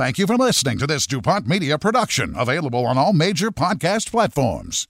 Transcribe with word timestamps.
Thank 0.00 0.16
you 0.16 0.26
for 0.26 0.36
listening 0.38 0.78
to 0.78 0.86
this 0.86 1.06
DuPont 1.06 1.46
Media 1.46 1.76
production, 1.76 2.32
available 2.34 2.86
on 2.86 2.96
all 2.96 3.12
major 3.12 3.50
podcast 3.50 4.10
platforms. 4.10 4.88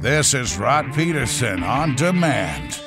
This 0.00 0.32
is 0.32 0.56
Rod 0.56 0.92
Pedersen 0.92 1.64
on 1.64 1.96
demand. 1.96 2.83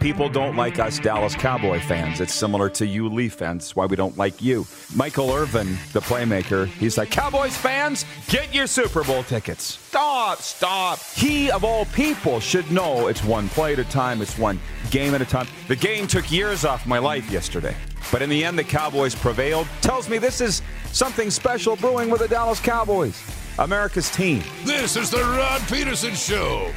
People 0.00 0.28
don't 0.28 0.54
like 0.54 0.78
us 0.78 1.00
Dallas 1.00 1.34
Cowboy 1.34 1.80
fans. 1.80 2.20
It's 2.20 2.32
similar 2.32 2.68
to 2.70 2.86
you 2.86 3.08
Leaf 3.08 3.34
fans. 3.34 3.64
That's 3.64 3.74
why 3.74 3.86
we 3.86 3.96
don't 3.96 4.16
like 4.16 4.40
you. 4.40 4.64
Michael 4.94 5.32
Irvin, 5.32 5.76
the 5.92 6.00
playmaker, 6.00 6.66
he's 6.66 6.96
like, 6.96 7.10
Cowboys 7.10 7.56
fans, 7.56 8.04
get 8.28 8.54
your 8.54 8.68
Super 8.68 9.02
Bowl 9.02 9.24
tickets. 9.24 9.64
Stop, 9.88 10.38
stop. 10.38 11.00
He, 11.14 11.50
of 11.50 11.64
all 11.64 11.84
people, 11.86 12.38
should 12.38 12.70
know 12.70 13.08
it's 13.08 13.24
one 13.24 13.48
play 13.48 13.72
at 13.72 13.80
a 13.80 13.84
time, 13.84 14.22
it's 14.22 14.38
one 14.38 14.60
game 14.92 15.14
at 15.14 15.20
a 15.20 15.26
time. 15.26 15.48
The 15.66 15.76
game 15.76 16.06
took 16.06 16.30
years 16.30 16.64
off 16.64 16.86
my 16.86 16.98
life 16.98 17.28
yesterday. 17.28 17.74
But 18.12 18.22
in 18.22 18.30
the 18.30 18.44
end, 18.44 18.56
the 18.56 18.64
Cowboys 18.64 19.16
prevailed. 19.16 19.66
Tells 19.80 20.08
me 20.08 20.18
this 20.18 20.40
is 20.40 20.62
something 20.92 21.28
special 21.28 21.74
brewing 21.74 22.08
with 22.08 22.20
the 22.20 22.28
Dallas 22.28 22.60
Cowboys, 22.60 23.20
America's 23.58 24.10
team. 24.10 24.44
This 24.64 24.96
is 24.96 25.10
the 25.10 25.18
Rod 25.18 25.60
Pedersen 25.62 26.14
Show. 26.14 26.72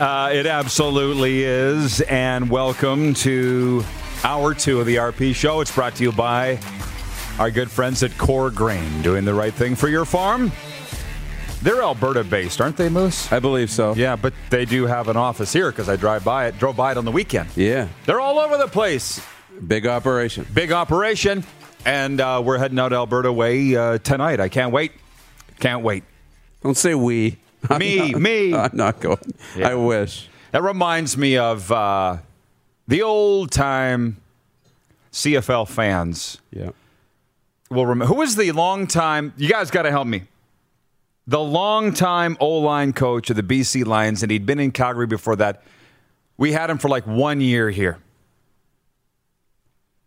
Uh, 0.00 0.30
it 0.32 0.46
absolutely 0.46 1.42
is. 1.42 2.00
And 2.02 2.48
welcome 2.50 3.14
to 3.14 3.84
hour 4.24 4.54
two 4.54 4.80
of 4.80 4.86
the 4.86 4.96
RP 4.96 5.34
show. 5.34 5.60
It's 5.60 5.74
brought 5.74 5.94
to 5.96 6.02
you 6.02 6.12
by 6.12 6.58
our 7.38 7.50
good 7.50 7.70
friends 7.70 8.02
at 8.02 8.16
Core 8.18 8.50
Grain, 8.50 9.02
doing 9.02 9.24
the 9.24 9.34
right 9.34 9.54
thing 9.54 9.74
for 9.74 9.88
your 9.88 10.04
farm. 10.04 10.50
They're 11.62 11.82
Alberta 11.82 12.24
based, 12.24 12.60
aren't 12.60 12.76
they, 12.76 12.88
Moose? 12.88 13.30
I 13.30 13.38
believe 13.38 13.70
so. 13.70 13.94
Yeah, 13.94 14.16
but 14.16 14.34
they 14.50 14.64
do 14.64 14.86
have 14.86 15.08
an 15.08 15.16
office 15.16 15.52
here 15.52 15.70
because 15.70 15.88
I 15.88 15.94
drive 15.94 16.24
by 16.24 16.46
it, 16.46 16.58
drove 16.58 16.76
by 16.76 16.90
it 16.92 16.98
on 16.98 17.04
the 17.04 17.12
weekend. 17.12 17.50
Yeah. 17.54 17.88
They're 18.04 18.20
all 18.20 18.38
over 18.40 18.56
the 18.58 18.66
place. 18.66 19.24
Big 19.64 19.86
operation. 19.86 20.46
Big 20.52 20.72
operation. 20.72 21.44
And 21.84 22.20
uh, 22.20 22.42
we're 22.44 22.58
heading 22.58 22.78
out 22.80 22.92
Alberta 22.92 23.32
way 23.32 23.76
uh, 23.76 23.98
tonight. 23.98 24.40
I 24.40 24.48
can't 24.48 24.72
wait. 24.72 24.92
Can't 25.60 25.84
wait. 25.84 26.02
Don't 26.62 26.76
say 26.76 26.94
we. 26.96 27.38
I'm 27.70 27.78
Me, 27.78 28.12
not- 28.12 28.20
me. 28.20 28.54
I'm 28.54 28.70
not 28.76 29.00
going. 29.00 29.18
Yeah. 29.56 29.68
I 29.70 29.74
wish. 29.74 30.28
That 30.50 30.62
reminds 30.62 31.16
me 31.16 31.36
of 31.38 31.70
uh, 31.72 32.18
the 32.88 33.02
old 33.02 33.50
time 33.50 34.18
CFL 35.12 35.68
fans. 35.68 36.38
Yeah. 36.50 36.70
Will 37.70 37.86
remember 37.86 38.12
who 38.12 38.20
was 38.20 38.36
the 38.36 38.52
long 38.52 38.86
time. 38.86 39.32
You 39.36 39.48
guys 39.48 39.70
got 39.70 39.82
to 39.82 39.90
help 39.90 40.06
me. 40.06 40.24
The 41.26 41.40
long 41.40 41.92
time 41.94 42.36
O 42.40 42.58
line 42.58 42.92
coach 42.92 43.30
of 43.30 43.36
the 43.36 43.42
BC 43.42 43.86
Lions, 43.86 44.22
and 44.22 44.30
he'd 44.32 44.44
been 44.44 44.58
in 44.58 44.72
Calgary 44.72 45.06
before 45.06 45.36
that. 45.36 45.62
We 46.36 46.52
had 46.52 46.68
him 46.68 46.78
for 46.78 46.88
like 46.88 47.06
one 47.06 47.40
year 47.40 47.70
here. 47.70 47.98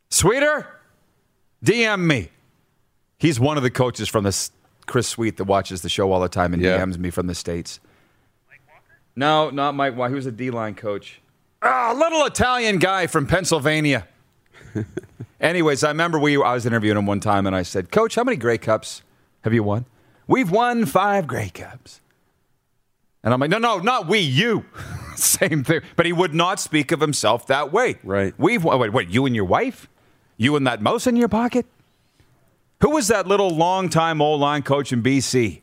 Sweeter, 0.10 0.68
DM 1.64 2.02
me. 2.06 2.30
He's 3.18 3.40
one 3.40 3.58
of 3.58 3.64
the 3.64 3.72
coaches 3.72 4.08
from 4.10 4.24
this 4.24 4.52
Chris 4.86 5.08
Sweet 5.08 5.38
that 5.38 5.46
watches 5.46 5.82
the 5.82 5.90
show 5.90 6.12
all 6.12 6.20
the 6.20 6.30
time 6.30 6.54
and 6.54 6.62
Yeah. 6.62 6.78
DMs 6.80 6.98
me 6.98 7.10
from 7.10 7.28
the 7.28 7.36
states. 7.36 7.80
No, 9.16 9.50
not 9.50 9.76
Mike 9.76 9.96
Walker. 9.96 10.10
He 10.10 10.16
was 10.16 10.26
a 10.26 10.32
D 10.32 10.52
line 10.52 10.76
coach. 10.76 11.22
Ah, 11.62 11.94
little 11.98 12.26
Italian 12.26 12.78
guy 12.80 13.08
from 13.08 13.26
Pennsylvania. 13.26 14.08
Anyways, 15.42 15.84
I 15.84 15.90
remember 15.90 16.20
we 16.20 16.36
I 16.42 16.54
was 16.54 16.66
interviewing 16.66 16.98
him 16.98 17.06
one 17.06 17.20
time 17.20 17.48
and 17.48 17.56
I 17.56 17.62
said, 17.64 17.92
Coach, 17.92 18.16
how 18.16 18.24
many 18.24 18.38
Grey 18.38 18.58
Cups 18.58 19.04
have 19.44 19.54
you 19.54 19.64
won? 19.64 19.86
We've 20.28 20.52
won 20.52 20.86
five 20.86 21.28
Grey 21.28 21.50
Cups. 21.50 22.02
And 23.24 23.34
I'm 23.34 23.40
like, 23.40 23.50
no, 23.50 23.58
no, 23.58 23.80
not 23.80 24.08
we, 24.08 24.20
you. 24.20 24.66
Same 25.16 25.64
thing. 25.64 25.82
But 25.96 26.06
he 26.06 26.14
would 26.14 26.34
not 26.36 26.60
speak 26.60 26.92
of 26.92 27.00
himself 27.02 27.48
that 27.48 27.72
way. 27.72 27.98
Right. 28.04 28.34
We've 28.38 28.64
won, 28.64 28.80
wait, 28.80 28.94
wait, 28.94 29.10
you 29.10 29.26
and 29.26 29.36
your 29.36 29.46
wife? 29.46 29.88
You 30.38 30.56
and 30.56 30.68
that 30.68 30.82
mouse 30.82 31.08
in 31.08 31.16
your 31.16 31.30
pocket? 31.30 31.66
Who 32.82 32.92
was 32.92 33.08
that 33.08 33.28
little 33.28 33.50
long-time 33.50 34.22
old 34.22 34.42
line 34.42 34.62
coach 34.64 34.92
in 34.92 35.02
BC? 35.02 35.62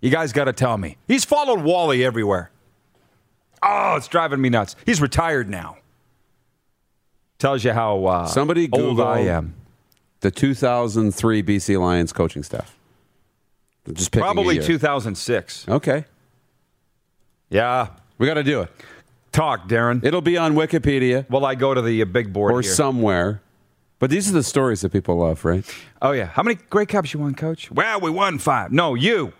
You 0.00 0.10
guys 0.10 0.32
got 0.32 0.44
to 0.44 0.52
tell 0.52 0.76
me. 0.78 0.96
He's 1.06 1.24
followed 1.24 1.62
Wally 1.62 2.04
everywhere. 2.04 2.50
Oh, 3.62 3.94
it's 3.96 4.08
driving 4.08 4.40
me 4.40 4.48
nuts. 4.48 4.74
He's 4.84 5.00
retired 5.00 5.48
now. 5.48 5.78
Tells 7.38 7.64
you 7.64 7.72
how 7.72 8.04
uh, 8.04 8.26
Somebody 8.26 8.68
old 8.72 9.00
I 9.00 9.20
am. 9.20 9.54
The 10.20 10.30
2003 10.30 11.42
BC 11.42 11.80
Lions 11.80 12.12
coaching 12.12 12.42
staff. 12.42 12.76
Just 13.92 14.12
Probably 14.12 14.58
2006. 14.60 15.68
Okay. 15.68 16.04
Yeah. 17.50 17.88
We 18.18 18.26
got 18.26 18.34
to 18.34 18.44
do 18.44 18.60
it. 18.62 18.70
Talk, 19.32 19.68
Darren. 19.68 20.04
It'll 20.04 20.20
be 20.20 20.36
on 20.36 20.54
Wikipedia 20.54 21.28
Well, 21.30 21.44
I 21.44 21.54
go 21.54 21.74
to 21.74 21.82
the 21.82 22.02
uh, 22.02 22.04
big 22.04 22.32
board 22.32 22.52
or 22.52 22.60
here. 22.60 22.70
somewhere. 22.72 23.40
But 24.02 24.10
these 24.10 24.28
are 24.28 24.32
the 24.32 24.42
stories 24.42 24.80
that 24.80 24.90
people 24.90 25.18
love, 25.18 25.44
right? 25.44 25.64
Oh 26.02 26.10
yeah. 26.10 26.24
How 26.26 26.42
many 26.42 26.56
great 26.70 26.88
Cups 26.88 27.14
you 27.14 27.20
won, 27.20 27.36
Coach? 27.36 27.70
Well, 27.70 28.00
we 28.00 28.10
won 28.10 28.40
five. 28.40 28.72
No, 28.72 28.96
you. 28.96 29.32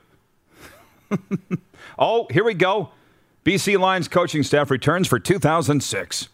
oh, 1.99 2.29
here 2.31 2.45
we 2.45 2.55
go. 2.55 2.91
BC 3.45 3.77
Lions 3.77 4.07
coaching 4.07 4.45
staff 4.45 4.71
returns 4.71 5.09
for 5.09 5.19
2006. 5.19 6.29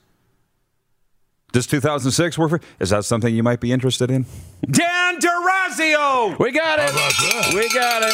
Does 1.53 1.67
2006 1.69 2.37
work 2.37 2.51
for? 2.51 2.61
Is 2.79 2.91
that 2.91 3.07
something 3.07 3.35
you 3.35 3.43
might 3.43 3.61
be 3.61 3.73
interested 3.73 4.11
in? 4.11 4.27
Dan 4.71 5.19
Dorazio. 5.19 6.39
We 6.39 6.53
got 6.53 6.81
it. 6.81 6.91
about 6.91 7.13
that? 7.13 7.53
We 7.55 7.67
got 7.71 8.03
it. 8.03 8.13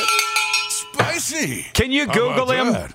Spicy. 0.69 1.67
Can 1.73 1.91
you 1.91 2.07
How 2.07 2.13
Google 2.15 2.53
about 2.53 2.67
him, 2.69 2.73
that? 2.73 2.95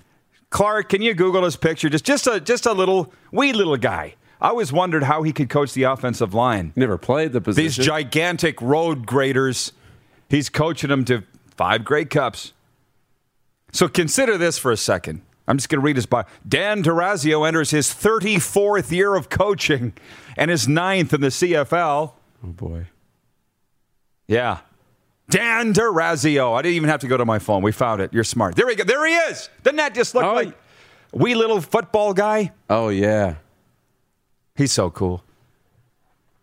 Clark? 0.52 0.88
Can 0.88 1.02
you 1.02 1.14
Google 1.14 1.44
his 1.44 1.58
picture? 1.58 1.90
Just, 1.90 2.06
just 2.06 2.28
a, 2.28 2.40
just 2.40 2.66
a 2.66 2.72
little 2.72 3.12
wee 3.34 3.52
little 3.52 3.76
guy. 3.76 4.16
I 4.42 4.50
always 4.50 4.72
wondered 4.72 5.04
how 5.04 5.24
he 5.24 5.34
could 5.34 5.50
coach 5.50 5.74
the 5.74 5.84
offensive 5.84 6.34
line. 6.34 6.72
Never 6.76 6.98
played 6.98 7.34
the 7.34 7.42
position. 7.42 7.64
These 7.66 7.86
gigantic 7.86 8.62
road 8.62 9.06
graders, 9.06 9.74
he's 10.30 10.50
coaching 10.50 10.90
them 10.90 11.04
to 11.06 11.24
five 11.58 11.84
Grey 11.84 12.06
Cups. 12.06 12.54
So 13.74 13.88
consider 13.88 14.38
this 14.38 14.58
for 14.58 14.72
a 14.72 14.78
second. 14.78 15.22
I'm 15.48 15.58
just 15.58 15.68
going 15.70 15.80
to 15.82 15.86
read 15.86 15.96
his 15.96 16.06
bio. 16.06 16.24
Dan 16.48 16.84
Dorazio 16.84 17.48
enters 17.48 17.72
his 17.72 17.88
34th 17.90 18.92
year 18.92 19.16
of 19.16 19.30
coaching 19.30 19.94
and 20.38 20.50
his 20.52 20.68
ninth 20.68 21.14
in 21.14 21.22
the 21.22 21.28
CFL. 21.28 22.14
oh 22.44 22.48
boy. 22.48 22.88
Yeah. 24.28 24.60
Dan 25.30 25.74
Dorazio. 25.74 26.58
I 26.58 26.62
didn't 26.62 26.76
even 26.76 26.90
have 26.90 27.02
to 27.02 27.08
go 27.08 27.18
to 27.18 27.26
my 27.26 27.40
phone. 27.40 27.62
We 27.62 27.72
found 27.72 28.02
it. 28.02 28.14
You're 28.14 28.24
smart. 28.24 28.56
There 28.56 28.66
we 28.66 28.76
go. 28.76 28.84
There 28.84 29.06
he 29.06 29.14
is. 29.14 29.50
Doesn't 29.64 29.78
that 29.78 29.94
just 29.96 30.16
look 30.16 30.24
Oh. 30.24 30.34
like 30.34 30.58
wee 31.12 31.36
little 31.36 31.62
football 31.62 32.14
guy? 32.14 32.52
Oh 32.70 32.90
yeah. 32.90 33.36
He's 34.60 34.74
so 34.74 34.90
cool. 34.90 35.24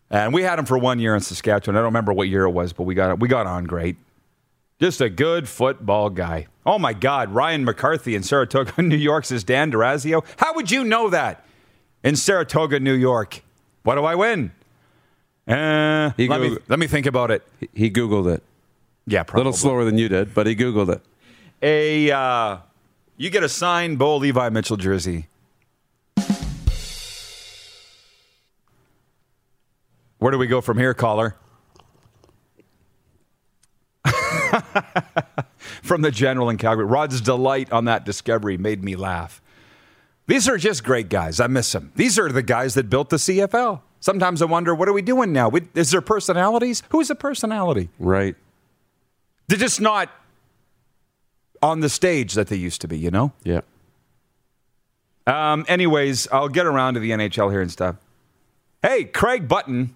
And 0.09 0.33
we 0.33 0.41
had 0.41 0.57
him 0.57 0.65
for 0.65 0.75
one 0.75 0.97
year 0.97 1.13
in 1.13 1.21
Saskatchewan. 1.21 1.75
I 1.75 1.79
don't 1.81 1.85
remember 1.85 2.11
what 2.13 2.27
year 2.27 2.45
it 2.45 2.49
was, 2.49 2.73
but 2.73 2.83
we 2.83 2.95
got 2.95 3.19
we 3.19 3.27
got 3.27 3.45
on 3.45 3.65
great. 3.65 3.95
Just 4.81 5.01
a 5.01 5.09
good 5.09 5.47
football 5.47 6.09
guy. 6.09 6.47
Oh 6.65 6.79
my 6.79 6.93
God, 6.93 7.29
Ryan 7.31 7.63
McCarthy 7.63 8.15
in 8.15 8.23
Saratoga, 8.23 8.81
New 8.81 8.95
York 8.97 9.25
says 9.25 9.43
Dan 9.43 9.71
Dorazio. 9.71 10.25
How 10.37 10.55
would 10.55 10.71
you 10.71 10.83
know 10.83 11.11
that? 11.11 11.45
In 12.03 12.15
Saratoga, 12.15 12.79
New 12.79 12.95
York. 12.95 13.43
What 13.83 13.95
do 13.95 14.03
I 14.03 14.15
win? 14.15 14.51
Uh, 15.47 16.09
He 16.17 16.27
let, 16.27 16.41
me, 16.41 16.57
let 16.67 16.79
me 16.79 16.87
think 16.87 17.05
about 17.05 17.29
it. 17.29 17.47
He- 17.73 17.91
Googled 17.91 18.33
it. 18.33 18.43
Yeah, 19.05 19.23
A 19.31 19.37
little 19.37 19.53
slower 19.53 19.85
than 19.85 19.99
you 19.99 20.09
did, 20.09 20.33
but 20.33 20.47
he 20.47 20.55
Googled 20.55 20.89
it. 20.89 21.01
A 21.61 22.11
uh, 22.11 22.57
you 23.15 23.29
get 23.29 23.43
a 23.43 23.49
signed 23.49 23.99
Bo 23.99 24.17
Levi 24.17 24.49
Mitchell 24.49 24.75
jersey. 24.77 25.27
Where 30.19 30.31
do 30.31 30.37
we 30.37 30.47
go 30.47 30.61
from 30.61 30.77
here, 30.77 30.93
caller? 30.93 31.35
from 35.83 36.01
the 36.01 36.11
general 36.11 36.49
in 36.49 36.57
Calgary. 36.57 36.85
Rod's 36.85 37.21
delight 37.21 37.71
on 37.71 37.85
that 37.85 38.05
discovery 38.05 38.57
made 38.57 38.83
me 38.83 38.95
laugh. 38.95 39.41
These 40.27 40.49
are 40.49 40.57
just 40.57 40.83
great 40.83 41.09
guys. 41.09 41.39
I 41.39 41.47
miss 41.47 41.71
them. 41.71 41.91
These 41.95 42.19
are 42.19 42.29
the 42.29 42.43
guys 42.43 42.73
that 42.73 42.89
built 42.89 43.09
the 43.09 43.17
CFL. 43.17 43.81
Sometimes 43.99 44.41
I 44.41 44.45
wonder, 44.45 44.75
what 44.75 44.87
are 44.87 44.93
we 44.93 45.01
doing 45.01 45.31
now? 45.33 45.51
Is 45.73 45.91
there 45.91 46.01
personalities? 46.01 46.83
Who's 46.89 47.09
a 47.09 47.15
personality? 47.15 47.89
Right. 47.97 48.35
They're 49.47 49.57
just 49.57 49.81
not 49.81 50.09
on 51.61 51.79
the 51.79 51.89
stage 51.89 52.33
that 52.33 52.47
they 52.47 52.57
used 52.57 52.81
to 52.81 52.87
be, 52.87 52.97
you 52.97 53.09
know? 53.09 53.31
Yeah. 53.43 53.61
Um, 55.25 55.65
anyways, 55.67 56.27
I'll 56.31 56.49
get 56.49 56.65
around 56.65 56.93
to 56.95 56.99
the 56.99 57.11
NHL 57.11 57.51
here 57.51 57.61
and 57.61 57.71
stuff. 57.71 57.95
Hey, 58.81 59.05
Craig 59.05 59.47
Button. 59.47 59.95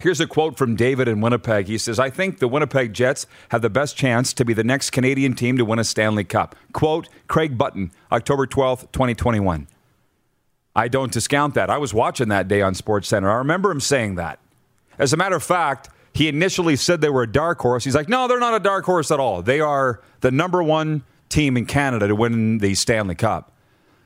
Here's 0.00 0.20
a 0.20 0.28
quote 0.28 0.56
from 0.56 0.76
David 0.76 1.08
in 1.08 1.20
Winnipeg. 1.20 1.66
He 1.66 1.76
says, 1.76 1.98
I 1.98 2.08
think 2.08 2.38
the 2.38 2.46
Winnipeg 2.46 2.92
Jets 2.92 3.26
have 3.48 3.62
the 3.62 3.70
best 3.70 3.96
chance 3.96 4.32
to 4.34 4.44
be 4.44 4.54
the 4.54 4.62
next 4.62 4.90
Canadian 4.90 5.34
team 5.34 5.58
to 5.58 5.64
win 5.64 5.80
a 5.80 5.84
Stanley 5.84 6.22
Cup. 6.22 6.54
Quote, 6.72 7.08
Craig 7.26 7.58
Button, 7.58 7.90
October 8.12 8.46
12th, 8.46 8.92
2021. 8.92 9.66
I 10.76 10.86
don't 10.86 11.10
discount 11.10 11.54
that. 11.54 11.68
I 11.68 11.78
was 11.78 11.92
watching 11.92 12.28
that 12.28 12.46
day 12.46 12.62
on 12.62 12.76
Sports 12.76 13.08
Center. 13.08 13.28
I 13.28 13.34
remember 13.38 13.72
him 13.72 13.80
saying 13.80 14.14
that. 14.14 14.38
As 14.98 15.12
a 15.12 15.16
matter 15.16 15.34
of 15.34 15.42
fact, 15.42 15.90
he 16.12 16.28
initially 16.28 16.76
said 16.76 17.00
they 17.00 17.10
were 17.10 17.22
a 17.22 17.32
dark 17.32 17.58
horse. 17.60 17.82
He's 17.82 17.96
like, 17.96 18.08
no, 18.08 18.28
they're 18.28 18.38
not 18.38 18.54
a 18.54 18.60
dark 18.60 18.84
horse 18.84 19.10
at 19.10 19.18
all. 19.18 19.42
They 19.42 19.60
are 19.60 20.00
the 20.20 20.30
number 20.30 20.62
one 20.62 21.02
team 21.28 21.56
in 21.56 21.66
Canada 21.66 22.06
to 22.06 22.14
win 22.14 22.58
the 22.58 22.74
Stanley 22.74 23.16
Cup. 23.16 23.52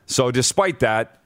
So, 0.07 0.31
despite 0.31 0.81
that 0.81 1.22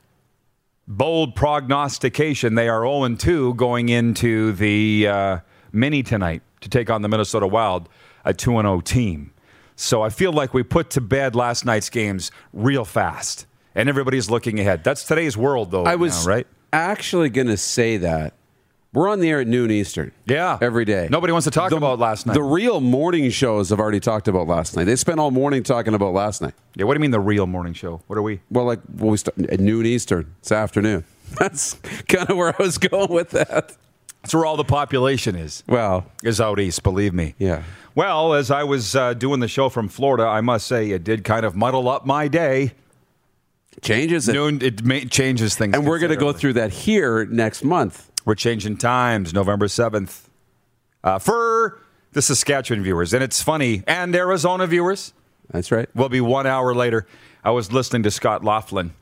bold 0.86 1.34
prognostication, 1.34 2.54
they 2.54 2.68
are 2.68 2.82
0 2.82 3.16
2 3.16 3.54
going 3.54 3.88
into 3.88 4.52
the 4.52 5.08
uh, 5.08 5.38
mini 5.72 6.02
tonight 6.02 6.42
to 6.60 6.68
take 6.68 6.90
on 6.90 7.02
the 7.02 7.08
Minnesota 7.08 7.46
Wild, 7.46 7.88
a 8.24 8.32
2 8.32 8.50
0 8.52 8.80
team. 8.80 9.32
So, 9.78 10.02
I 10.02 10.08
feel 10.08 10.32
like 10.32 10.54
we 10.54 10.62
put 10.62 10.90
to 10.90 11.00
bed 11.00 11.34
last 11.34 11.66
night's 11.66 11.90
games 11.90 12.30
real 12.52 12.84
fast, 12.84 13.46
and 13.74 13.88
everybody's 13.88 14.30
looking 14.30 14.58
ahead. 14.58 14.84
That's 14.84 15.04
today's 15.04 15.36
world, 15.36 15.70
though. 15.70 15.84
I 15.84 15.96
was 15.96 16.26
now, 16.26 16.32
right. 16.32 16.46
actually 16.72 17.28
going 17.28 17.48
to 17.48 17.58
say 17.58 17.98
that. 17.98 18.32
We're 18.92 19.08
on 19.08 19.20
the 19.20 19.28
air 19.28 19.40
at 19.40 19.46
noon 19.46 19.70
Eastern. 19.70 20.12
Yeah. 20.26 20.56
Every 20.62 20.84
day. 20.86 21.08
Nobody 21.10 21.32
wants 21.32 21.44
to 21.44 21.50
talk 21.50 21.70
The- 21.70 21.76
about 21.76 21.98
last 21.98 22.26
night. 22.26 22.32
The 22.34 22.42
real 22.42 22.80
morning 22.80 23.28
shows 23.30 23.68
have 23.70 23.78
already 23.80 24.00
talked 24.00 24.26
about 24.26 24.46
last 24.46 24.74
night. 24.76 24.84
They 24.84 24.96
spent 24.96 25.20
all 25.20 25.30
morning 25.30 25.62
talking 25.62 25.92
about 25.92 26.14
last 26.14 26.40
night. 26.40 26.54
yeah, 26.74 26.84
what 26.84 26.94
do 26.94 26.98
you 26.98 27.02
mean 27.02 27.10
the 27.10 27.20
real 27.20 27.46
morning 27.46 27.74
show? 27.74 28.00
What 28.06 28.16
are 28.18 28.22
we? 28.22 28.40
Well, 28.50 28.64
like 28.64 28.80
well, 28.96 29.10
we 29.10 29.16
start 29.18 29.38
at 29.50 29.60
noon 29.60 29.84
Eastern. 29.84 30.34
It's 30.40 30.50
afternoon. 30.52 31.04
That's 31.38 31.74
kind 32.08 32.30
of 32.30 32.36
where 32.38 32.54
I 32.58 32.62
was 32.62 32.78
going 32.78 33.12
with 33.12 33.30
that. 33.30 33.76
That's 34.22 34.34
where 34.34 34.46
all 34.46 34.56
the 34.56 34.64
population 34.64 35.36
is. 35.36 35.62
Well, 35.68 36.06
Is 36.22 36.40
out 36.40 36.58
east, 36.58 36.82
believe 36.82 37.12
me. 37.12 37.34
yeah. 37.38 37.62
Well, 37.94 38.34
as 38.34 38.50
I 38.50 38.64
was 38.64 38.94
uh, 38.96 39.14
doing 39.14 39.40
the 39.40 39.48
show 39.48 39.68
from 39.68 39.88
Florida, 39.88 40.24
I 40.24 40.40
must 40.40 40.66
say 40.66 40.90
it 40.90 41.04
did 41.04 41.22
kind 41.24 41.46
of 41.46 41.54
muddle 41.54 41.88
up 41.88 42.06
my 42.06 42.28
day. 42.28 42.72
Changes 43.82 44.28
it. 44.28 44.32
Noon, 44.32 44.60
it 44.62 45.10
changes 45.10 45.54
things. 45.56 45.74
and 45.76 45.86
we're 45.86 45.98
going 45.98 46.10
to 46.10 46.16
go 46.16 46.32
through 46.32 46.54
that 46.54 46.72
here 46.72 47.24
next 47.26 47.62
month. 47.62 48.10
We're 48.26 48.34
changing 48.34 48.78
times, 48.78 49.32
November 49.32 49.66
7th, 49.68 50.22
uh, 51.04 51.20
for 51.20 51.78
the 52.10 52.20
Saskatchewan 52.20 52.82
viewers. 52.82 53.14
And 53.14 53.22
it's 53.22 53.40
funny, 53.40 53.84
and 53.86 54.14
Arizona 54.16 54.66
viewers 54.66 55.14
That's 55.52 55.70
right. 55.70 55.88
We'll 55.94 56.08
be 56.08 56.20
one 56.20 56.44
hour 56.44 56.74
later. 56.74 57.06
I 57.44 57.52
was 57.52 57.70
listening 57.70 58.02
to 58.02 58.10
Scott 58.10 58.42
Laughlin 58.44 58.94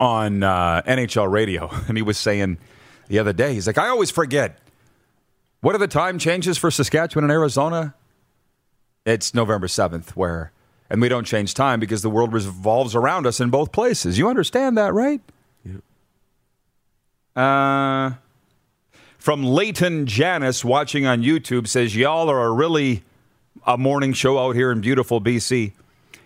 on 0.00 0.42
uh, 0.42 0.82
NHL 0.88 1.30
radio, 1.30 1.70
and 1.88 1.96
he 1.96 2.02
was 2.02 2.18
saying 2.18 2.58
the 3.06 3.20
other 3.20 3.32
day, 3.32 3.54
he's 3.54 3.68
like, 3.68 3.78
I 3.78 3.86
always 3.86 4.10
forget. 4.10 4.58
What 5.60 5.76
are 5.76 5.78
the 5.78 5.86
time 5.86 6.18
changes 6.18 6.58
for 6.58 6.72
Saskatchewan 6.72 7.22
and 7.22 7.30
Arizona? 7.30 7.94
It's 9.06 9.34
November 9.34 9.68
7th, 9.68 10.10
where, 10.10 10.50
and 10.90 11.00
we 11.00 11.08
don't 11.08 11.26
change 11.26 11.54
time 11.54 11.78
because 11.78 12.02
the 12.02 12.10
world 12.10 12.32
revolves 12.32 12.96
around 12.96 13.28
us 13.28 13.38
in 13.38 13.50
both 13.50 13.70
places. 13.70 14.18
You 14.18 14.28
understand 14.28 14.76
that, 14.78 14.92
right? 14.94 15.20
Uh, 17.36 18.12
from 19.18 19.44
Leighton 19.44 20.06
Janice 20.06 20.64
watching 20.64 21.06
on 21.06 21.22
YouTube 21.22 21.68
says, 21.68 21.94
Y'all 21.94 22.28
are 22.30 22.46
a 22.46 22.52
really 22.52 23.02
a 23.66 23.76
morning 23.76 24.12
show 24.12 24.38
out 24.38 24.56
here 24.56 24.72
in 24.72 24.80
beautiful 24.80 25.20
BC. 25.20 25.72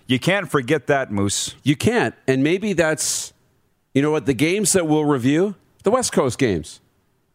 You 0.06 0.18
can't 0.18 0.50
forget 0.50 0.86
that, 0.86 1.10
Moose. 1.10 1.54
You 1.62 1.76
can't. 1.76 2.14
And 2.28 2.42
maybe 2.42 2.72
that's, 2.72 3.32
you 3.94 4.02
know 4.02 4.10
what, 4.10 4.26
the 4.26 4.34
games 4.34 4.72
that 4.72 4.86
we'll 4.86 5.04
review, 5.04 5.54
the 5.82 5.90
West 5.90 6.12
Coast 6.12 6.38
games. 6.38 6.80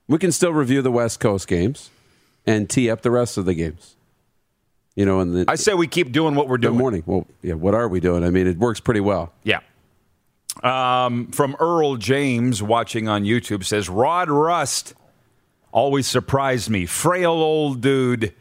We 0.08 0.18
can 0.18 0.32
still 0.32 0.54
review 0.54 0.82
the 0.82 0.92
West 0.92 1.20
Coast 1.20 1.48
games 1.48 1.90
and 2.46 2.70
tee 2.70 2.90
up 2.90 3.02
the 3.02 3.12
rest 3.12 3.38
of 3.38 3.46
the 3.46 3.54
games. 3.54 3.96
You 4.96 5.06
know, 5.06 5.20
and 5.20 5.50
I 5.50 5.56
say 5.56 5.74
we 5.74 5.88
keep 5.88 6.12
doing 6.12 6.36
what 6.36 6.48
we're 6.48 6.58
doing. 6.58 6.78
morning. 6.78 7.04
Well, 7.06 7.26
yeah, 7.42 7.54
what 7.54 7.74
are 7.74 7.88
we 7.88 8.00
doing? 8.00 8.24
I 8.24 8.32
mean, 8.32 8.48
it 8.48 8.58
works 8.58 8.80
pretty 8.80 9.00
well. 9.00 9.32
Yeah. 9.44 9.60
Um, 10.64 11.28
from 11.28 11.56
Earl 11.60 11.96
James 11.96 12.62
watching 12.62 13.08
on 13.08 13.24
YouTube 13.24 13.64
says, 13.64 13.90
Rod 13.90 14.30
Rust 14.30 14.94
always 15.72 16.08
surprised 16.08 16.70
me. 16.70 16.86
Frail 16.86 17.32
old 17.32 17.82
dude 17.82 18.34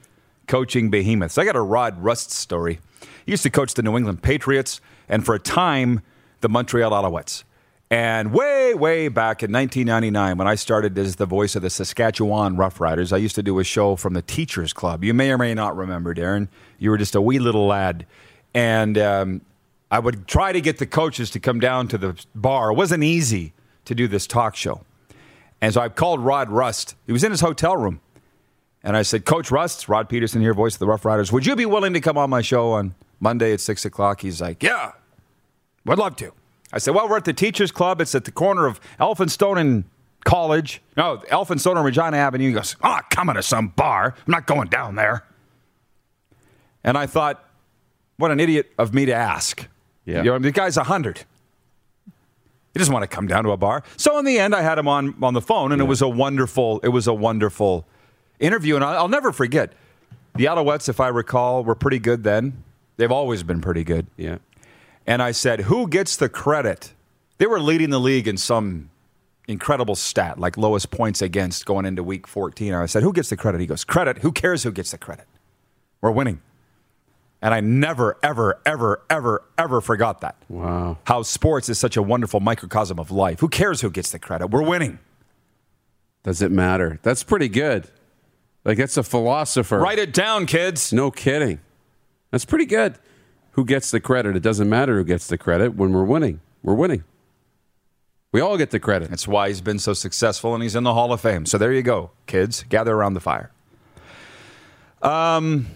coaching 0.47 0.91
behemoths. 0.91 1.39
I 1.39 1.45
got 1.45 1.57
a 1.57 1.61
Rod 1.61 2.03
Rust 2.03 2.31
story. 2.31 2.81
He 3.25 3.33
used 3.33 3.43
to 3.45 3.51
coach 3.51 3.75
the 3.75 3.83
New 3.83 3.97
England 3.97 4.23
Patriots 4.23 4.81
and 5.09 5.25
for 5.25 5.35
a 5.35 5.39
time 5.39 6.01
the 6.41 6.49
Montreal 6.49 6.91
Alouettes. 6.91 7.45
And 7.91 8.35
way, 8.35 8.75
way 8.75 9.09
back 9.09 9.43
in 9.43 9.51
1999, 9.51 10.37
when 10.37 10.47
I 10.47 10.57
started 10.57 10.99
as 10.99 11.17
the 11.17 11.25
voice 11.25 11.57
of 11.57 11.63
the 11.63 11.71
Saskatchewan 11.71 12.57
Roughriders, 12.57 13.15
I 13.15 13.17
used 13.17 13.35
to 13.37 13.43
do 13.43 13.59
a 13.59 13.65
show 13.65 13.97
from 13.97 14.13
the 14.13 14.21
Teachers 14.21 14.75
Club. 14.75 15.05
You 15.05 15.15
may 15.15 15.31
or 15.31 15.39
may 15.39 15.55
not 15.55 15.75
remember, 15.75 16.15
Darren. 16.15 16.49
You 16.79 16.91
were 16.91 16.99
just 16.99 17.15
a 17.15 17.21
wee 17.21 17.39
little 17.39 17.67
lad. 17.67 18.05
And 18.53 18.99
um, 18.99 19.41
I 19.91 19.99
would 19.99 20.27
try 20.27 20.53
to 20.53 20.61
get 20.61 20.79
the 20.79 20.87
coaches 20.87 21.31
to 21.31 21.41
come 21.41 21.61
down 21.61 21.89
to 21.89 21.99
the 21.99 22.25
bar. 22.35 22.71
It 22.71 22.75
wasn't 22.75 23.05
easy 23.05 23.55
to 23.87 23.95
do 23.95 24.07
this 24.07 24.27
talk 24.27 24.55
show. 24.55 24.83
And 25.61 25.75
so 25.75 25.81
I 25.81 25.89
called 25.89 26.21
Rod 26.21 26.51
Rust. 26.51 26.95
He 27.07 27.13
was 27.13 27.25
in 27.25 27.31
his 27.31 27.41
hotel 27.41 27.77
room. 27.77 28.01
And 28.85 28.97
I 28.97 29.03
said, 29.03 29.25
Coach 29.25 29.51
Rust, 29.51 29.89
Rod 29.89 30.09
Pedersen 30.09 30.41
here, 30.41 30.55
voice 30.55 30.75
of 30.75 30.79
the 30.79 30.87
Rough 30.87 31.05
Riders, 31.05 31.33
would 31.33 31.47
you 31.47 31.57
be 31.57 31.67
willing 31.67 31.95
to 31.95 32.01
come 32.01 32.17
on 32.17 32.31
my 32.31 32.43
show 32.43 32.73
on 32.73 32.95
Monday 33.19 33.53
at 33.53 33.61
6 33.61 33.85
o'clock? 33.85 34.21
He's 34.21 34.41
like, 34.41 34.63
Yeah, 34.63 34.93
would 35.85 35.99
love 35.99 36.17
to. 36.17 36.33
I 36.73 36.79
said, 36.79 36.95
Well, 36.95 37.09
we're 37.09 37.17
at 37.17 37.25
the 37.25 37.33
Teachers 37.33 37.73
Club. 37.73 38.01
It's 38.01 38.15
at 38.15 38.25
the 38.25 38.31
corner 38.31 38.67
of 38.67 38.81
Elphinstone 39.01 39.59
and 39.59 39.85
College. 40.25 40.81
No, 40.97 41.23
Elphinstone 41.29 41.77
and 41.77 41.85
Regina 41.85 42.19
Avenue. 42.19 42.49
He 42.49 42.53
goes, 42.53 42.77
Oh, 42.83 42.91
I'm 42.91 43.05
coming 43.11 43.35
to 43.35 43.43
some 43.43 43.69
bar. 43.69 44.15
I'm 44.17 44.31
not 44.31 44.47
going 44.47 44.69
down 44.69 44.95
there. 44.95 45.25
And 46.85 46.97
I 46.97 47.07
thought, 47.07 47.45
What 48.17 48.31
an 48.31 48.39
idiot 48.39 48.71
of 48.79 48.95
me 48.95 49.07
to 49.07 49.15
ask. 49.15 49.67
Yeah. 50.09 50.23
You 50.23 50.31
know, 50.31 50.39
the 50.39 50.51
guy's 50.51 50.79
100. 50.79 51.19
He 51.19 52.79
doesn't 52.79 52.93
want 52.93 53.03
to 53.03 53.15
come 53.15 53.27
down 53.27 53.45
to 53.45 53.51
a 53.51 53.59
bar. 53.59 53.83
So 53.99 54.19
in 54.19 54.25
the 54.25 54.39
end, 54.39 54.55
I 54.55 54.63
had 54.63 54.79
him 54.79 54.89
on 54.89 55.15
on 55.23 55.35
the 55.35 55.43
phone, 55.43 55.71
and 55.71 55.83
it 55.83 55.85
was 55.85 56.01
a 56.01 56.09
wonderful. 56.09 56.81
It 56.83 56.89
was 56.89 57.07
a 57.07 57.13
wonderful 57.13 57.87
interview, 58.41 58.77
and 58.77 58.85
I'll, 58.85 59.01
I'll 59.01 59.09
never 59.09 59.33
forget. 59.33 59.75
The 60.35 60.47
Alouettes, 60.47 60.89
if 60.89 60.99
I 60.99 61.09
recall, 61.09 61.63
were 61.63 61.75
pretty 61.75 61.99
good 61.99 62.25
then. 62.25 62.63
They've 62.97 63.13
always 63.13 63.43
been 63.43 63.61
pretty 63.61 63.85
good. 63.85 64.07
Yeah. 64.17 64.39
And 65.07 65.21
I 65.21 65.33
said, 65.33 65.63
"Who 65.63 65.89
gets 65.89 66.17
the 66.17 66.29
credit?" 66.31 66.95
They 67.37 67.47
were 67.47 67.61
leading 67.61 67.91
the 67.91 68.01
league 68.01 68.27
in 68.27 68.37
some 68.39 68.89
incredible 69.47 69.95
stat, 69.95 70.39
like 70.39 70.57
lowest 70.57 70.91
points 70.91 71.21
against 71.21 71.67
going 71.67 71.85
into 71.85 72.03
Week 72.03 72.27
14. 72.27 72.73
I 72.73 72.87
said, 72.87 73.03
"Who 73.03 73.13
gets 73.13 73.29
the 73.29 73.37
credit?" 73.37 73.61
He 73.61 73.67
goes, 73.67 73.85
"Credit. 73.85 74.19
Who 74.19 74.33
cares 74.33 74.63
who 74.63 74.73
gets 74.73 74.91
the 74.93 74.99
credit? 74.99 75.27
We're 76.01 76.13
winning." 76.13 76.41
And 77.41 77.55
I 77.55 77.61
never, 77.61 78.17
ever, 78.23 78.61
ever, 78.67 79.03
ever, 79.09 79.45
ever 79.57 79.81
forgot 79.81 80.21
that 80.23 80.35
Wow. 80.49 80.99
how 81.05 81.23
sports 81.23 81.69
is 81.69 81.79
such 81.79 81.97
a 81.97 82.03
wonderful 82.03 82.41
microcosm 82.41 82.99
of 82.99 83.11
life. 83.13 83.39
Who 83.41 83.49
cares 83.49 83.81
who 83.81 83.91
gets 83.91 84.11
the 84.11 84.19
credit? 84.19 84.49
We're 84.49 84.65
winning. 84.69 84.99
Does 86.25 86.43
it 86.43 86.51
matter? 86.51 86.99
That's 87.03 87.23
pretty 87.23 87.49
good. 87.49 87.89
Like, 88.65 88.77
that's 88.77 88.97
a 88.97 89.03
philosopher. 89.05 89.79
Write 89.79 90.01
it 90.01 90.13
down, 90.13 90.47
kids. 90.47 90.93
No 90.93 91.11
kidding. 91.13 91.61
That's 92.33 92.45
pretty 92.45 92.67
good. 92.67 92.99
Who 93.53 93.65
gets 93.65 93.91
the 93.93 94.01
credit? 94.01 94.35
It 94.37 94.43
doesn't 94.43 94.69
matter 94.69 94.97
who 94.99 95.05
gets 95.05 95.29
the 95.29 95.39
credit 95.39 95.75
when 95.77 95.93
we're 95.93 96.05
winning. 96.05 96.41
We're 96.63 96.75
winning. 96.75 97.05
We 98.33 98.41
all 98.41 98.59
get 98.59 98.71
the 98.73 98.81
credit. 98.81 99.09
That's 99.11 99.27
why 99.29 99.49
he's 99.49 99.61
been 99.63 99.79
so 99.79 99.95
successful 99.95 100.55
and 100.55 100.63
he's 100.63 100.75
in 100.77 100.83
the 100.85 100.93
Hall 100.93 101.13
of 101.13 101.21
Fame. 101.21 101.47
So 101.47 101.57
there 101.57 101.73
you 101.73 101.83
go, 101.83 102.11
kids. 102.27 102.65
Gather 102.69 102.95
around 102.95 103.15
the 103.15 103.21
fire. 103.21 103.51
Um, 105.01 105.67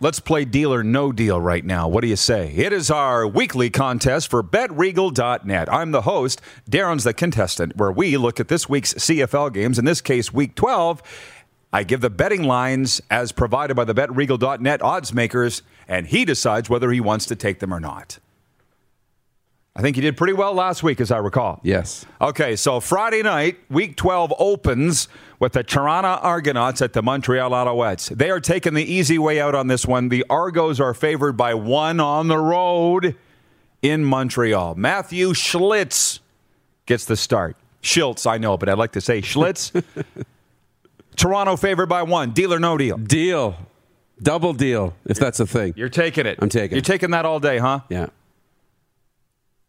let's 0.00 0.20
play 0.20 0.44
deal 0.44 0.72
or 0.72 0.82
no 0.82 1.12
deal 1.12 1.40
right 1.40 1.64
now. 1.64 1.88
What 1.88 2.02
do 2.02 2.08
you 2.08 2.16
say? 2.16 2.52
It 2.54 2.72
is 2.72 2.90
our 2.90 3.26
weekly 3.26 3.70
contest 3.70 4.30
for 4.30 4.42
betregal.net. 4.42 5.72
I'm 5.72 5.90
the 5.90 6.02
host, 6.02 6.40
Darren's 6.70 7.04
the 7.04 7.12
contestant, 7.12 7.76
where 7.76 7.92
we 7.92 8.16
look 8.16 8.40
at 8.40 8.48
this 8.48 8.68
week's 8.68 8.94
CFL 8.94 9.52
games, 9.52 9.78
in 9.78 9.84
this 9.84 10.00
case, 10.00 10.32
week 10.32 10.54
12. 10.54 11.02
I 11.72 11.82
give 11.82 12.00
the 12.00 12.10
betting 12.10 12.44
lines 12.44 13.00
as 13.10 13.32
provided 13.32 13.74
by 13.74 13.84
the 13.84 13.94
betregal.net 13.94 14.82
odds 14.82 15.12
makers, 15.12 15.62
and 15.86 16.06
he 16.06 16.24
decides 16.24 16.70
whether 16.70 16.90
he 16.90 17.00
wants 17.00 17.26
to 17.26 17.36
take 17.36 17.58
them 17.58 17.74
or 17.74 17.80
not. 17.80 18.18
I 19.78 19.80
think 19.80 19.94
you 19.96 20.02
did 20.02 20.16
pretty 20.16 20.32
well 20.32 20.54
last 20.54 20.82
week, 20.82 21.00
as 21.00 21.12
I 21.12 21.18
recall. 21.18 21.60
Yes. 21.62 22.04
Okay, 22.20 22.56
so 22.56 22.80
Friday 22.80 23.22
night, 23.22 23.58
week 23.70 23.94
12 23.94 24.34
opens 24.36 25.06
with 25.38 25.52
the 25.52 25.62
Toronto 25.62 26.08
Argonauts 26.20 26.82
at 26.82 26.94
the 26.94 27.00
Montreal 27.00 27.52
Alouettes. 27.52 28.08
They 28.08 28.28
are 28.28 28.40
taking 28.40 28.74
the 28.74 28.82
easy 28.82 29.20
way 29.20 29.40
out 29.40 29.54
on 29.54 29.68
this 29.68 29.86
one. 29.86 30.08
The 30.08 30.24
Argos 30.28 30.80
are 30.80 30.94
favored 30.94 31.36
by 31.36 31.54
one 31.54 32.00
on 32.00 32.26
the 32.26 32.38
road 32.38 33.14
in 33.80 34.04
Montreal. 34.04 34.74
Matthew 34.74 35.28
Schlitz 35.28 36.18
gets 36.86 37.04
the 37.04 37.16
start. 37.16 37.56
Schultz, 37.80 38.26
I 38.26 38.36
know, 38.36 38.56
but 38.58 38.68
I'd 38.68 38.78
like 38.78 38.92
to 38.92 39.00
say 39.00 39.22
Schlitz. 39.22 39.80
Toronto 41.16 41.54
favored 41.54 41.88
by 41.88 42.02
one. 42.02 42.32
Deal 42.32 42.52
or 42.52 42.58
no 42.58 42.76
deal? 42.76 42.96
Deal. 42.98 43.54
Double 44.20 44.52
deal, 44.54 44.96
if 45.04 45.20
that's 45.20 45.38
a 45.38 45.46
thing. 45.46 45.74
You're 45.76 45.88
taking 45.88 46.26
it. 46.26 46.40
I'm 46.42 46.48
taking 46.48 46.74
You're 46.74 46.80
it. 46.80 46.84
taking 46.84 47.12
that 47.12 47.24
all 47.24 47.38
day, 47.38 47.58
huh? 47.58 47.82
Yeah. 47.88 48.08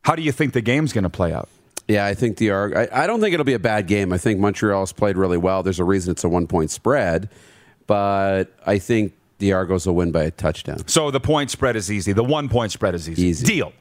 How 0.10 0.16
do 0.16 0.24
you 0.24 0.32
think 0.32 0.54
the 0.54 0.62
game's 0.62 0.92
going 0.92 1.04
to 1.04 1.10
play 1.12 1.32
out? 1.32 1.50
Yeah, 1.88 2.04
I 2.04 2.16
think 2.16 2.38
the 2.38 2.50
Arg. 2.50 2.76
I, 2.76 2.88
I 2.92 3.06
don't 3.06 3.22
think 3.22 3.36
it'll 3.36 3.44
be 3.44 3.54
a 3.54 3.60
bad 3.60 3.86
game. 3.86 4.12
I 4.12 4.18
think 4.18 4.40
Montreal's 4.40 4.92
played 4.92 5.18
really 5.18 5.38
well. 5.38 5.62
There's 5.62 5.80
a 5.80 5.84
reason 5.84 6.10
it's 6.10 6.24
a 6.24 6.30
one 6.30 6.48
point 6.48 6.72
spread, 6.72 7.30
but 7.86 8.46
I 8.66 8.80
think 8.80 9.14
the 9.38 9.54
Argos 9.54 9.86
will 9.86 9.94
win 9.94 10.12
by 10.12 10.24
a 10.24 10.32
touchdown. 10.32 10.88
So 10.88 11.12
the 11.12 11.20
point 11.20 11.52
spread 11.52 11.76
is 11.76 11.92
easy. 11.92 12.12
The 12.12 12.24
one 12.24 12.50
point 12.50 12.72
spread 12.72 12.96
is 12.96 13.08
easy. 13.08 13.22
Easy. 13.22 13.46
Deal. 13.46 13.72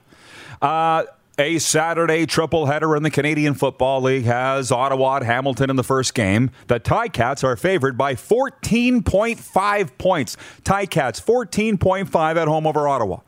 Uh, 0.61 1.05
a 1.39 1.59
Saturday 1.61 2.27
triple 2.27 2.67
header 2.67 2.95
in 2.95 3.05
the 3.05 3.11
Canadian 3.11 3.55
Football 3.55 4.03
League 4.03 4.25
has 4.25 4.71
Ottawa 4.71 5.17
at 5.17 5.23
Hamilton 5.23 5.71
in 5.71 5.77
the 5.77 5.85
first 5.85 6.13
game. 6.13 6.51
The 6.67 6.79
Ticats 6.79 7.43
are 7.43 7.57
favored 7.57 7.97
by 7.97 8.17
14.5 8.17 9.97
points. 9.97 10.37
Ticats 10.63 11.25
14.5 11.25 12.37
at 12.37 12.49
home 12.49 12.67
over 12.67 12.87
Ottawa. 12.87 13.21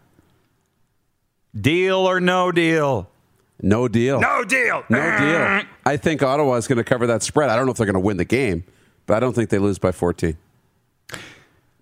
Deal 1.58 1.96
or 1.98 2.20
no 2.20 2.52
deal? 2.52 3.08
No 3.62 3.88
deal. 3.88 4.20
No 4.20 4.44
deal. 4.44 4.84
No 4.88 4.98
deal. 4.98 5.38
Mm. 5.38 5.66
I 5.84 5.96
think 5.96 6.22
Ottawa 6.22 6.54
is 6.54 6.66
going 6.66 6.78
to 6.78 6.84
cover 6.84 7.06
that 7.08 7.22
spread. 7.22 7.50
I 7.50 7.56
don't 7.56 7.66
know 7.66 7.72
if 7.72 7.76
they're 7.78 7.86
going 7.86 7.94
to 7.94 8.00
win 8.00 8.16
the 8.16 8.24
game, 8.24 8.64
but 9.06 9.16
I 9.16 9.20
don't 9.20 9.34
think 9.34 9.50
they 9.50 9.58
lose 9.58 9.78
by 9.78 9.92
14. 9.92 10.36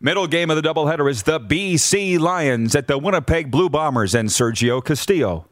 Middle 0.01 0.27
game 0.27 0.51
of 0.51 0.61
the 0.61 0.63
doubleheader 0.63 1.11
is 1.11 1.25
the 1.25 1.41
BC 1.41 2.19
Lions 2.19 2.75
at 2.75 2.87
the 2.87 2.97
Winnipeg 2.99 3.51
Blue 3.51 3.69
Bombers 3.69 4.15
and 4.15 4.29
Sergio 4.29 4.85
Castillo. 4.85 5.47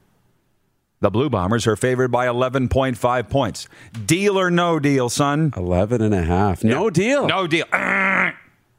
The 1.01 1.11
Blue 1.11 1.29
Bombers 1.29 1.67
are 1.67 1.77
favored 1.77 2.09
by 2.11 2.27
11.5 2.27 3.29
points. 3.29 3.69
Deal 4.07 4.39
or 4.39 4.51
no 4.51 4.79
deal, 4.79 5.09
son? 5.09 5.53
11 5.57 6.01
and 6.01 6.15
a 6.15 6.23
half. 6.23 6.65
No 6.65 6.89
deal. 6.91 7.27
No 7.27 7.47
deal. 7.47 7.67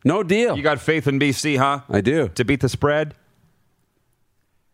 No 0.03 0.23
deal. 0.23 0.57
You 0.57 0.63
got 0.63 0.79
faith 0.79 1.07
in 1.07 1.19
BC, 1.19 1.57
huh? 1.57 1.81
I 1.89 2.01
do. 2.01 2.29
To 2.29 2.45
beat 2.45 2.61
the 2.61 2.69
spread? 2.69 3.13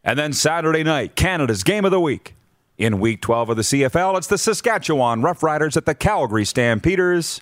And 0.03 0.19
then 0.19 0.33
Saturday 0.33 0.83
night, 0.83 1.15
Canada's 1.15 1.63
game 1.63 1.85
of 1.85 1.91
the 1.91 1.99
week. 1.99 2.35
In 2.77 2.99
week 2.99 3.21
12 3.21 3.49
of 3.49 3.55
the 3.55 3.61
CFL, 3.61 4.17
it's 4.17 4.27
the 4.27 4.37
Saskatchewan 4.37 5.21
Roughriders 5.21 5.77
at 5.77 5.85
the 5.85 5.93
Calgary 5.93 6.43
Stampeders. 6.43 7.39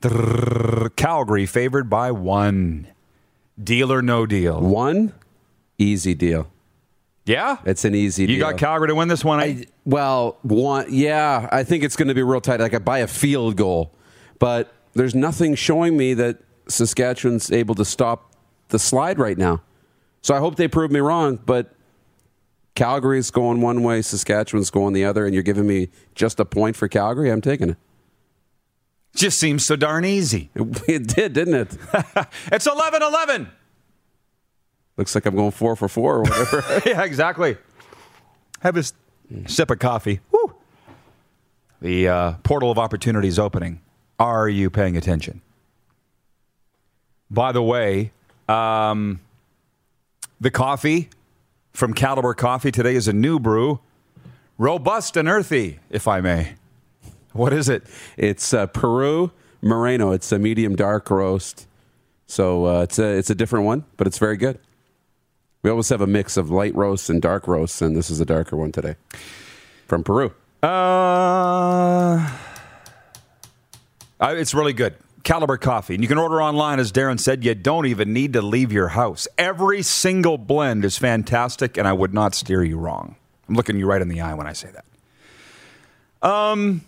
Drrrr, 0.00 0.96
Calgary 0.96 1.46
favored 1.46 1.90
by 1.90 2.10
one. 2.10 2.88
Deal 3.62 3.92
or 3.92 4.02
no 4.02 4.24
deal? 4.26 4.60
One, 4.60 5.12
easy 5.78 6.14
deal. 6.14 6.48
Yeah? 7.26 7.58
It's 7.64 7.84
an 7.84 7.94
easy 7.94 8.26
deal. 8.26 8.36
You 8.36 8.40
deal. 8.40 8.50
got 8.50 8.58
Calgary 8.58 8.88
to 8.88 8.94
win 8.94 9.08
this 9.08 9.24
one? 9.24 9.40
eh? 9.40 9.44
I, 9.44 9.64
well, 9.84 10.38
one, 10.42 10.86
yeah, 10.88 11.48
I 11.52 11.62
think 11.62 11.84
it's 11.84 11.94
going 11.96 12.08
to 12.08 12.14
be 12.14 12.22
real 12.22 12.40
tight. 12.40 12.58
Like 12.58 12.84
by 12.84 12.98
a 12.98 13.06
field 13.06 13.56
goal, 13.56 13.92
but 14.38 14.72
there's 14.94 15.14
nothing 15.14 15.54
showing 15.54 15.96
me 15.96 16.14
that 16.14 16.38
Saskatchewan's 16.68 17.52
able 17.52 17.74
to 17.76 17.84
stop 17.84 18.32
the 18.68 18.78
slide 18.78 19.18
right 19.18 19.38
now. 19.38 19.62
So 20.22 20.34
I 20.34 20.38
hope 20.38 20.56
they 20.56 20.68
prove 20.68 20.90
me 20.90 21.00
wrong. 21.00 21.38
But 21.44 21.72
Calgary's 22.74 23.30
going 23.30 23.60
one 23.60 23.82
way, 23.82 24.02
Saskatchewan's 24.02 24.70
going 24.70 24.94
the 24.94 25.04
other, 25.04 25.24
and 25.24 25.32
you're 25.32 25.42
giving 25.44 25.66
me 25.66 25.88
just 26.14 26.40
a 26.40 26.44
point 26.44 26.76
for 26.76 26.88
Calgary. 26.88 27.30
I'm 27.30 27.40
taking 27.40 27.70
it. 27.70 27.76
Just 29.14 29.38
seems 29.38 29.64
so 29.64 29.76
darn 29.76 30.04
easy. 30.04 30.50
It, 30.54 30.82
it 30.88 31.06
did, 31.06 31.32
didn't 31.34 31.54
it? 31.54 31.78
It's 32.52 32.66
11 32.66 33.02
11. 33.02 33.48
Looks 34.96 35.14
like 35.14 35.26
I'm 35.26 35.34
going 35.34 35.50
four 35.50 35.76
for 35.76 35.88
four 35.88 36.16
or 36.16 36.22
whatever. 36.22 36.82
yeah, 36.86 37.02
exactly. 37.02 37.56
Have 38.60 38.76
a 38.76 38.80
s- 38.80 38.92
sip 39.46 39.70
of 39.70 39.78
coffee. 39.78 40.20
Woo. 40.30 40.54
The 41.80 42.08
uh, 42.08 42.32
portal 42.44 42.70
of 42.70 42.78
opportunity 42.78 43.28
is 43.28 43.38
opening. 43.38 43.80
Are 44.18 44.48
you 44.48 44.70
paying 44.70 44.96
attention? 44.96 45.42
By 47.30 47.50
the 47.52 47.62
way, 47.62 48.12
um, 48.48 49.20
the 50.40 50.50
coffee 50.50 51.08
from 51.74 51.92
Caliber 51.92 52.32
Coffee 52.34 52.70
today 52.70 52.94
is 52.94 53.08
a 53.08 53.12
new 53.12 53.38
brew, 53.38 53.80
robust 54.56 55.16
and 55.16 55.28
earthy, 55.28 55.80
if 55.90 56.08
I 56.08 56.20
may. 56.20 56.54
What 57.32 57.52
is 57.52 57.68
it? 57.68 57.82
It's 58.16 58.54
uh, 58.54 58.66
Peru 58.68 59.32
Moreno. 59.60 60.12
It's 60.12 60.30
a 60.30 60.38
medium 60.38 60.76
dark 60.76 61.10
roast. 61.10 61.66
So 62.26 62.66
uh, 62.66 62.82
it's 62.82 62.98
a 62.98 63.04
it's 63.18 63.28
a 63.28 63.34
different 63.34 63.66
one, 63.66 63.84
but 63.96 64.06
it's 64.06 64.18
very 64.18 64.36
good. 64.36 64.60
We 65.62 65.70
always 65.70 65.88
have 65.88 66.00
a 66.00 66.06
mix 66.06 66.36
of 66.36 66.48
light 66.48 66.74
roasts 66.74 67.10
and 67.10 67.20
dark 67.20 67.48
roasts, 67.48 67.82
and 67.82 67.96
this 67.96 68.08
is 68.08 68.20
a 68.20 68.24
darker 68.24 68.56
one 68.56 68.70
today 68.70 68.94
from 69.88 70.04
Peru. 70.04 70.32
Uh, 70.62 72.24
it's 74.20 74.54
really 74.54 74.72
good. 74.72 74.94
Caliber 75.24 75.56
Coffee. 75.56 75.94
And 75.94 76.04
you 76.04 76.08
can 76.08 76.18
order 76.18 76.40
online, 76.40 76.78
as 76.78 76.92
Darren 76.92 77.18
said. 77.18 77.44
You 77.44 77.54
don't 77.54 77.86
even 77.86 78.12
need 78.12 78.34
to 78.34 78.42
leave 78.42 78.70
your 78.70 78.88
house. 78.88 79.26
Every 79.36 79.82
single 79.82 80.38
blend 80.38 80.84
is 80.84 80.96
fantastic, 80.98 81.76
and 81.76 81.88
I 81.88 81.92
would 81.92 82.14
not 82.14 82.34
steer 82.34 82.62
you 82.62 82.78
wrong. 82.78 83.16
I'm 83.48 83.54
looking 83.54 83.78
you 83.78 83.86
right 83.86 84.00
in 84.00 84.08
the 84.08 84.20
eye 84.20 84.34
when 84.34 84.46
I 84.46 84.52
say 84.52 84.70
that. 84.70 86.28
Um, 86.28 86.82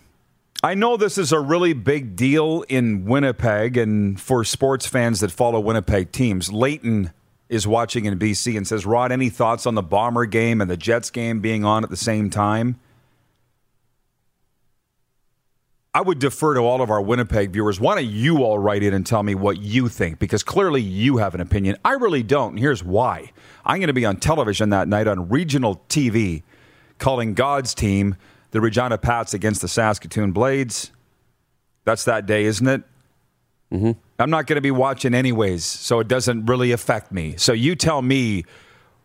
I 0.63 0.75
know 0.75 0.97
this 0.97 1.19
is 1.19 1.33
a 1.33 1.41
really 1.41 1.73
big 1.73 2.17
deal 2.17 2.65
in 2.69 3.05
Winnipeg 3.05 3.77
and 3.77 4.21
for 4.21 4.45
sports 4.45 4.87
fans 4.87 5.21
that 5.21 5.31
follow 5.31 5.61
Winnipeg 5.61 6.13
teams. 6.13 6.53
Leighton 6.53 7.13
is 7.49 7.67
watching 7.67 8.07
in 8.07 8.19
BC 8.19 8.57
and 8.57 8.67
says, 8.67 8.87
Rod, 8.87 9.13
any 9.13 9.29
thoughts 9.29 9.67
on 9.67 9.75
the 9.75 9.83
Bomber 9.83 10.27
game 10.27 10.61
and 10.61 10.71
the 10.71 10.77
Jets 10.77 11.11
game 11.11 11.41
being 11.41 11.65
on 11.65 11.85
at 11.85 11.91
the 11.91 11.97
same 11.97 12.31
time? 12.31 12.81
I 15.97 16.03
would 16.03 16.19
defer 16.19 16.53
to 16.53 16.61
all 16.61 16.83
of 16.83 16.91
our 16.91 17.01
Winnipeg 17.01 17.53
viewers. 17.53 17.81
Why 17.81 17.95
don't 17.95 18.05
you 18.05 18.45
all 18.45 18.59
write 18.59 18.83
in 18.83 18.93
and 18.93 19.07
tell 19.07 19.23
me 19.23 19.35
what 19.35 19.63
you 19.63 19.89
think? 19.89 20.19
Because 20.19 20.43
clearly 20.43 20.83
you 20.83 21.17
have 21.17 21.35
an 21.35 21.41
opinion. 21.41 21.79
I 21.87 21.93
really 21.93 22.23
don't. 22.23 22.51
And 22.51 22.59
here's 22.59 22.85
why. 22.85 23.33
I'm 23.65 23.79
going 23.79 23.87
to 23.87 23.95
be 23.95 24.05
on 24.05 24.19
television 24.19 24.69
that 24.69 24.89
night 24.89 25.09
on 25.09 25.31
regional 25.31 25.83
TV 25.89 26.43
calling 26.99 27.33
God's 27.33 27.75
team, 27.75 28.17
the 28.51 28.61
Regina 28.61 28.99
Pats, 28.99 29.33
against 29.33 29.63
the 29.63 29.69
Saskatoon 29.69 30.33
Blades. 30.33 30.93
That's 31.85 32.05
that 32.05 32.27
day, 32.27 32.45
isn't 32.45 32.69
it? 32.69 32.83
Mm-hmm. 33.73 33.93
I'm 34.19 34.29
not 34.29 34.47
going 34.47 34.57
to 34.57 34.61
be 34.61 34.71
watching 34.71 35.15
anyways, 35.15 35.65
so 35.65 36.01
it 36.01 36.09
doesn't 36.09 36.45
really 36.45 36.73
affect 36.73 37.11
me. 37.11 37.37
So 37.39 37.55
you 37.55 37.75
tell 37.75 38.03
me 38.03 38.45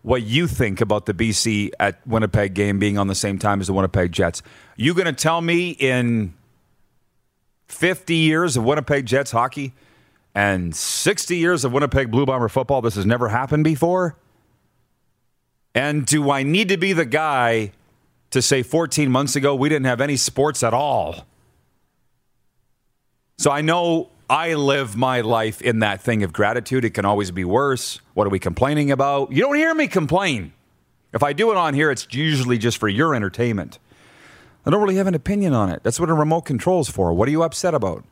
what 0.01 0.23
you 0.23 0.45
think 0.45 0.81
about 0.81 1.05
the 1.05 1.13
BC 1.13 1.71
at 1.79 2.05
Winnipeg 2.05 2.53
game 2.53 2.79
being 2.79 2.97
on 2.97 3.07
the 3.07 3.15
same 3.15 3.39
time 3.39 3.61
as 3.61 3.67
the 3.67 3.73
Winnipeg 3.73 4.11
Jets. 4.11 4.41
You 4.75 4.93
going 4.93 5.05
to 5.05 5.13
tell 5.13 5.39
me 5.39 5.69
in 5.69 6.33
50 7.71 8.15
years 8.15 8.57
of 8.57 8.63
Winnipeg 8.63 9.05
Jets 9.05 9.31
hockey 9.31 9.73
and 10.35 10.75
60 10.75 11.37
years 11.37 11.65
of 11.65 11.71
Winnipeg 11.73 12.11
Blue 12.11 12.25
Bomber 12.25 12.49
football, 12.49 12.81
this 12.81 12.95
has 12.95 13.05
never 13.05 13.29
happened 13.29 13.63
before? 13.63 14.17
And 15.73 16.05
do 16.05 16.29
I 16.29 16.43
need 16.43 16.69
to 16.69 16.77
be 16.77 16.93
the 16.93 17.05
guy 17.05 17.71
to 18.31 18.41
say 18.41 18.63
14 18.63 19.09
months 19.09 19.35
ago 19.35 19.55
we 19.55 19.69
didn't 19.69 19.85
have 19.85 20.01
any 20.01 20.17
sports 20.17 20.63
at 20.63 20.73
all? 20.73 21.25
So 23.37 23.51
I 23.51 23.61
know 23.61 24.09
I 24.29 24.53
live 24.53 24.95
my 24.95 25.21
life 25.21 25.61
in 25.61 25.79
that 25.79 26.01
thing 26.01 26.23
of 26.23 26.31
gratitude. 26.31 26.85
It 26.85 26.91
can 26.91 27.05
always 27.05 27.31
be 27.31 27.43
worse. 27.43 27.99
What 28.13 28.27
are 28.27 28.29
we 28.29 28.39
complaining 28.39 28.91
about? 28.91 29.31
You 29.31 29.41
don't 29.41 29.55
hear 29.55 29.73
me 29.73 29.87
complain. 29.87 30.53
If 31.13 31.23
I 31.23 31.33
do 31.33 31.51
it 31.51 31.57
on 31.57 31.73
here, 31.73 31.91
it's 31.91 32.07
usually 32.11 32.57
just 32.57 32.77
for 32.77 32.87
your 32.87 33.15
entertainment. 33.15 33.79
I 34.65 34.69
don't 34.69 34.81
really 34.81 34.95
have 34.95 35.07
an 35.07 35.15
opinion 35.15 35.53
on 35.53 35.69
it. 35.69 35.81
That's 35.83 35.99
what 35.99 36.09
a 36.09 36.13
remote 36.13 36.41
control's 36.41 36.89
for. 36.89 37.13
What 37.13 37.27
are 37.27 37.31
you 37.31 37.43
upset 37.43 37.73
about? 37.73 38.03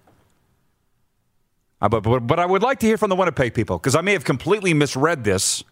Uh, 1.82 1.90
but, 1.90 2.02
but, 2.02 2.28
but 2.28 2.40
I 2.40 2.46
would 2.46 2.62
like 2.62 2.80
to 2.80 2.88
hear 2.88 2.98
from 2.98 3.10
the 3.10 3.16
Winnipeg 3.16 3.54
people 3.54 3.78
because 3.78 3.96
I 3.96 4.02
may 4.02 4.14
have 4.14 4.26
completely 4.26 4.74
misread 4.74 5.24
this. 5.24 5.64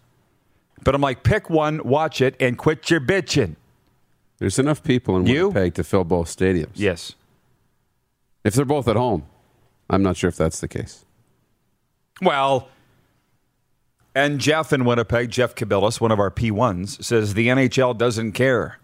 But 0.83 0.95
I'm 0.95 1.01
like, 1.01 1.23
pick 1.23 1.49
one, 1.49 1.81
watch 1.83 2.21
it, 2.21 2.35
and 2.39 2.57
quit 2.57 2.89
your 2.89 3.01
bitching. 3.01 3.55
There's 4.37 4.59
enough 4.59 4.83
people 4.83 5.17
in 5.17 5.25
You? 5.25 5.49
Winnipeg 5.49 5.73
to 5.75 5.83
fill 5.83 6.03
both 6.03 6.27
stadiums. 6.27 6.73
Yes. 6.75 7.15
If 8.43 8.53
they're 8.53 8.65
both 8.65 8.87
at 8.87 8.95
home, 8.95 9.25
I'm 9.89 10.03
not 10.03 10.15
sure 10.15 10.27
if 10.27 10.37
that's 10.37 10.59
the 10.59 10.67
case. 10.67 11.03
Well, 12.21 12.69
and 14.15 14.39
Jeff 14.39 14.71
in 14.71 14.85
Winnipeg, 14.85 15.29
Jeff 15.29 15.55
Kabilis, 15.55 15.99
one 15.99 16.11
of 16.11 16.19
our 16.19 16.31
P1s, 16.31 17.03
says 17.03 17.33
the 17.33 17.47
NHL 17.47 17.97
doesn't 17.97 18.33
care. 18.33 18.79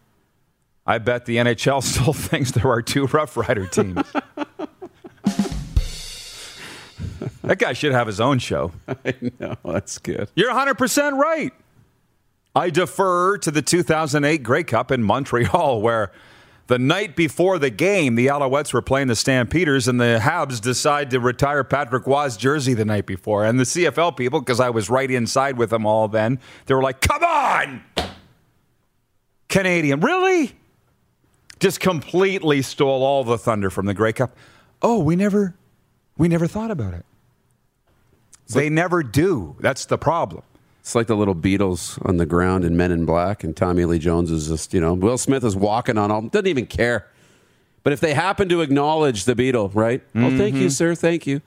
I 0.85 0.97
bet 0.97 1.25
the 1.25 1.37
NHL 1.37 1.83
still 1.83 2.13
thinks 2.13 2.51
there 2.51 2.69
are 2.69 2.81
two 2.81 3.05
Rough 3.07 3.37
Rider 3.37 3.67
teams. 3.67 4.03
that 7.43 7.57
guy 7.57 7.73
should 7.73 7.93
have 7.93 8.07
his 8.07 8.19
own 8.19 8.39
show. 8.39 8.71
I 9.05 9.15
know 9.39 9.55
that's 9.63 9.97
good. 9.97 10.29
You're 10.35 10.51
100% 10.51 11.17
right. 11.17 11.53
I 12.55 12.69
defer 12.69 13.37
to 13.39 13.49
the 13.49 13.61
2008 13.61 14.43
Grey 14.43 14.63
Cup 14.63 14.91
in 14.91 15.03
Montreal, 15.03 15.81
where 15.81 16.11
the 16.67 16.77
night 16.77 17.15
before 17.15 17.57
the 17.57 17.71
game, 17.71 18.15
the 18.15 18.27
Alouettes 18.27 18.73
were 18.73 18.81
playing 18.81 19.07
the 19.07 19.15
Stampeders, 19.15 19.87
and 19.87 19.99
the 19.99 20.19
Habs 20.21 20.61
decide 20.61 21.09
to 21.11 21.19
retire 21.19 21.63
Patrick 21.63 22.05
Roy's 22.05 22.37
jersey 22.37 22.73
the 22.73 22.85
night 22.85 23.05
before. 23.05 23.43
And 23.43 23.59
the 23.59 23.63
CFL 23.63 24.15
people, 24.15 24.39
because 24.39 24.59
I 24.59 24.69
was 24.69 24.89
right 24.89 25.09
inside 25.09 25.57
with 25.57 25.71
them 25.71 25.85
all 25.85 26.07
then, 26.07 26.39
they 26.67 26.75
were 26.75 26.83
like, 26.83 27.01
come 27.01 27.23
on! 27.23 27.83
Canadian, 29.49 29.99
really? 29.99 30.53
Just 31.63 31.79
completely 31.79 32.61
stole 32.61 33.03
all 33.03 33.23
the 33.23 33.37
thunder 33.37 33.69
from 33.69 33.85
the 33.85 33.93
Grey 33.93 34.11
Cup. 34.11 34.35
Oh, 34.81 34.99
we 34.99 35.15
never, 35.15 35.55
we 36.17 36.27
never 36.27 36.45
thought 36.45 36.71
about 36.71 36.93
it. 36.93 37.05
They 38.49 38.69
never 38.69 39.01
do. 39.01 39.55
That's 39.61 39.85
the 39.85 39.97
problem. 39.97 40.43
It's 40.81 40.93
like 40.93 41.07
the 41.07 41.15
little 41.15 41.33
beetles 41.33 41.97
on 42.01 42.17
the 42.17 42.25
ground 42.25 42.65
in 42.65 42.75
Men 42.75 42.91
in 42.91 43.05
Black, 43.05 43.45
and 43.45 43.55
Tommy 43.55 43.85
Lee 43.85 43.97
Jones 43.97 44.29
is 44.29 44.49
just, 44.49 44.73
you 44.73 44.81
know, 44.81 44.93
Will 44.93 45.17
Smith 45.17 45.45
is 45.45 45.55
walking 45.55 45.97
on 45.97 46.11
all, 46.11 46.23
doesn't 46.23 46.47
even 46.47 46.65
care. 46.65 47.07
But 47.83 47.93
if 47.93 48.01
they 48.01 48.13
happen 48.13 48.49
to 48.49 48.59
acknowledge 48.59 49.23
the 49.23 49.33
beetle, 49.33 49.69
right? 49.69 50.03
Oh, 50.15 50.37
thank 50.37 50.55
you, 50.55 50.63
mm-hmm. 50.63 50.67
sir, 50.67 50.95
thank 50.95 51.25
you. 51.25 51.39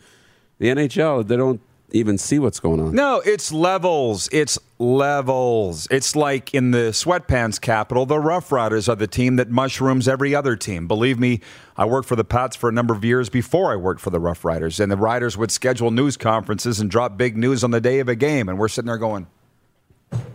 The 0.61 0.69
NHL, 0.69 1.27
they 1.27 1.37
don't 1.37 1.61
even 1.97 2.19
see 2.19 2.39
what's 2.39 2.61
going 2.61 2.81
on. 2.81 2.95
No, 2.95 3.21
it's 3.25 3.53
levels. 3.53 4.29
It's 4.33 4.59
levels. 4.79 5.89
It's 5.91 6.15
like 6.15 6.55
in 6.55 6.71
the 6.71 6.91
sweatpants 6.91 7.61
capital, 7.61 8.07
the 8.07 8.19
Rough 8.19 8.53
Riders 8.53 8.89
are 8.89 8.97
the 8.97 9.07
team 9.07 9.37
that 9.37 9.51
mushrooms 9.51 10.07
every 10.07 10.35
other 10.35 10.57
team. 10.57 10.87
Believe 10.87 11.19
me, 11.19 11.41
I 11.77 11.85
worked 11.85 12.09
for 12.09 12.17
the 12.17 12.25
Pats 12.25 12.57
for 12.57 12.69
a 12.69 12.73
number 12.73 12.95
of 12.95 13.05
years 13.05 13.29
before 13.29 13.73
I 13.73 13.77
worked 13.77 14.01
for 14.01 14.11
the 14.11 14.21
Rough 14.21 14.45
Riders, 14.45 14.81
and 14.81 14.91
the 14.91 14.97
Riders 14.97 15.37
would 15.37 15.51
schedule 15.51 15.91
news 15.91 16.17
conferences 16.17 16.81
and 16.81 16.91
drop 16.91 17.17
big 17.17 17.37
news 17.37 17.65
on 17.65 17.71
the 17.71 17.81
day 17.81 17.99
of 18.01 18.09
a 18.09 18.17
game, 18.17 18.49
and 18.49 18.59
we're 18.59 18.69
sitting 18.69 18.87
there 18.87 18.99
going, 18.99 19.27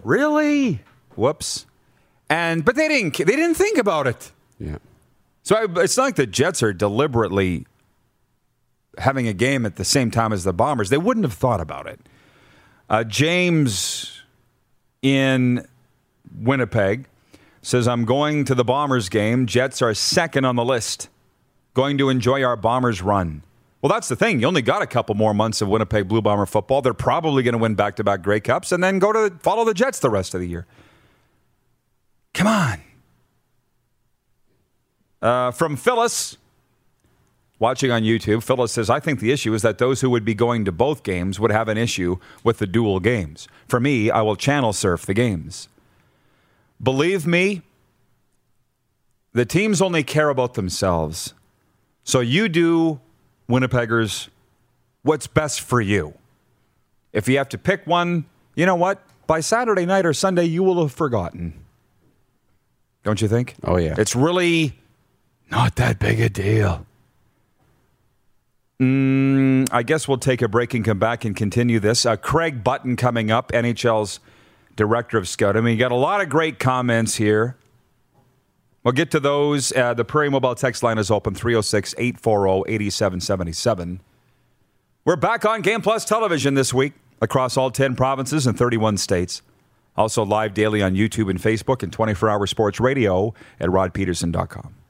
"Really? 0.03 0.81
Whoops!" 1.15 1.65
And 2.29 2.65
but 2.65 2.75
they 2.75 2.87
didn't. 2.87 3.17
They 3.17 3.35
didn't 3.35 3.55
think 3.55 3.77
about 3.77 4.07
it. 4.07 4.31
Yeah. 4.59 4.77
So 5.43 5.55
I, 5.55 5.81
it's 5.81 5.97
not 5.97 6.03
like 6.03 6.15
the 6.15 6.27
Jets 6.27 6.61
are 6.63 6.73
deliberately 6.73 7.65
having 8.97 9.27
a 9.27 9.33
game 9.33 9.65
at 9.65 9.75
the 9.75 9.85
same 9.85 10.11
time 10.11 10.33
as 10.33 10.43
the 10.43 10.53
Bombers. 10.53 10.89
They 10.89 10.97
wouldn't 10.97 11.25
have 11.25 11.33
thought 11.33 11.61
about 11.61 11.87
it. 11.87 11.99
Uh, 12.89 13.03
James 13.03 14.21
in 15.01 15.65
Winnipeg 16.35 17.07
says, 17.61 17.87
I'm 17.87 18.05
going 18.05 18.45
to 18.45 18.55
the 18.55 18.63
Bombers 18.63 19.09
game. 19.09 19.45
Jets 19.45 19.81
are 19.81 19.93
second 19.93 20.45
on 20.45 20.55
the 20.55 20.65
list. 20.65 21.09
Going 21.73 21.97
to 21.99 22.09
enjoy 22.09 22.43
our 22.43 22.57
Bombers 22.57 23.01
run. 23.01 23.43
Well, 23.81 23.91
that's 23.91 24.09
the 24.09 24.15
thing. 24.15 24.41
You 24.41 24.47
only 24.47 24.61
got 24.61 24.81
a 24.81 24.87
couple 24.87 25.15
more 25.15 25.33
months 25.33 25.61
of 25.61 25.67
Winnipeg 25.67 26.07
Blue 26.07 26.21
Bomber 26.21 26.45
football. 26.45 26.81
They're 26.81 26.93
probably 26.93 27.41
going 27.43 27.53
to 27.53 27.57
win 27.57 27.75
back 27.75 27.95
to 27.95 28.03
back 28.03 28.21
Grey 28.21 28.39
Cups 28.39 28.71
and 28.71 28.83
then 28.83 28.99
go 28.99 29.11
to 29.11 29.35
follow 29.39 29.65
the 29.65 29.73
Jets 29.73 29.99
the 29.99 30.09
rest 30.09 30.35
of 30.35 30.41
the 30.41 30.47
year. 30.47 30.67
Come 32.33 32.47
on. 32.47 32.81
Uh, 35.21 35.51
from 35.51 35.77
Phyllis, 35.77 36.37
watching 37.61 37.91
on 37.91 38.01
YouTube, 38.01 38.43
Phyllis 38.43 38.71
says, 38.71 38.89
I 38.89 38.99
think 38.99 39.19
the 39.19 39.31
issue 39.31 39.53
is 39.53 39.61
that 39.61 39.77
those 39.77 40.01
who 40.01 40.09
would 40.09 40.25
be 40.25 40.33
going 40.33 40.65
to 40.65 40.71
both 40.71 41.03
games 41.03 41.39
would 41.39 41.51
have 41.51 41.69
an 41.69 41.77
issue 41.77 42.17
with 42.43 42.57
the 42.57 42.67
dual 42.67 42.99
games. 42.99 43.47
For 43.67 43.79
me, 43.79 44.09
I 44.09 44.21
will 44.21 44.35
channel 44.35 44.73
surf 44.73 45.05
the 45.05 45.13
games. 45.13 45.69
Believe 46.81 47.27
me, 47.27 47.61
the 49.33 49.45
teams 49.45 49.81
only 49.81 50.03
care 50.03 50.29
about 50.29 50.55
themselves. 50.55 51.35
So 52.03 52.19
you 52.19 52.49
do, 52.49 52.99
Winnipeggers, 53.47 54.29
what's 55.03 55.27
best 55.27 55.61
for 55.61 55.79
you. 55.79 56.15
If 57.13 57.29
you 57.29 57.37
have 57.37 57.49
to 57.49 57.57
pick 57.59 57.85
one, 57.85 58.25
you 58.55 58.65
know 58.65 58.75
what? 58.75 59.03
By 59.27 59.39
Saturday 59.39 59.85
night 59.85 60.05
or 60.05 60.13
Sunday, 60.13 60.45
you 60.45 60.63
will 60.63 60.81
have 60.81 60.91
forgotten. 60.91 61.53
Don't 63.03 63.21
you 63.21 63.27
think? 63.27 63.55
Oh, 63.63 63.77
yeah. 63.77 63.95
It's 63.97 64.15
really 64.15 64.79
not 65.51 65.75
that 65.75 65.99
big 65.99 66.19
a 66.19 66.29
deal. 66.29 66.85
Mm, 68.81 69.67
I 69.71 69.83
guess 69.83 70.07
we'll 70.07 70.17
take 70.17 70.41
a 70.41 70.47
break 70.47 70.73
and 70.73 70.83
come 70.83 70.97
back 70.97 71.23
and 71.23 71.35
continue 71.35 71.79
this. 71.79 72.03
Uh, 72.03 72.15
Craig 72.15 72.63
Button 72.63 72.95
coming 72.95 73.29
up, 73.29 73.51
NHL's 73.51 74.19
director 74.75 75.19
of 75.19 75.27
scouting. 75.27 75.61
I 75.61 75.65
mean, 75.65 75.73
you 75.73 75.79
got 75.79 75.91
a 75.91 75.95
lot 75.95 76.19
of 76.19 76.29
great 76.29 76.57
comments 76.57 77.15
here. 77.15 77.57
We'll 78.83 78.93
get 78.93 79.11
to 79.11 79.19
those. 79.19 79.71
Uh, 79.71 79.93
the 79.93 80.03
Prairie 80.03 80.31
Mobile 80.31 80.55
text 80.55 80.81
line 80.81 80.97
is 80.97 81.11
open 81.11 81.35
306 81.35 81.93
840 81.95 82.73
8777. 82.73 84.01
We're 85.05 85.15
back 85.15 85.45
on 85.45 85.61
Game 85.61 85.81
Plus 85.81 86.03
television 86.03 86.55
this 86.55 86.73
week 86.73 86.93
across 87.21 87.57
all 87.57 87.69
10 87.69 87.95
provinces 87.95 88.47
and 88.47 88.57
31 88.57 88.97
states. 88.97 89.43
Also 89.95 90.25
live 90.25 90.55
daily 90.55 90.81
on 90.81 90.95
YouTube 90.95 91.29
and 91.29 91.39
Facebook 91.39 91.83
and 91.83 91.93
24 91.93 92.29
hour 92.29 92.47
sports 92.47 92.79
radio 92.79 93.31
at 93.59 93.69
rodpedersen.com. 93.69 94.80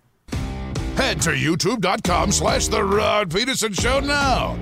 Head 1.01 1.19
to 1.23 1.31
youtube.com 1.31 2.31
slash 2.31 2.67
The 2.67 2.83
Rod 2.83 3.31
Pedersen 3.31 3.73
Show 3.73 4.01
now. 4.01 4.55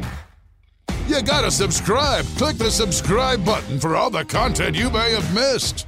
You 1.06 1.22
gotta 1.22 1.52
subscribe. 1.52 2.24
Click 2.38 2.56
the 2.56 2.72
subscribe 2.72 3.44
button 3.44 3.78
for 3.78 3.98
all 3.98 4.10
the 4.10 4.24
content 4.24 4.74
you 4.74 4.90
may 4.90 5.12
have 5.12 5.36
missed. 5.36 5.86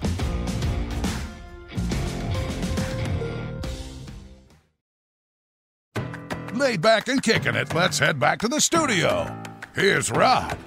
Laid 6.54 6.82
back 6.82 7.08
and 7.08 7.24
kicking 7.24 7.56
it, 7.56 7.74
let's 7.74 7.98
head 7.98 8.20
back 8.20 8.40
to 8.40 8.50
the 8.50 8.60
studio. 8.60 9.34
Here's 9.74 10.12
Rod. 10.12 10.58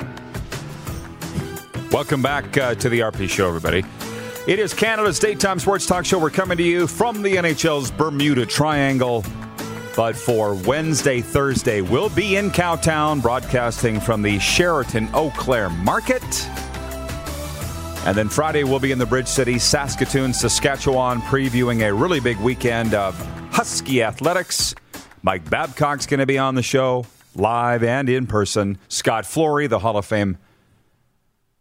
Welcome 1.92 2.23
back 2.23 2.57
uh, 2.57 2.75
to 2.77 2.88
the 2.88 3.01
RP 3.01 3.29
Show, 3.29 3.49
everybody. 3.49 3.85
It 4.47 4.59
is 4.59 4.73
Canada's 4.73 5.18
daytime 5.18 5.59
sports 5.59 5.85
talk 5.85 6.07
show. 6.07 6.18
We're 6.18 6.31
coming 6.31 6.57
to 6.57 6.64
you 6.64 6.87
from 6.87 7.20
the 7.20 7.37
NHL's 7.37 7.90
Bermuda 7.90 8.47
Triangle. 8.47 9.23
But 9.96 10.16
for 10.16 10.54
Wednesday, 10.54 11.20
Thursday, 11.20 11.80
we'll 11.80 12.09
be 12.09 12.37
in 12.37 12.50
Cowtown, 12.50 13.22
broadcasting 13.22 14.00
from 14.00 14.22
the 14.22 14.40
Sheraton 14.40 15.09
Eau 15.14 15.30
Claire 15.37 15.70
Market. 15.70 16.22
And 18.04 18.16
then 18.16 18.28
Friday, 18.28 18.64
we'll 18.64 18.80
be 18.80 18.90
in 18.90 18.98
the 18.98 19.07
Bridge 19.07 19.28
City, 19.28 19.59
Saskatoon, 19.59 20.35
Saskatchewan, 20.35 21.22
previewing 21.22 21.88
a 21.88 21.94
really 21.94 22.18
big 22.18 22.38
weekend 22.38 22.92
of 22.92 23.14
Husky 23.52 24.02
athletics. 24.02 24.74
Mike 25.22 25.48
Babcock's 25.48 26.07
going 26.07 26.20
to 26.20 26.26
be 26.26 26.38
on 26.38 26.57
the 26.57 26.62
show, 26.62 27.07
live 27.37 27.85
and 27.85 28.09
in 28.09 28.26
person. 28.26 28.78
Scott 28.88 29.24
Flory, 29.24 29.68
the 29.68 29.78
Hall 29.78 29.96
of 29.96 30.04
Fame 30.04 30.38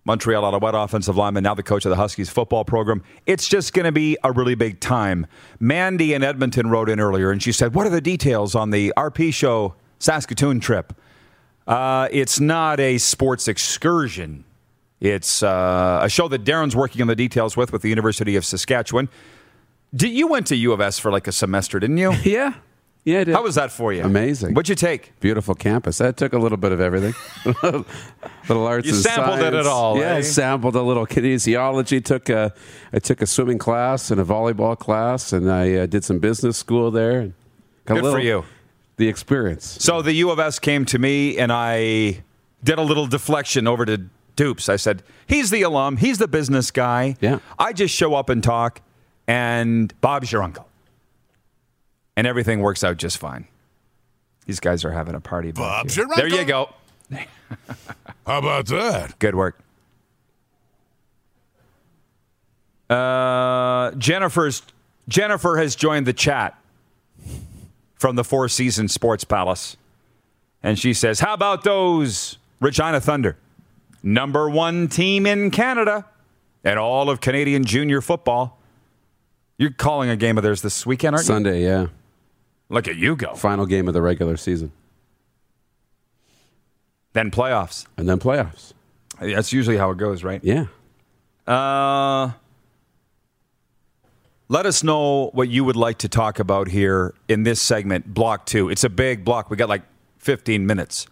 Montreal 0.05 0.45
Alouette 0.45 0.75
offensive 0.75 1.15
lineman, 1.15 1.43
now 1.43 1.53
the 1.53 1.63
coach 1.63 1.85
of 1.85 1.89
the 1.89 1.95
Huskies 1.95 2.29
football 2.29 2.65
program. 2.65 3.01
It's 3.25 3.47
just 3.47 3.73
going 3.73 3.85
to 3.85 3.91
be 3.91 4.17
a 4.23 4.31
really 4.31 4.55
big 4.55 4.79
time. 4.79 5.27
Mandy 5.59 6.13
in 6.13 6.23
Edmonton 6.23 6.69
wrote 6.69 6.89
in 6.89 6.99
earlier, 6.99 7.31
and 7.31 7.41
she 7.41 7.51
said, 7.51 7.73
What 7.73 7.87
are 7.87 7.91
the 7.91 8.01
details 8.01 8.55
on 8.55 8.71
the 8.71 8.93
RP 8.97 9.33
show 9.33 9.75
Saskatoon 9.99 10.59
trip? 10.59 10.93
Uh, 11.65 12.09
it's 12.11 12.39
not 12.39 12.79
a 12.79 12.97
sports 12.97 13.47
excursion. 13.47 14.43
It's 14.99 15.43
uh, 15.43 15.99
a 16.03 16.09
show 16.09 16.27
that 16.29 16.43
Darren's 16.43 16.75
working 16.75 17.01
on 17.01 17.07
the 17.07 17.15
details 17.15 17.55
with 17.55 17.71
with 17.71 17.81
the 17.81 17.89
University 17.89 18.35
of 18.35 18.45
Saskatchewan. 18.45 19.09
Did 19.95 20.11
you 20.11 20.27
went 20.27 20.47
to 20.47 20.55
U 20.55 20.73
of 20.73 20.81
S 20.81 20.97
for 20.97 21.11
like 21.11 21.27
a 21.27 21.31
semester, 21.31 21.79
didn't 21.79 21.97
you? 21.97 22.13
Yeah. 22.23 22.55
Yeah, 23.05 23.19
I 23.19 23.23
did. 23.25 23.35
How 23.35 23.43
was 23.43 23.55
that 23.55 23.71
for 23.71 23.91
you? 23.91 24.03
Amazing. 24.03 24.53
What'd 24.53 24.69
you 24.69 24.75
take? 24.75 25.19
Beautiful 25.19 25.55
campus. 25.55 25.97
That 25.97 26.15
took 26.15 26.31
a 26.31 26.37
little 26.37 26.57
bit 26.57 26.71
of 26.71 26.79
everything. 26.79 27.13
little 28.47 28.65
arts 28.65 28.87
You 28.87 28.93
and 28.93 29.03
sampled 29.03 29.39
it 29.39 29.53
at 29.53 29.67
all, 29.67 29.99
Yeah, 29.99 30.13
eh? 30.13 30.17
I 30.17 30.21
sampled 30.21 30.75
a 30.75 30.81
little 30.81 31.05
kinesiology. 31.05 32.03
Took 32.03 32.29
a, 32.29 32.53
I 32.93 32.99
took 32.99 33.21
a 33.21 33.25
swimming 33.25 33.57
class 33.57 34.09
and 34.09 34.21
a 34.21 34.23
volleyball 34.23 34.79
class, 34.79 35.33
and 35.33 35.51
I 35.51 35.73
uh, 35.75 35.85
did 35.85 36.05
some 36.05 36.19
business 36.19 36.57
school 36.57 36.91
there. 36.91 37.19
And 37.19 37.33
got 37.85 37.97
a 37.97 38.01
Good 38.01 38.11
for 38.11 38.19
you. 38.19 38.45
The 38.95 39.09
experience. 39.09 39.77
So 39.81 40.01
the 40.01 40.13
U 40.13 40.29
of 40.31 40.39
S 40.39 40.59
came 40.59 40.85
to 40.85 40.99
me 40.99 41.37
and 41.37 41.51
I 41.51 42.23
did 42.63 42.77
a 42.77 42.83
little 42.83 43.07
deflection 43.07 43.67
over 43.67 43.85
to 43.85 44.05
Dupes. 44.35 44.69
I 44.69 44.77
said, 44.77 45.03
he's 45.27 45.49
the 45.49 45.63
alum, 45.63 45.97
he's 45.97 46.19
the 46.19 46.27
business 46.27 46.71
guy. 46.71 47.17
Yeah. 47.19 47.39
I 47.59 47.73
just 47.73 47.93
show 47.93 48.15
up 48.15 48.29
and 48.29 48.43
talk, 48.43 48.81
and 49.27 49.93
Bob's 49.99 50.31
your 50.31 50.43
uncle. 50.43 50.67
And 52.15 52.27
everything 52.27 52.59
works 52.59 52.83
out 52.83 52.97
just 52.97 53.17
fine. 53.17 53.47
These 54.45 54.59
guys 54.59 54.85
are 54.85 54.91
having 54.91 55.15
a 55.15 55.19
party. 55.21 55.51
back 55.51 55.85
Bob's 55.85 55.95
There 55.95 56.27
you 56.27 56.45
go. 56.45 56.69
How 58.25 58.37
about 58.37 58.67
that? 58.67 59.17
Good 59.19 59.35
work. 59.35 59.59
Uh, 62.89 63.91
Jennifer's 63.91 64.61
Jennifer 65.07 65.57
has 65.57 65.75
joined 65.75 66.05
the 66.05 66.13
chat 66.13 66.57
from 67.95 68.15
the 68.15 68.23
Four 68.23 68.49
Seasons 68.49 68.93
Sports 68.93 69.23
Palace, 69.23 69.77
and 70.61 70.77
she 70.77 70.93
says, 70.93 71.19
"How 71.19 71.33
about 71.33 71.63
those 71.63 72.37
Regina 72.59 72.99
Thunder, 72.99 73.37
number 74.03 74.49
one 74.49 74.87
team 74.87 75.25
in 75.25 75.49
Canada 75.49 76.05
and 76.63 76.77
all 76.77 77.09
of 77.09 77.21
Canadian 77.21 77.65
junior 77.65 78.01
football? 78.01 78.59
You're 79.57 79.71
calling 79.71 80.09
a 80.09 80.15
game 80.15 80.37
of 80.37 80.43
theirs 80.43 80.61
this 80.61 80.85
weekend, 80.85 81.15
aren't 81.15 81.25
you? 81.25 81.33
Sunday, 81.33 81.63
yeah. 81.63 81.87
Look 82.73 82.87
at 82.87 82.95
you 82.95 83.15
go. 83.15 83.35
Final 83.35 83.67
game 83.67 83.87
of 83.87 83.93
the 83.93 84.01
regular 84.01 84.35
season. 84.35 84.71
Then 87.13 87.29
playoffs. 87.29 87.85
And 87.97 88.09
then 88.09 88.17
playoffs. 88.17 88.73
That's 89.19 89.53
usually 89.53 89.77
how 89.77 89.91
it 89.91 89.97
goes, 89.99 90.23
right? 90.23 90.43
Yeah. 90.43 90.65
Uh, 91.45 92.31
let 94.47 94.65
us 94.65 94.83
know 94.83 95.29
what 95.33 95.49
you 95.49 95.63
would 95.63 95.75
like 95.75 95.99
to 95.99 96.09
talk 96.09 96.39
about 96.39 96.67
here 96.67 97.13
in 97.27 97.43
this 97.43 97.61
segment, 97.61 98.11
block 98.11 98.47
two. 98.47 98.69
It's 98.69 98.83
a 98.83 98.89
big 98.89 99.23
block. 99.23 99.51
We 99.51 99.57
got 99.57 99.69
like 99.69 99.83
15 100.17 100.65
minutes. 100.65 101.05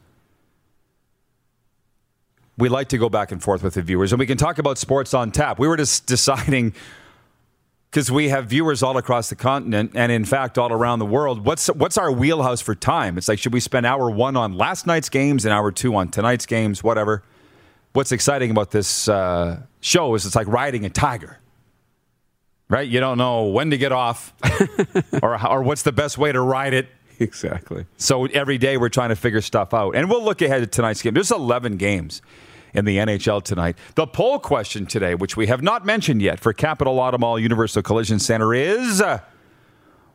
We 2.57 2.69
like 2.69 2.89
to 2.89 2.97
go 2.97 3.07
back 3.07 3.31
and 3.31 3.41
forth 3.41 3.61
with 3.61 3.75
the 3.75 3.83
viewers, 3.83 4.11
and 4.11 4.19
we 4.19 4.25
can 4.25 4.37
talk 4.37 4.57
about 4.57 4.79
sports 4.79 5.13
on 5.13 5.31
tap. 5.31 5.59
We 5.59 5.67
were 5.67 5.77
just 5.77 6.05
deciding 6.07 6.73
because 7.91 8.09
we 8.09 8.29
have 8.29 8.45
viewers 8.47 8.81
all 8.81 8.97
across 8.97 9.29
the 9.29 9.35
continent 9.35 9.91
and 9.95 10.11
in 10.11 10.23
fact 10.23 10.57
all 10.57 10.71
around 10.71 10.99
the 10.99 11.05
world. 11.05 11.45
What's 11.45 11.67
what's 11.67 11.97
our 11.97 12.11
wheelhouse 12.11 12.61
for 12.61 12.73
time? 12.73 13.17
It's 13.17 13.27
like 13.27 13.37
should 13.37 13.53
we 13.53 13.59
spend 13.59 13.85
hour 13.85 14.09
one 14.09 14.37
on 14.37 14.53
last 14.53 14.87
night's 14.87 15.09
games 15.09 15.43
and 15.43 15.53
hour 15.53 15.71
two 15.71 15.95
on 15.95 16.07
tonight's 16.07 16.45
games? 16.45 16.83
Whatever. 16.83 17.21
What's 17.93 18.13
exciting 18.13 18.51
about 18.51 18.71
this 18.71 19.09
uh, 19.09 19.63
show 19.81 20.15
is 20.15 20.25
it's 20.25 20.35
like 20.35 20.47
riding 20.47 20.85
a 20.85 20.89
tiger. 20.89 21.37
Right? 22.69 22.87
You 22.87 23.01
don't 23.01 23.17
know 23.17 23.47
when 23.47 23.71
to 23.71 23.77
get 23.77 23.91
off 23.91 24.33
or, 25.21 25.45
or 25.45 25.61
what's 25.61 25.81
the 25.81 25.91
best 25.91 26.17
way 26.17 26.31
to 26.31 26.39
ride 26.39 26.73
it. 26.73 26.87
Exactly. 27.19 27.85
so 27.97 28.25
every 28.27 28.57
day 28.57 28.77
we're 28.77 28.89
trying 28.89 29.09
to 29.09 29.15
figure 29.15 29.41
stuff 29.41 29.73
out. 29.73 29.95
And 29.95 30.09
we'll 30.09 30.23
look 30.23 30.41
ahead 30.41 30.61
to 30.61 30.67
tonight's 30.67 31.01
game. 31.01 31.13
There's 31.13 31.31
11 31.31 31.75
games 31.75 32.21
in 32.73 32.85
the 32.85 32.97
NHL 32.97 33.43
tonight. 33.43 33.77
The 33.95 34.07
poll 34.07 34.39
question 34.39 34.85
today, 34.85 35.15
which 35.15 35.35
we 35.37 35.47
have 35.47 35.61
not 35.61 35.85
mentioned 35.85 36.21
yet 36.21 36.39
for 36.39 36.53
Capital 36.53 36.97
Automall 36.97 37.41
Universal 37.41 37.83
Collision 37.83 38.19
Center, 38.19 38.53
is 38.53 39.01
uh, 39.01 39.19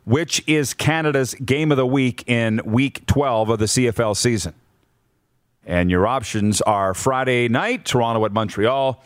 which 0.05 0.41
is 0.47 0.73
Canada's 0.73 1.33
game 1.35 1.71
of 1.71 1.77
the 1.77 1.85
week 1.85 2.23
in 2.27 2.61
week 2.65 3.05
12 3.07 3.49
of 3.49 3.59
the 3.59 3.65
CFL 3.65 4.15
season? 4.15 4.53
And 5.65 5.91
your 5.91 6.07
options 6.07 6.61
are 6.61 6.93
Friday 6.93 7.49
night, 7.49 7.83
Toronto 7.83 8.23
at 8.23 8.31
Montreal, 8.31 9.03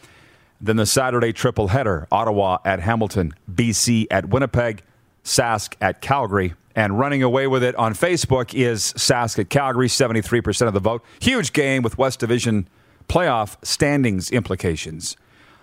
then 0.61 0.75
the 0.75 0.85
Saturday 0.85 1.33
triple 1.33 1.69
header, 1.69 2.07
Ottawa 2.11 2.59
at 2.63 2.79
Hamilton, 2.79 3.33
BC 3.51 4.05
at 4.11 4.29
Winnipeg, 4.29 4.83
Sask 5.23 5.73
at 5.81 6.01
Calgary. 6.01 6.53
And 6.75 6.99
running 6.99 7.23
away 7.23 7.47
with 7.47 7.63
it 7.63 7.75
on 7.75 7.95
Facebook 7.95 8.53
is 8.53 8.93
Sask 8.93 9.39
at 9.39 9.49
Calgary, 9.49 9.87
73% 9.87 10.67
of 10.67 10.73
the 10.73 10.79
vote. 10.79 11.03
Huge 11.19 11.51
game 11.51 11.81
with 11.81 11.97
West 11.97 12.19
Division 12.19 12.67
playoff 13.11 13.57
standings 13.61 14.31
implications. 14.31 15.17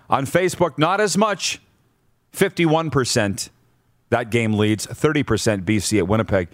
On 0.07 0.25
Facebook, 0.25 0.77
not 0.77 1.01
as 1.01 1.17
much, 1.17 1.59
51%. 2.31 3.49
That 4.11 4.29
game 4.29 4.53
leads 4.53 4.85
30% 4.85 5.63
BC 5.63 5.97
at 5.97 6.07
Winnipeg. 6.07 6.47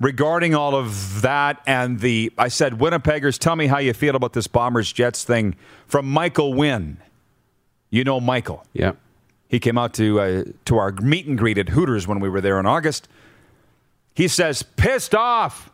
Regarding 0.00 0.54
all 0.54 0.76
of 0.76 1.22
that 1.22 1.60
and 1.66 1.98
the, 1.98 2.32
I 2.38 2.46
said, 2.48 2.74
Winnipeggers, 2.74 3.36
tell 3.38 3.56
me 3.56 3.66
how 3.66 3.78
you 3.78 3.92
feel 3.92 4.14
about 4.14 4.32
this 4.32 4.46
Bombers 4.46 4.92
Jets 4.92 5.24
thing 5.24 5.56
from 5.88 6.08
Michael 6.08 6.54
Wynn. 6.54 6.98
You 7.90 8.04
know 8.04 8.20
Michael. 8.20 8.64
Yeah. 8.72 8.92
He 9.48 9.58
came 9.58 9.76
out 9.76 9.94
to 9.94 10.20
uh, 10.20 10.44
to 10.66 10.76
our 10.76 10.92
meet 10.92 11.26
and 11.26 11.36
greet 11.38 11.58
at 11.58 11.70
Hooters 11.70 12.06
when 12.06 12.20
we 12.20 12.28
were 12.28 12.42
there 12.42 12.60
in 12.60 12.66
August. 12.66 13.08
He 14.14 14.28
says, 14.28 14.62
pissed 14.62 15.14
off. 15.14 15.70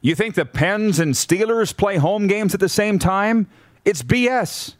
You 0.00 0.14
think 0.14 0.34
the 0.34 0.44
Pens 0.44 0.98
and 1.00 1.14
Steelers 1.14 1.76
play 1.76 1.96
home 1.96 2.26
games 2.26 2.54
at 2.54 2.60
the 2.60 2.68
same 2.68 2.98
time? 2.98 3.48
It's 3.84 4.02
BS. 4.02 4.74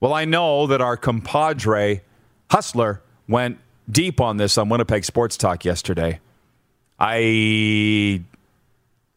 Well, 0.00 0.14
I 0.14 0.24
know 0.24 0.66
that 0.68 0.80
our 0.80 0.96
compadre, 0.96 2.02
Hustler, 2.50 3.02
went 3.28 3.58
deep 3.90 4.20
on 4.20 4.36
this 4.36 4.56
on 4.56 4.68
Winnipeg 4.68 5.04
Sports 5.04 5.36
Talk 5.36 5.64
yesterday. 5.64 6.20
I 6.98 8.22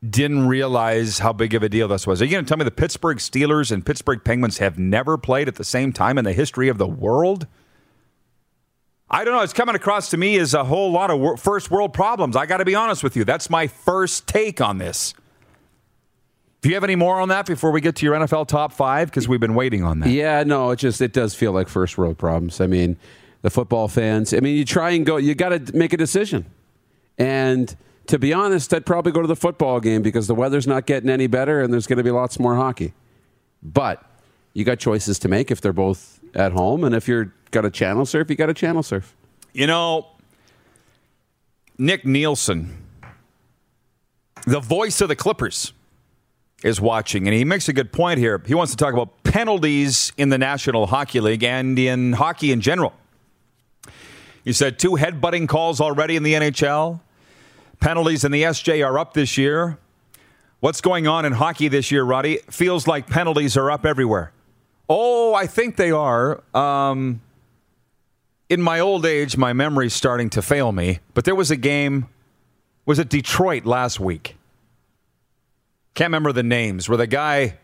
didn't 0.07 0.47
realize 0.47 1.19
how 1.19 1.31
big 1.31 1.53
of 1.53 1.63
a 1.63 1.69
deal 1.69 1.87
this 1.87 2.07
was. 2.07 2.21
Are 2.21 2.25
you 2.25 2.31
going 2.31 2.43
to 2.43 2.49
tell 2.49 2.57
me 2.57 2.65
the 2.65 2.71
Pittsburgh 2.71 3.17
Steelers 3.17 3.71
and 3.71 3.85
Pittsburgh 3.85 4.23
Penguins 4.23 4.57
have 4.57 4.79
never 4.79 5.17
played 5.17 5.47
at 5.47 5.55
the 5.55 5.63
same 5.63 5.93
time 5.93 6.17
in 6.17 6.25
the 6.25 6.33
history 6.33 6.69
of 6.69 6.77
the 6.77 6.87
world? 6.87 7.47
I 9.13 9.25
don't 9.25 9.35
know. 9.35 9.41
It's 9.41 9.51
coming 9.51 9.75
across 9.75 10.09
to 10.11 10.17
me 10.17 10.37
as 10.39 10.53
a 10.53 10.63
whole 10.63 10.89
lot 10.89 11.11
of 11.11 11.39
first 11.39 11.69
world 11.69 11.93
problems. 11.93 12.37
I 12.37 12.45
got 12.45 12.57
to 12.57 12.65
be 12.65 12.75
honest 12.75 13.03
with 13.03 13.17
you. 13.17 13.25
That's 13.25 13.49
my 13.49 13.67
first 13.67 14.25
take 14.25 14.61
on 14.61 14.77
this. 14.77 15.13
Do 16.61 16.69
you 16.69 16.75
have 16.75 16.85
any 16.85 16.95
more 16.95 17.19
on 17.19 17.27
that 17.29 17.45
before 17.45 17.71
we 17.71 17.81
get 17.81 17.97
to 17.97 18.05
your 18.05 18.15
NFL 18.15 18.47
top 18.47 18.71
five? 18.71 19.09
Because 19.09 19.27
we've 19.27 19.39
been 19.39 19.55
waiting 19.55 19.83
on 19.83 19.99
that. 19.99 20.09
Yeah, 20.09 20.43
no, 20.43 20.69
it 20.71 20.77
just 20.77 21.01
it 21.01 21.11
does 21.11 21.35
feel 21.35 21.51
like 21.51 21.67
first 21.67 21.97
world 21.97 22.17
problems. 22.17 22.61
I 22.61 22.67
mean, 22.67 22.97
the 23.41 23.49
football 23.49 23.89
fans. 23.89 24.33
I 24.33 24.39
mean, 24.39 24.55
you 24.55 24.63
try 24.63 24.91
and 24.91 25.05
go. 25.05 25.17
You 25.17 25.35
got 25.35 25.49
to 25.49 25.75
make 25.75 25.91
a 25.91 25.97
decision. 25.97 26.45
And 27.17 27.75
to 28.07 28.17
be 28.17 28.31
honest, 28.31 28.73
I'd 28.73 28.85
probably 28.85 29.11
go 29.11 29.21
to 29.21 29.27
the 29.27 29.35
football 29.35 29.79
game 29.81 30.03
because 30.03 30.27
the 30.27 30.35
weather's 30.35 30.67
not 30.67 30.85
getting 30.85 31.09
any 31.09 31.27
better, 31.27 31.61
and 31.61 31.73
there's 31.73 31.87
going 31.87 31.97
to 31.97 32.03
be 32.03 32.11
lots 32.11 32.39
more 32.39 32.55
hockey. 32.55 32.93
But 33.61 34.05
you 34.53 34.63
got 34.63 34.79
choices 34.79 35.19
to 35.19 35.27
make 35.27 35.51
if 35.51 35.59
they're 35.59 35.73
both 35.73 36.19
at 36.33 36.53
home, 36.53 36.83
and 36.83 36.95
if 36.95 37.07
you're 37.07 37.33
got 37.51 37.65
a 37.65 37.69
channel 37.69 38.05
surf, 38.05 38.29
you 38.29 38.35
got 38.35 38.49
a 38.49 38.53
channel 38.53 38.83
surf. 38.83 39.15
You 39.53 39.67
know, 39.67 40.07
Nick 41.77 42.05
Nielsen, 42.05 42.77
the 44.45 44.59
voice 44.59 45.01
of 45.01 45.09
the 45.09 45.15
Clippers, 45.15 45.73
is 46.63 46.79
watching, 46.79 47.27
and 47.27 47.35
he 47.35 47.43
makes 47.43 47.67
a 47.67 47.73
good 47.73 47.91
point 47.91 48.19
here. 48.19 48.41
He 48.45 48.53
wants 48.53 48.71
to 48.71 48.77
talk 48.77 48.93
about 48.93 49.23
penalties 49.23 50.13
in 50.17 50.29
the 50.29 50.37
National 50.37 50.87
Hockey 50.87 51.19
League 51.19 51.43
and 51.43 51.77
in 51.77 52.13
hockey 52.13 52.51
in 52.51 52.61
general. 52.61 52.93
He 54.43 54.53
said 54.53 54.79
two 54.79 54.91
headbutting 54.91 55.47
calls 55.47 55.81
already 55.81 56.15
in 56.15 56.23
the 56.23 56.33
NHL. 56.33 57.01
Penalties 57.79 58.23
in 58.23 58.31
the 58.31 58.43
SJ 58.43 58.85
are 58.85 58.97
up 58.99 59.13
this 59.13 59.37
year. 59.37 59.77
What's 60.59 60.81
going 60.81 61.07
on 61.07 61.25
in 61.25 61.33
hockey 61.33 61.67
this 61.67 61.91
year, 61.91 62.03
Roddy? 62.03 62.37
Feels 62.49 62.87
like 62.87 63.07
penalties 63.07 63.57
are 63.57 63.71
up 63.71 63.85
everywhere. 63.85 64.31
Oh, 64.87 65.33
I 65.33 65.47
think 65.47 65.77
they 65.77 65.89
are. 65.89 66.43
Um, 66.55 67.21
in 68.51 68.61
my 68.61 68.81
old 68.81 69.05
age, 69.05 69.37
my 69.37 69.53
memory's 69.53 69.93
starting 69.93 70.29
to 70.29 70.41
fail 70.41 70.73
me, 70.73 70.99
but 71.13 71.23
there 71.23 71.33
was 71.33 71.51
a 71.51 71.55
game, 71.55 72.09
was 72.85 72.99
it 72.99 73.07
Detroit 73.07 73.63
last 73.63 73.97
week? 73.97 74.35
Can't 75.93 76.09
remember 76.09 76.33
the 76.33 76.43
names, 76.43 76.89
where 76.89 76.97
the 76.97 77.07
guy 77.07 77.57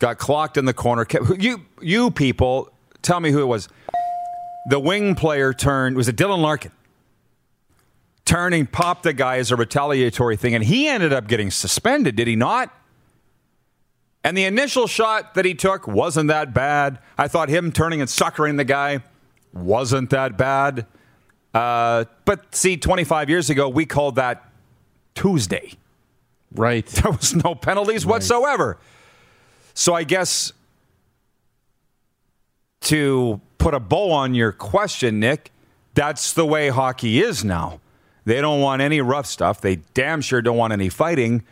got 0.00 0.18
clocked 0.18 0.58
in 0.58 0.66
the 0.66 0.74
corner. 0.74 1.06
You, 1.38 1.64
you 1.80 2.10
people, 2.10 2.70
tell 3.00 3.20
me 3.20 3.30
who 3.30 3.40
it 3.40 3.46
was. 3.46 3.70
The 4.68 4.78
wing 4.78 5.14
player 5.14 5.54
turned, 5.54 5.96
was 5.96 6.08
it 6.08 6.16
Dylan 6.16 6.42
Larkin? 6.42 6.72
Turning, 8.26 8.66
popped 8.66 9.04
the 9.04 9.14
guy 9.14 9.38
as 9.38 9.50
a 9.50 9.56
retaliatory 9.56 10.36
thing, 10.36 10.54
and 10.54 10.62
he 10.62 10.88
ended 10.88 11.14
up 11.14 11.26
getting 11.26 11.50
suspended, 11.50 12.16
did 12.16 12.28
he 12.28 12.36
not? 12.36 12.70
And 14.22 14.36
the 14.36 14.44
initial 14.44 14.86
shot 14.86 15.32
that 15.34 15.46
he 15.46 15.54
took 15.54 15.86
wasn't 15.86 16.28
that 16.28 16.52
bad. 16.52 16.98
I 17.16 17.28
thought 17.28 17.48
him 17.48 17.72
turning 17.72 18.02
and 18.02 18.10
suckering 18.10 18.56
the 18.56 18.64
guy 18.64 19.02
wasn't 19.52 20.10
that 20.10 20.36
bad. 20.36 20.86
Uh, 21.54 22.04
but 22.24 22.54
see, 22.54 22.76
25 22.76 23.28
years 23.28 23.50
ago, 23.50 23.68
we 23.68 23.84
called 23.84 24.16
that 24.16 24.50
Tuesday. 25.14 25.72
Right. 26.54 26.86
There 27.02 27.12
was 27.12 27.34
no 27.34 27.54
penalties 27.54 28.06
whatsoever. 28.06 28.78
So 29.74 29.94
I 29.94 30.04
guess 30.04 30.52
to 32.82 33.40
put 33.58 33.74
a 33.74 33.80
bow 33.80 34.10
on 34.10 34.34
your 34.34 34.52
question, 34.52 35.20
Nick, 35.20 35.50
that's 35.94 36.32
the 36.32 36.44
way 36.44 36.68
hockey 36.68 37.22
is 37.22 37.44
now. 37.44 37.80
They 38.24 38.40
don't 38.40 38.60
want 38.60 38.82
any 38.82 39.00
rough 39.00 39.26
stuff. 39.26 39.60
They 39.60 39.76
damn 39.94 40.20
sure 40.20 40.42
don't 40.42 40.56
want 40.56 40.72
any 40.72 40.88
fighting. 40.88 41.42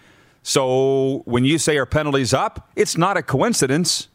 So 0.43 1.23
when 1.25 1.45
you 1.45 1.59
say 1.59 1.77
are 1.79 1.87
penalties 1.87 2.33
up, 2.33 2.71
it's 2.77 2.97
not 2.97 3.17
a 3.17 3.23
coincidence. 3.23 4.09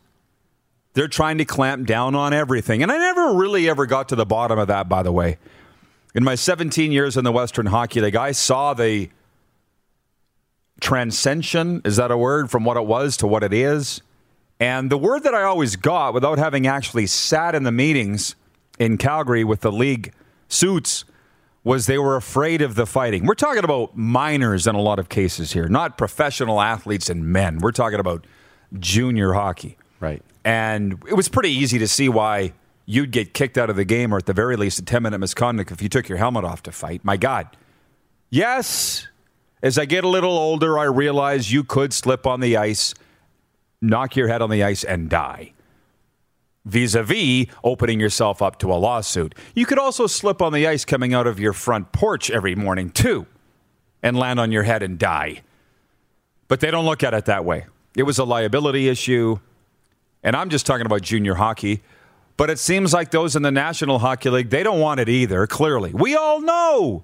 They're 0.95 1.09
trying 1.09 1.37
to 1.37 1.45
clamp 1.45 1.85
down 1.85 2.15
on 2.15 2.33
everything. 2.33 2.81
And 2.81 2.91
I 2.91 2.97
never 2.97 3.33
really 3.33 3.69
ever 3.69 3.85
got 3.85 4.09
to 4.09 4.15
the 4.15 4.25
bottom 4.25 4.57
of 4.57 4.67
that, 4.69 4.89
by 4.89 5.03
the 5.03 5.11
way. 5.11 5.37
In 6.15 6.23
my 6.23 6.35
17 6.35 6.91
years 6.91 7.17
in 7.17 7.25
the 7.25 7.33
Western 7.33 7.65
Hockey 7.65 7.99
League, 7.99 8.15
I 8.15 8.31
saw 8.31 8.73
the 8.73 9.09
transcension, 10.79 11.81
is 11.83 11.97
that 11.97 12.11
a 12.11 12.17
word, 12.17 12.49
from 12.49 12.63
what 12.63 12.77
it 12.77 12.85
was 12.85 13.17
to 13.17 13.27
what 13.27 13.43
it 13.43 13.51
is. 13.51 14.01
And 14.57 14.89
the 14.89 14.97
word 14.97 15.23
that 15.23 15.35
I 15.35 15.43
always 15.43 15.75
got 15.75 16.13
without 16.13 16.37
having 16.37 16.65
actually 16.65 17.07
sat 17.07 17.55
in 17.55 17.63
the 17.63 17.73
meetings 17.73 18.37
in 18.79 18.97
Calgary 18.97 19.43
with 19.43 19.59
the 19.61 19.73
league 19.73 20.13
suits 20.47 21.03
was 21.65 21.87
they 21.87 21.97
were 21.97 22.15
afraid 22.15 22.61
of 22.61 22.75
the 22.75 22.85
fighting. 22.85 23.25
We're 23.25 23.33
talking 23.33 23.65
about 23.65 23.97
minors 23.97 24.65
in 24.65 24.75
a 24.75 24.81
lot 24.81 24.99
of 24.99 25.09
cases 25.09 25.51
here, 25.51 25.67
not 25.67 25.97
professional 25.97 26.61
athletes 26.61 27.09
and 27.09 27.25
men. 27.25 27.59
We're 27.59 27.73
talking 27.73 27.99
about 27.99 28.25
junior 28.79 29.33
hockey. 29.33 29.77
Right. 29.99 30.21
And 30.45 31.03
it 31.07 31.15
was 31.15 31.27
pretty 31.27 31.49
easy 31.49 31.79
to 31.79 31.87
see 31.87 32.07
why 32.07 32.53
you'd 32.85 33.11
get 33.11 33.33
kicked 33.33 33.57
out 33.57 33.69
of 33.69 33.75
the 33.75 33.83
game 33.83 34.13
or 34.13 34.17
at 34.17 34.27
the 34.27 34.33
very 34.33 34.55
least 34.55 34.79
a 34.79 34.85
10 34.85 35.03
minute 35.03 35.17
misconduct 35.17 35.71
if 35.71 35.81
you 35.81 35.89
took 35.89 36.07
your 36.07 36.19
helmet 36.19 36.45
off 36.45 36.63
to 36.63 36.71
fight. 36.71 37.03
My 37.03 37.17
God. 37.17 37.47
Yes, 38.29 39.07
as 39.63 39.79
I 39.79 39.85
get 39.85 40.03
a 40.03 40.07
little 40.07 40.37
older, 40.37 40.77
I 40.77 40.83
realize 40.83 41.51
you 41.51 41.63
could 41.63 41.93
slip 41.93 42.27
on 42.27 42.39
the 42.39 42.57
ice, 42.57 42.93
knock 43.81 44.15
your 44.15 44.27
head 44.27 44.41
on 44.41 44.51
the 44.51 44.63
ice, 44.63 44.83
and 44.83 45.09
die. 45.09 45.53
Vis 46.65 46.93
a 46.95 47.03
vis 47.03 47.47
opening 47.63 47.99
yourself 47.99 48.41
up 48.41 48.59
to 48.59 48.71
a 48.71 48.75
lawsuit. 48.75 49.33
You 49.55 49.65
could 49.65 49.79
also 49.79 50.05
slip 50.05 50.41
on 50.41 50.53
the 50.53 50.67
ice 50.67 50.85
coming 50.85 51.13
out 51.13 51.25
of 51.27 51.39
your 51.39 51.53
front 51.53 51.91
porch 51.91 52.29
every 52.29 52.55
morning, 52.55 52.89
too, 52.91 53.25
and 54.03 54.17
land 54.17 54.39
on 54.39 54.51
your 54.51 54.63
head 54.63 54.83
and 54.83 54.99
die. 54.99 55.41
But 56.47 56.59
they 56.59 56.69
don't 56.69 56.85
look 56.85 57.03
at 57.03 57.13
it 57.13 57.25
that 57.25 57.45
way. 57.45 57.65
It 57.95 58.03
was 58.03 58.19
a 58.19 58.23
liability 58.23 58.87
issue. 58.87 59.39
And 60.25 60.35
I'm 60.35 60.49
just 60.49 60.65
talking 60.65 60.87
about 60.87 61.03
junior 61.03 61.35
hockey. 61.35 61.81
But 62.35 62.49
it 62.49 62.59
seems 62.59 62.93
like 62.93 63.11
those 63.11 63.37
in 63.37 63.43
the 63.43 63.51
National 63.51 63.99
Hockey 63.99 64.29
League, 64.29 64.49
they 64.49 64.63
don't 64.63 64.81
want 64.81 64.99
it 64.99 65.07
either, 65.07 65.47
clearly. 65.47 65.93
We 65.93 66.15
all 66.15 66.41
know 66.41 67.03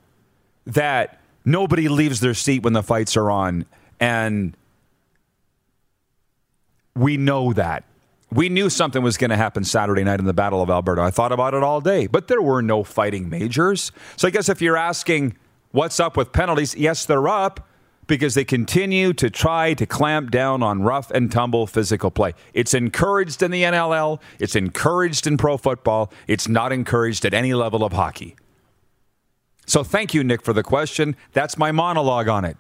that 0.66 1.22
nobody 1.46 1.88
leaves 1.88 2.20
their 2.20 2.34
seat 2.34 2.64
when 2.64 2.74
the 2.74 2.84
fights 2.84 3.16
are 3.16 3.32
on. 3.32 3.66
And 4.00 4.58
we 6.96 7.16
know 7.16 7.54
that. 7.54 7.86
We 8.34 8.50
knew 8.50 8.70
something 8.70 9.04
was 9.04 9.18
going 9.18 9.30
to 9.30 9.38
happen 9.38 9.64
Saturday 9.64 10.04
night 10.04 10.20
in 10.20 10.26
the 10.26 10.34
Battle 10.34 10.62
of 10.62 10.70
Alberta. 10.70 11.02
I 11.02 11.12
thought 11.12 11.32
about 11.32 11.54
it 11.54 11.64
all 11.64 11.80
day, 11.80 12.08
but 12.08 12.28
there 12.28 12.42
were 12.42 12.62
no 12.62 12.84
fighting 12.84 13.30
majors. 13.30 13.92
So 14.16 14.28
I 14.28 14.32
guess 14.32 14.50
if 14.50 14.62
you're 14.62 14.78
asking 14.78 15.38
what's 15.72 16.00
up 16.00 16.18
with 16.18 16.32
penalties, 16.32 16.76
yes, 16.76 17.06
they're 17.06 17.28
up 17.28 17.68
because 18.12 18.34
they 18.34 18.44
continue 18.44 19.14
to 19.14 19.30
try 19.30 19.74
to 19.74 19.86
clamp 19.86 20.32
down 20.32 20.62
on 20.62 20.82
rough 20.82 21.12
and 21.12 21.32
tumble 21.32 21.66
physical 21.66 22.12
play. 22.12 22.34
It's 22.54 22.74
encouraged 22.74 23.42
in 23.42 23.52
the 23.52 23.64
NLL, 23.64 24.20
it's 24.38 24.54
encouraged 24.54 25.28
in 25.28 25.38
pro 25.38 25.56
football, 25.56 26.12
it's 26.28 26.50
not 26.50 26.74
encouraged 26.74 27.24
at 27.24 27.34
any 27.34 27.54
level 27.54 27.86
of 27.86 27.94
hockey. 27.94 28.36
So 29.66 29.82
thank 29.82 30.14
you, 30.14 30.26
Nick, 30.26 30.42
for 30.42 30.52
the 30.52 30.62
question. 30.62 31.16
That's 31.32 31.58
my 31.58 31.72
monologue 31.72 32.28
on 32.28 32.44
it. 32.44 32.58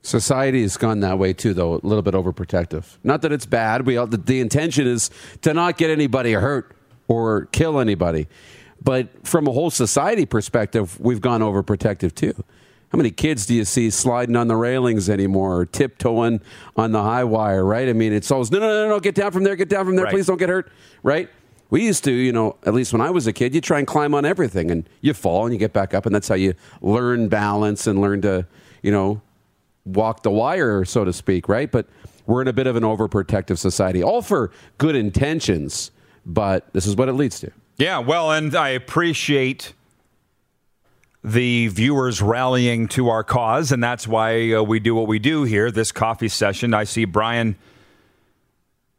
Society 0.00 0.62
has 0.62 0.78
gone 0.78 1.00
that 1.00 1.18
way 1.18 1.34
too, 1.34 1.52
though, 1.52 1.74
a 1.74 1.84
little 1.86 2.00
bit 2.00 2.14
overprotective. 2.14 2.96
Not 3.04 3.20
that 3.20 3.30
it's 3.30 3.44
bad. 3.44 3.84
We 3.84 3.98
all, 3.98 4.06
the, 4.06 4.16
the 4.16 4.40
intention 4.40 4.86
is 4.86 5.10
to 5.42 5.52
not 5.52 5.76
get 5.76 5.90
anybody 5.90 6.32
hurt 6.32 6.74
or 7.08 7.44
kill 7.52 7.78
anybody. 7.78 8.26
But 8.82 9.26
from 9.26 9.48
a 9.48 9.52
whole 9.52 9.68
society 9.68 10.24
perspective, 10.24 10.98
we've 10.98 11.20
gone 11.20 11.42
overprotective 11.42 12.14
too. 12.14 12.42
How 12.90 12.96
many 12.96 13.10
kids 13.10 13.44
do 13.44 13.54
you 13.54 13.64
see 13.64 13.90
sliding 13.90 14.34
on 14.34 14.48
the 14.48 14.56
railings 14.56 15.10
anymore 15.10 15.58
or 15.58 15.66
tiptoeing 15.66 16.40
on 16.76 16.92
the 16.92 17.02
high 17.02 17.24
wire, 17.24 17.64
right? 17.64 17.86
I 17.88 17.92
mean, 17.92 18.14
it's 18.14 18.30
always, 18.30 18.50
no, 18.50 18.58
no, 18.60 18.66
no, 18.66 18.88
no, 18.88 19.00
get 19.00 19.14
down 19.14 19.30
from 19.30 19.44
there, 19.44 19.56
get 19.56 19.68
down 19.68 19.84
from 19.84 19.96
there, 19.96 20.06
Right. 20.06 20.14
please 20.14 20.26
don't 20.26 20.38
get 20.38 20.48
hurt, 20.48 20.70
right? 21.02 21.28
We 21.70 21.84
used 21.84 22.02
to, 22.04 22.12
you 22.12 22.32
know, 22.32 22.56
at 22.64 22.72
least 22.72 22.94
when 22.94 23.02
I 23.02 23.10
was 23.10 23.26
a 23.26 23.32
kid, 23.32 23.54
you 23.54 23.60
try 23.60 23.78
and 23.78 23.86
climb 23.86 24.14
on 24.14 24.24
everything 24.24 24.70
and 24.70 24.88
you 25.02 25.12
fall 25.12 25.44
and 25.44 25.52
you 25.52 25.58
get 25.58 25.74
back 25.74 25.92
up, 25.92 26.06
and 26.06 26.14
that's 26.14 26.28
how 26.28 26.34
you 26.34 26.54
learn 26.80 27.28
balance 27.28 27.86
and 27.86 28.00
learn 28.00 28.22
to, 28.22 28.46
you 28.82 28.90
know, 28.90 29.20
walk 29.84 30.22
the 30.22 30.30
wire, 30.30 30.86
so 30.86 31.04
to 31.04 31.12
speak, 31.12 31.46
right? 31.46 31.70
But 31.70 31.86
we're 32.26 32.40
in 32.40 32.48
a 32.48 32.54
bit 32.54 32.66
of 32.66 32.76
an 32.76 32.84
overprotective 32.84 33.58
society, 33.58 34.02
all 34.02 34.22
for 34.22 34.50
good 34.78 34.96
intentions, 34.96 35.90
but 36.24 36.72
this 36.72 36.86
is 36.86 36.96
what 36.96 37.10
it 37.10 37.14
leads 37.14 37.38
to. 37.40 37.50
Yeah, 37.76 37.98
well, 37.98 38.32
and 38.32 38.54
I 38.54 38.70
appreciate 38.70 39.74
the 41.24 41.68
viewers 41.68 42.22
rallying 42.22 42.88
to 42.88 43.08
our 43.08 43.24
cause, 43.24 43.72
and 43.72 43.82
that's 43.82 44.06
why 44.06 44.52
uh, 44.52 44.62
we 44.62 44.80
do 44.80 44.94
what 44.94 45.06
we 45.06 45.18
do 45.18 45.44
here. 45.44 45.70
This 45.70 45.92
coffee 45.92 46.28
session. 46.28 46.74
I 46.74 46.84
see 46.84 47.04
Brian 47.04 47.56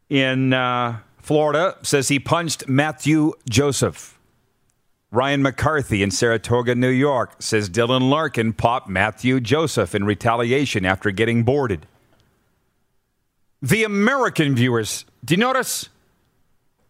in 0.08 0.52
uh, 0.52 0.98
Florida 1.18 1.76
says 1.82 2.08
he 2.08 2.18
punched 2.18 2.68
Matthew 2.68 3.32
Joseph. 3.48 4.18
Ryan 5.12 5.42
McCarthy 5.42 6.02
in 6.02 6.10
Saratoga, 6.10 6.74
New 6.74 6.90
York 6.90 7.34
says 7.40 7.68
Dylan 7.68 8.10
Larkin 8.10 8.52
popped 8.52 8.88
Matthew 8.88 9.40
Joseph 9.40 9.94
in 9.94 10.04
retaliation 10.04 10.84
after 10.84 11.10
getting 11.10 11.42
boarded. 11.42 11.86
The 13.60 13.84
American 13.84 14.54
viewers, 14.54 15.04
do 15.24 15.34
you 15.34 15.38
notice? 15.38 15.88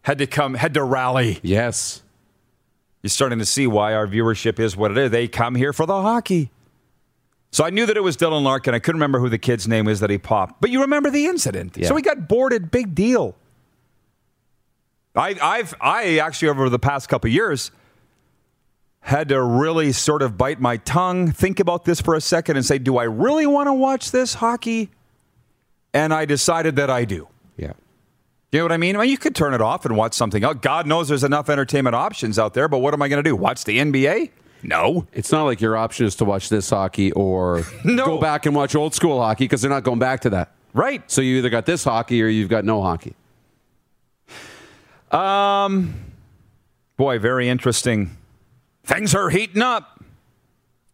Had 0.03 0.19
to 0.19 0.27
come, 0.27 0.53
had 0.53 0.73
to 0.75 0.83
rally. 0.83 1.39
Yes. 1.41 2.03
You're 3.01 3.09
starting 3.09 3.39
to 3.39 3.45
see 3.45 3.67
why 3.67 3.93
our 3.93 4.07
viewership 4.07 4.59
is 4.59 4.77
what 4.77 4.91
it 4.91 4.97
is. 4.97 5.11
They 5.11 5.27
come 5.27 5.55
here 5.55 5.73
for 5.73 5.85
the 5.85 6.01
hockey. 6.01 6.51
So 7.51 7.65
I 7.65 7.69
knew 7.69 7.85
that 7.85 7.97
it 7.97 8.03
was 8.03 8.15
Dylan 8.15 8.43
Larkin. 8.43 8.73
I 8.73 8.79
couldn't 8.79 8.99
remember 8.99 9.19
who 9.19 9.27
the 9.27 9.37
kid's 9.37 9.67
name 9.67 9.87
is 9.87 9.99
that 9.99 10.09
he 10.09 10.17
popped. 10.17 10.61
But 10.61 10.69
you 10.69 10.81
remember 10.81 11.09
the 11.09 11.25
incident. 11.25 11.75
Yeah. 11.75 11.87
So 11.87 11.95
he 11.95 12.01
got 12.01 12.27
boarded. 12.27 12.71
Big 12.71 12.95
deal. 12.95 13.35
I, 15.15 15.35
I've 15.41 15.73
I 15.81 16.19
actually 16.19 16.47
over 16.47 16.69
the 16.69 16.79
past 16.79 17.09
couple 17.09 17.27
of 17.27 17.33
years 17.33 17.71
had 19.01 19.29
to 19.29 19.41
really 19.41 19.91
sort 19.91 20.21
of 20.21 20.37
bite 20.37 20.61
my 20.61 20.77
tongue, 20.77 21.31
think 21.31 21.59
about 21.59 21.85
this 21.85 21.99
for 21.99 22.15
a 22.15 22.21
second, 22.21 22.55
and 22.55 22.65
say, 22.65 22.77
do 22.77 22.97
I 22.97 23.03
really 23.03 23.47
want 23.47 23.67
to 23.67 23.73
watch 23.73 24.11
this 24.11 24.35
hockey? 24.35 24.91
And 25.93 26.13
I 26.13 26.25
decided 26.25 26.77
that 26.77 26.89
I 26.89 27.03
do. 27.03 27.27
Yeah. 27.57 27.73
You 28.51 28.59
know 28.59 28.65
what 28.65 28.71
I 28.73 28.77
mean? 28.77 28.97
I 28.97 28.99
mean, 29.01 29.09
you 29.09 29.17
could 29.17 29.33
turn 29.33 29.53
it 29.53 29.61
off 29.61 29.85
and 29.85 29.95
watch 29.95 30.13
something 30.13 30.43
else. 30.43 30.57
God 30.61 30.85
knows 30.85 31.07
there's 31.07 31.23
enough 31.23 31.49
entertainment 31.49 31.95
options 31.95 32.37
out 32.37 32.53
there, 32.53 32.67
but 32.67 32.79
what 32.79 32.93
am 32.93 33.01
I 33.01 33.07
going 33.07 33.23
to 33.23 33.29
do? 33.29 33.33
Watch 33.35 33.63
the 33.63 33.77
NBA? 33.77 34.29
No. 34.63 35.07
It's 35.13 35.31
not 35.31 35.43
like 35.45 35.61
your 35.61 35.77
option 35.77 36.05
is 36.05 36.15
to 36.17 36.25
watch 36.25 36.49
this 36.49 36.69
hockey 36.69 37.13
or 37.13 37.63
No. 37.85 38.05
go 38.05 38.17
back 38.19 38.45
and 38.45 38.53
watch 38.53 38.75
old 38.75 38.93
school 38.93 39.21
hockey 39.21 39.45
because 39.45 39.61
they're 39.61 39.71
not 39.71 39.83
going 39.83 39.99
back 39.99 40.19
to 40.21 40.29
that. 40.31 40.51
Right. 40.73 41.01
So 41.09 41.21
you 41.21 41.37
either 41.37 41.49
got 41.49 41.65
this 41.65 41.83
hockey 41.85 42.21
or 42.21 42.27
you've 42.27 42.49
got 42.49 42.65
no 42.65 42.81
hockey. 42.81 43.15
Um, 45.11 45.95
boy, 46.97 47.19
very 47.19 47.47
interesting. 47.47 48.17
Things 48.83 49.15
are 49.15 49.29
heating 49.29 49.61
up. 49.61 50.03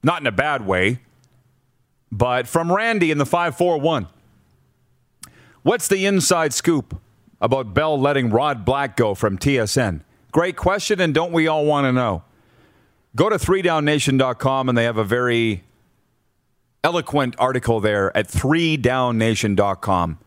Not 0.03 0.21
in 0.21 0.27
a 0.27 0.31
bad 0.31 0.65
way, 0.65 0.99
but 2.11 2.47
from 2.47 2.71
Randy 2.71 3.09
in 3.11 3.17
the 3.17 3.25
541. 3.25 4.07
What's 5.63 5.87
the 5.87 6.05
inside 6.05 6.53
scoop 6.53 6.99
about 7.41 7.73
Bell 7.73 7.99
letting 7.99 8.29
Rod 8.29 8.65
Black 8.65 8.95
go 8.95 9.15
from 9.15 9.37
TSN? 9.37 10.01
Great 10.31 10.55
question, 10.55 10.99
and 10.99 11.13
don't 11.13 11.31
we 11.31 11.47
all 11.47 11.65
want 11.65 11.85
to 11.85 11.91
know? 11.91 12.23
Go 13.15 13.29
to 13.29 13.37
3downnation.com, 13.37 14.69
and 14.69 14.77
they 14.77 14.83
have 14.83 14.97
a 14.97 15.03
very 15.03 15.63
eloquent 16.83 17.35
article 17.39 17.79
there 17.79 18.15
at 18.15 18.27
3downnation.com 18.27 20.19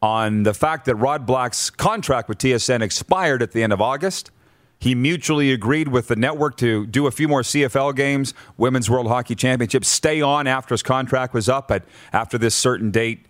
on 0.00 0.42
the 0.44 0.54
fact 0.54 0.84
that 0.86 0.94
Rod 0.94 1.26
Black's 1.26 1.70
contract 1.70 2.28
with 2.28 2.38
TSN 2.38 2.82
expired 2.82 3.42
at 3.42 3.52
the 3.52 3.62
end 3.62 3.72
of 3.72 3.80
August. 3.80 4.30
He 4.78 4.94
mutually 4.94 5.52
agreed 5.52 5.88
with 5.88 6.06
the 6.06 6.14
network 6.14 6.56
to 6.58 6.86
do 6.86 7.08
a 7.08 7.10
few 7.10 7.26
more 7.26 7.42
CFL 7.42 7.96
games, 7.96 8.32
Women's 8.56 8.88
World 8.88 9.08
Hockey 9.08 9.34
Championship, 9.34 9.84
stay 9.84 10.20
on 10.20 10.46
after 10.46 10.72
his 10.74 10.84
contract 10.84 11.34
was 11.34 11.48
up, 11.48 11.66
but 11.66 11.82
after 12.12 12.38
this 12.38 12.54
certain 12.54 12.92
date, 12.92 13.26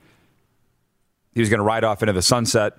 he 1.33 1.41
was 1.41 1.49
going 1.49 1.59
to 1.59 1.65
ride 1.65 1.85
off 1.85 2.03
into 2.03 2.13
the 2.13 2.21
sunset. 2.21 2.75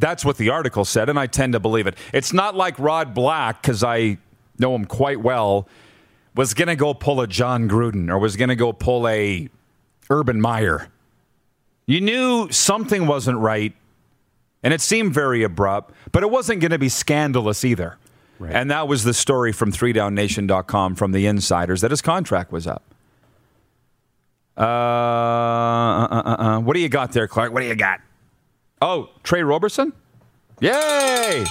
That's 0.00 0.24
what 0.24 0.38
the 0.38 0.48
article 0.48 0.84
said, 0.84 1.08
and 1.08 1.18
I 1.18 1.26
tend 1.26 1.52
to 1.52 1.60
believe 1.60 1.86
it. 1.86 1.96
It's 2.12 2.32
not 2.32 2.56
like 2.56 2.78
Rod 2.78 3.12
Black, 3.14 3.60
because 3.60 3.84
I 3.84 4.16
know 4.58 4.74
him 4.74 4.86
quite 4.86 5.20
well, 5.20 5.68
was 6.34 6.54
going 6.54 6.68
to 6.68 6.76
go 6.76 6.94
pull 6.94 7.20
a 7.20 7.26
Jon 7.26 7.68
Gruden 7.68 8.08
or 8.10 8.18
was 8.18 8.36
going 8.36 8.48
to 8.48 8.56
go 8.56 8.72
pull 8.72 9.06
a 9.06 9.48
Urban 10.08 10.40
Meyer. 10.40 10.88
You 11.86 12.00
knew 12.00 12.50
something 12.50 13.06
wasn't 13.06 13.38
right, 13.38 13.74
and 14.62 14.72
it 14.72 14.80
seemed 14.80 15.12
very 15.12 15.42
abrupt, 15.42 15.94
but 16.12 16.22
it 16.22 16.30
wasn't 16.30 16.60
going 16.60 16.70
to 16.70 16.78
be 16.78 16.88
scandalous 16.88 17.64
either. 17.64 17.98
And 18.54 18.70
that 18.70 18.88
was 18.88 19.04
the 19.04 19.12
story 19.12 19.52
from 19.52 19.70
3downnation.com 19.70 20.94
from 20.94 21.12
the 21.12 21.26
insiders 21.26 21.82
that 21.82 21.90
his 21.90 22.00
contract 22.00 22.52
was 22.52 22.66
up. 22.66 22.82
Uh, 24.56 24.62
uh, 24.62 26.08
uh, 26.10 26.22
uh, 26.24 26.36
uh. 26.38 26.60
What 26.60 26.72
do 26.72 26.80
you 26.80 26.88
got 26.88 27.12
there, 27.12 27.28
Clark? 27.28 27.52
What 27.52 27.60
do 27.60 27.66
you 27.66 27.74
got? 27.74 28.00
Oh, 28.80 29.10
Tre 29.22 29.42
Roberson? 29.42 29.92
Yay! 30.60 31.44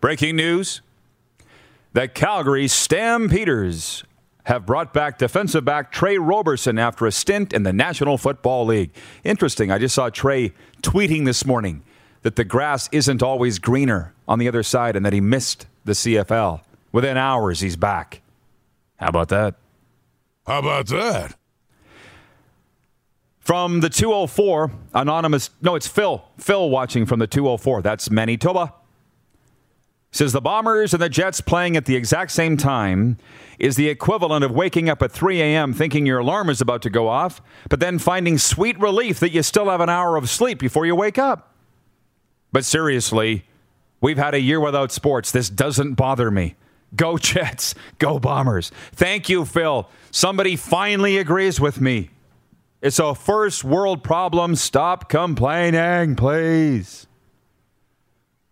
Breaking 0.00 0.36
news 0.36 0.80
the 1.94 2.08
Calgary 2.08 2.66
Stampeders 2.66 4.02
have 4.44 4.66
brought 4.66 4.92
back 4.92 5.16
defensive 5.16 5.64
back 5.64 5.92
Tre 5.92 6.18
Roberson 6.18 6.76
after 6.76 7.06
a 7.06 7.12
stint 7.12 7.52
in 7.52 7.62
the 7.62 7.72
National 7.72 8.18
Football 8.18 8.66
League. 8.66 8.90
Interesting. 9.22 9.70
I 9.70 9.78
just 9.78 9.94
saw 9.94 10.10
Tre 10.10 10.52
tweeting 10.82 11.24
this 11.24 11.46
morning 11.46 11.84
that 12.22 12.34
the 12.34 12.44
grass 12.44 12.88
isn't 12.90 13.22
always 13.22 13.58
greener 13.60 14.12
on 14.26 14.40
the 14.40 14.48
other 14.48 14.64
side 14.64 14.96
and 14.96 15.06
that 15.06 15.12
he 15.12 15.20
missed 15.20 15.66
the 15.84 15.92
CFL. 15.92 16.62
Within 16.90 17.16
hours, 17.16 17.60
he's 17.60 17.76
back. 17.76 18.20
How 18.96 19.08
about 19.08 19.28
that? 19.28 19.54
How 20.46 20.58
about 20.58 20.88
that? 20.88 21.36
From 23.44 23.80
the 23.80 23.90
204, 23.90 24.72
anonymous. 24.94 25.50
No, 25.60 25.74
it's 25.74 25.86
Phil. 25.86 26.24
Phil 26.38 26.70
watching 26.70 27.04
from 27.04 27.18
the 27.18 27.26
204. 27.26 27.82
That's 27.82 28.10
Manitoba. 28.10 28.72
Says 30.10 30.32
the 30.32 30.40
Bombers 30.40 30.94
and 30.94 31.02
the 31.02 31.08
Jets 31.08 31.40
playing 31.40 31.76
at 31.76 31.84
the 31.84 31.96
exact 31.96 32.30
same 32.30 32.56
time 32.56 33.18
is 33.58 33.76
the 33.76 33.88
equivalent 33.88 34.44
of 34.44 34.50
waking 34.52 34.88
up 34.88 35.02
at 35.02 35.12
3 35.12 35.42
a.m. 35.42 35.74
thinking 35.74 36.06
your 36.06 36.20
alarm 36.20 36.48
is 36.48 36.60
about 36.60 36.82
to 36.82 36.90
go 36.90 37.08
off, 37.08 37.42
but 37.68 37.80
then 37.80 37.98
finding 37.98 38.38
sweet 38.38 38.78
relief 38.80 39.20
that 39.20 39.32
you 39.32 39.42
still 39.42 39.68
have 39.68 39.80
an 39.80 39.90
hour 39.90 40.16
of 40.16 40.30
sleep 40.30 40.58
before 40.58 40.86
you 40.86 40.94
wake 40.94 41.18
up. 41.18 41.52
But 42.52 42.64
seriously, 42.64 43.44
we've 44.00 44.16
had 44.16 44.34
a 44.34 44.40
year 44.40 44.60
without 44.60 44.92
sports. 44.92 45.32
This 45.32 45.50
doesn't 45.50 45.94
bother 45.94 46.30
me. 46.30 46.54
Go 46.94 47.18
Jets. 47.18 47.74
Go 47.98 48.18
Bombers. 48.20 48.70
Thank 48.92 49.28
you, 49.28 49.44
Phil. 49.44 49.90
Somebody 50.12 50.56
finally 50.56 51.18
agrees 51.18 51.60
with 51.60 51.80
me. 51.80 52.10
It's 52.84 52.98
a 52.98 53.14
first 53.14 53.64
world 53.64 54.04
problem. 54.04 54.56
Stop 54.56 55.08
complaining, 55.08 56.16
please. 56.16 57.06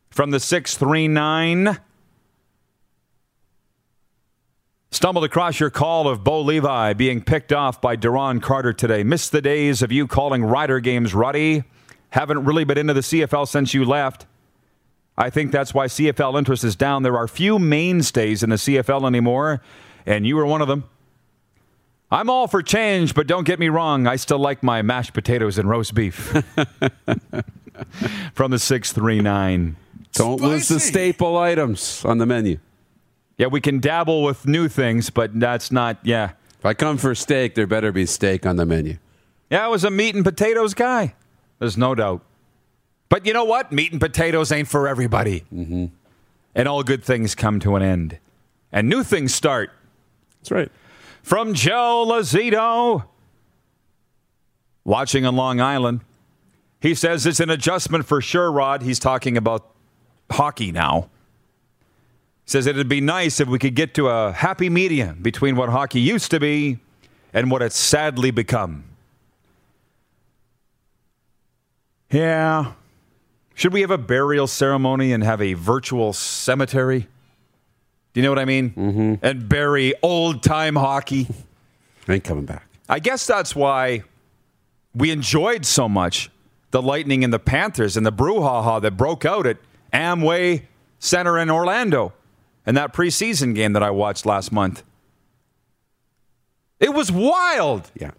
From 0.08 0.30
the 0.30 0.40
639. 0.40 1.76
Stumbled 4.90 5.26
across 5.26 5.60
your 5.60 5.68
call 5.68 6.08
of 6.08 6.24
Bo 6.24 6.40
Levi 6.40 6.94
being 6.94 7.20
picked 7.20 7.52
off 7.52 7.82
by 7.82 7.94
Duron 7.94 8.40
Carter 8.40 8.72
today. 8.72 9.02
Missed 9.02 9.32
the 9.32 9.42
days 9.42 9.82
of 9.82 9.92
you 9.92 10.06
calling 10.06 10.42
Rider 10.42 10.80
games 10.80 11.14
Roddy. 11.14 11.64
Haven't 12.08 12.46
really 12.46 12.64
been 12.64 12.78
into 12.78 12.94
the 12.94 13.00
CFL 13.00 13.46
since 13.46 13.74
you 13.74 13.84
left. 13.84 14.24
I 15.14 15.28
think 15.28 15.52
that's 15.52 15.74
why 15.74 15.88
CFL 15.88 16.38
interest 16.38 16.64
is 16.64 16.74
down. 16.74 17.02
There 17.02 17.18
are 17.18 17.28
few 17.28 17.58
mainstays 17.58 18.42
in 18.42 18.48
the 18.48 18.56
CFL 18.56 19.06
anymore, 19.06 19.60
and 20.06 20.26
you 20.26 20.36
were 20.36 20.46
one 20.46 20.62
of 20.62 20.68
them. 20.68 20.84
I'm 22.12 22.28
all 22.28 22.46
for 22.46 22.62
change, 22.62 23.14
but 23.14 23.26
don't 23.26 23.44
get 23.44 23.58
me 23.58 23.70
wrong. 23.70 24.06
I 24.06 24.16
still 24.16 24.38
like 24.38 24.62
my 24.62 24.82
mashed 24.82 25.14
potatoes 25.14 25.56
and 25.56 25.66
roast 25.66 25.94
beef. 25.94 26.16
From 28.34 28.50
the 28.50 28.58
639. 28.58 29.76
Don't 30.12 30.42
lose 30.42 30.68
the 30.68 30.78
staple 30.78 31.38
items 31.38 32.04
on 32.04 32.18
the 32.18 32.26
menu. 32.26 32.58
Yeah, 33.38 33.46
we 33.46 33.62
can 33.62 33.80
dabble 33.80 34.22
with 34.22 34.46
new 34.46 34.68
things, 34.68 35.08
but 35.08 35.40
that's 35.40 35.72
not, 35.72 35.96
yeah. 36.02 36.32
If 36.58 36.66
I 36.66 36.74
come 36.74 36.98
for 36.98 37.14
steak, 37.14 37.54
there 37.54 37.66
better 37.66 37.90
be 37.90 38.04
steak 38.04 38.44
on 38.44 38.56
the 38.56 38.66
menu. 38.66 38.98
Yeah, 39.50 39.64
I 39.64 39.68
was 39.68 39.82
a 39.82 39.90
meat 39.90 40.14
and 40.14 40.22
potatoes 40.22 40.74
guy. 40.74 41.14
There's 41.60 41.78
no 41.78 41.94
doubt. 41.94 42.22
But 43.08 43.24
you 43.24 43.32
know 43.32 43.44
what? 43.44 43.72
Meat 43.72 43.90
and 43.90 44.00
potatoes 44.00 44.52
ain't 44.52 44.68
for 44.68 44.86
everybody. 44.86 45.44
Mm-hmm. 45.52 45.86
And 46.54 46.68
all 46.68 46.82
good 46.82 47.02
things 47.02 47.34
come 47.34 47.58
to 47.60 47.74
an 47.76 47.82
end. 47.82 48.18
And 48.70 48.88
new 48.88 49.02
things 49.02 49.34
start. 49.34 49.70
That's 50.40 50.50
right. 50.50 50.70
From 51.22 51.54
Joe 51.54 52.04
Lazito, 52.08 53.04
watching 54.84 55.24
on 55.24 55.36
Long 55.36 55.60
Island. 55.60 56.00
He 56.80 56.94
says 56.94 57.26
it's 57.26 57.40
an 57.40 57.48
adjustment 57.48 58.06
for 58.06 58.20
sure, 58.20 58.50
Rod. 58.50 58.82
He's 58.82 58.98
talking 58.98 59.36
about 59.36 59.70
hockey 60.30 60.72
now. 60.72 61.08
Says 62.44 62.66
it'd 62.66 62.88
be 62.88 63.00
nice 63.00 63.38
if 63.38 63.46
we 63.46 63.58
could 63.58 63.76
get 63.76 63.94
to 63.94 64.08
a 64.08 64.32
happy 64.32 64.68
medium 64.68 65.22
between 65.22 65.54
what 65.54 65.68
hockey 65.68 66.00
used 66.00 66.32
to 66.32 66.40
be 66.40 66.80
and 67.32 67.50
what 67.50 67.62
it's 67.62 67.78
sadly 67.78 68.32
become. 68.32 68.84
Yeah. 72.10 72.72
Should 73.54 73.72
we 73.72 73.80
have 73.82 73.92
a 73.92 73.98
burial 73.98 74.48
ceremony 74.48 75.12
and 75.12 75.22
have 75.22 75.40
a 75.40 75.54
virtual 75.54 76.12
cemetery? 76.12 77.06
Do 78.12 78.20
you 78.20 78.22
know 78.22 78.30
what 78.30 78.38
I 78.38 78.44
mean? 78.44 78.70
Mm-hmm. 78.70 79.14
And 79.24 79.48
bury 79.48 79.94
old 80.02 80.42
time 80.42 80.76
hockey. 80.76 81.28
Ain't 82.08 82.24
coming 82.24 82.44
back. 82.44 82.66
I 82.88 82.98
guess 82.98 83.26
that's 83.26 83.56
why 83.56 84.02
we 84.94 85.10
enjoyed 85.10 85.64
so 85.64 85.88
much 85.88 86.30
the 86.72 86.82
Lightning 86.82 87.22
and 87.22 87.32
the 87.32 87.38
Panthers 87.38 87.96
and 87.96 88.04
the 88.04 88.12
brouhaha 88.12 88.80
that 88.82 88.96
broke 88.96 89.24
out 89.24 89.46
at 89.46 89.58
Amway 89.92 90.62
Center 90.98 91.38
in 91.38 91.50
Orlando 91.50 92.12
and 92.66 92.76
that 92.76 92.92
preseason 92.92 93.54
game 93.54 93.72
that 93.74 93.82
I 93.82 93.90
watched 93.90 94.26
last 94.26 94.52
month. 94.52 94.82
It 96.80 96.92
was 96.92 97.12
wild. 97.12 97.90
Yeah. 97.94 98.10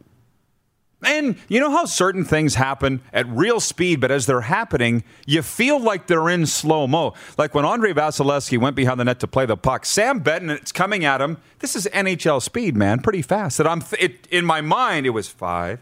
And 1.05 1.35
you 1.47 1.59
know 1.59 1.71
how 1.71 1.85
certain 1.85 2.25
things 2.25 2.55
happen 2.55 3.01
at 3.11 3.27
real 3.27 3.59
speed, 3.59 4.01
but 4.01 4.11
as 4.11 4.25
they're 4.25 4.41
happening, 4.41 5.03
you 5.25 5.41
feel 5.41 5.79
like 5.79 6.07
they're 6.07 6.29
in 6.29 6.45
slow 6.45 6.87
mo. 6.87 7.13
Like 7.37 7.53
when 7.53 7.65
Andrei 7.65 7.93
Vasilevskiy 7.93 8.57
went 8.59 8.75
behind 8.75 8.99
the 8.99 9.05
net 9.05 9.19
to 9.21 9.27
play 9.27 9.45
the 9.45 9.57
puck, 9.57 9.85
Sam 9.85 10.19
Bennett, 10.19 10.61
it's 10.61 10.71
coming 10.71 11.05
at 11.05 11.21
him. 11.21 11.37
This 11.59 11.75
is 11.75 11.87
NHL 11.93 12.41
speed, 12.41 12.75
man, 12.75 12.99
pretty 12.99 13.21
fast. 13.21 13.57
That 13.57 13.67
I'm 13.67 13.81
th- 13.81 14.01
it, 14.01 14.27
in 14.31 14.45
my 14.45 14.61
mind, 14.61 15.05
it 15.05 15.11
was 15.11 15.27
five, 15.27 15.79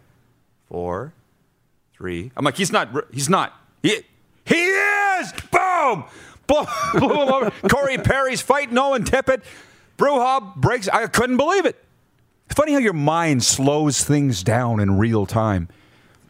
four, 0.68 1.14
three. 1.94 2.32
I'm 2.36 2.46
like, 2.46 2.58
he's 2.58 2.72
not. 2.72 2.90
He's 3.12 3.30
not. 3.30 3.54
He, 3.84 4.02
he 4.46 4.56
is. 4.56 5.34
Boom. 5.52 6.06
Blew, 6.48 6.66
him 6.94 7.04
over. 7.04 7.52
Corey 7.70 7.98
Perry's 7.98 8.42
fighting 8.42 8.78
Owen 8.78 9.04
Tippett. 9.04 9.44
Bruja 9.98 10.56
breaks. 10.56 10.88
I 10.88 11.08
couldn't 11.08 11.38
believe 11.38 11.66
it. 11.66 11.82
Funny 12.56 12.74
how 12.74 12.80
your 12.80 12.94
mind 12.94 13.44
slows 13.44 14.04
things 14.04 14.44
down 14.44 14.80
in 14.80 14.98
real 14.98 15.26
time. 15.26 15.70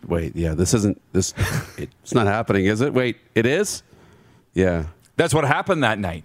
Wait, 0.08 0.36
yeah, 0.36 0.54
this 0.54 0.74
isn't 0.74 1.02
this. 1.14 1.34
It's 1.78 2.14
not 2.14 2.28
happening, 2.28 2.66
is 2.66 2.82
it? 2.82 2.94
Wait, 2.94 3.18
it 3.36 3.46
is. 3.46 3.84
Yeah. 4.54 4.86
That's 5.16 5.34
what 5.34 5.46
happened 5.46 5.84
that 5.84 6.00
night. 6.00 6.24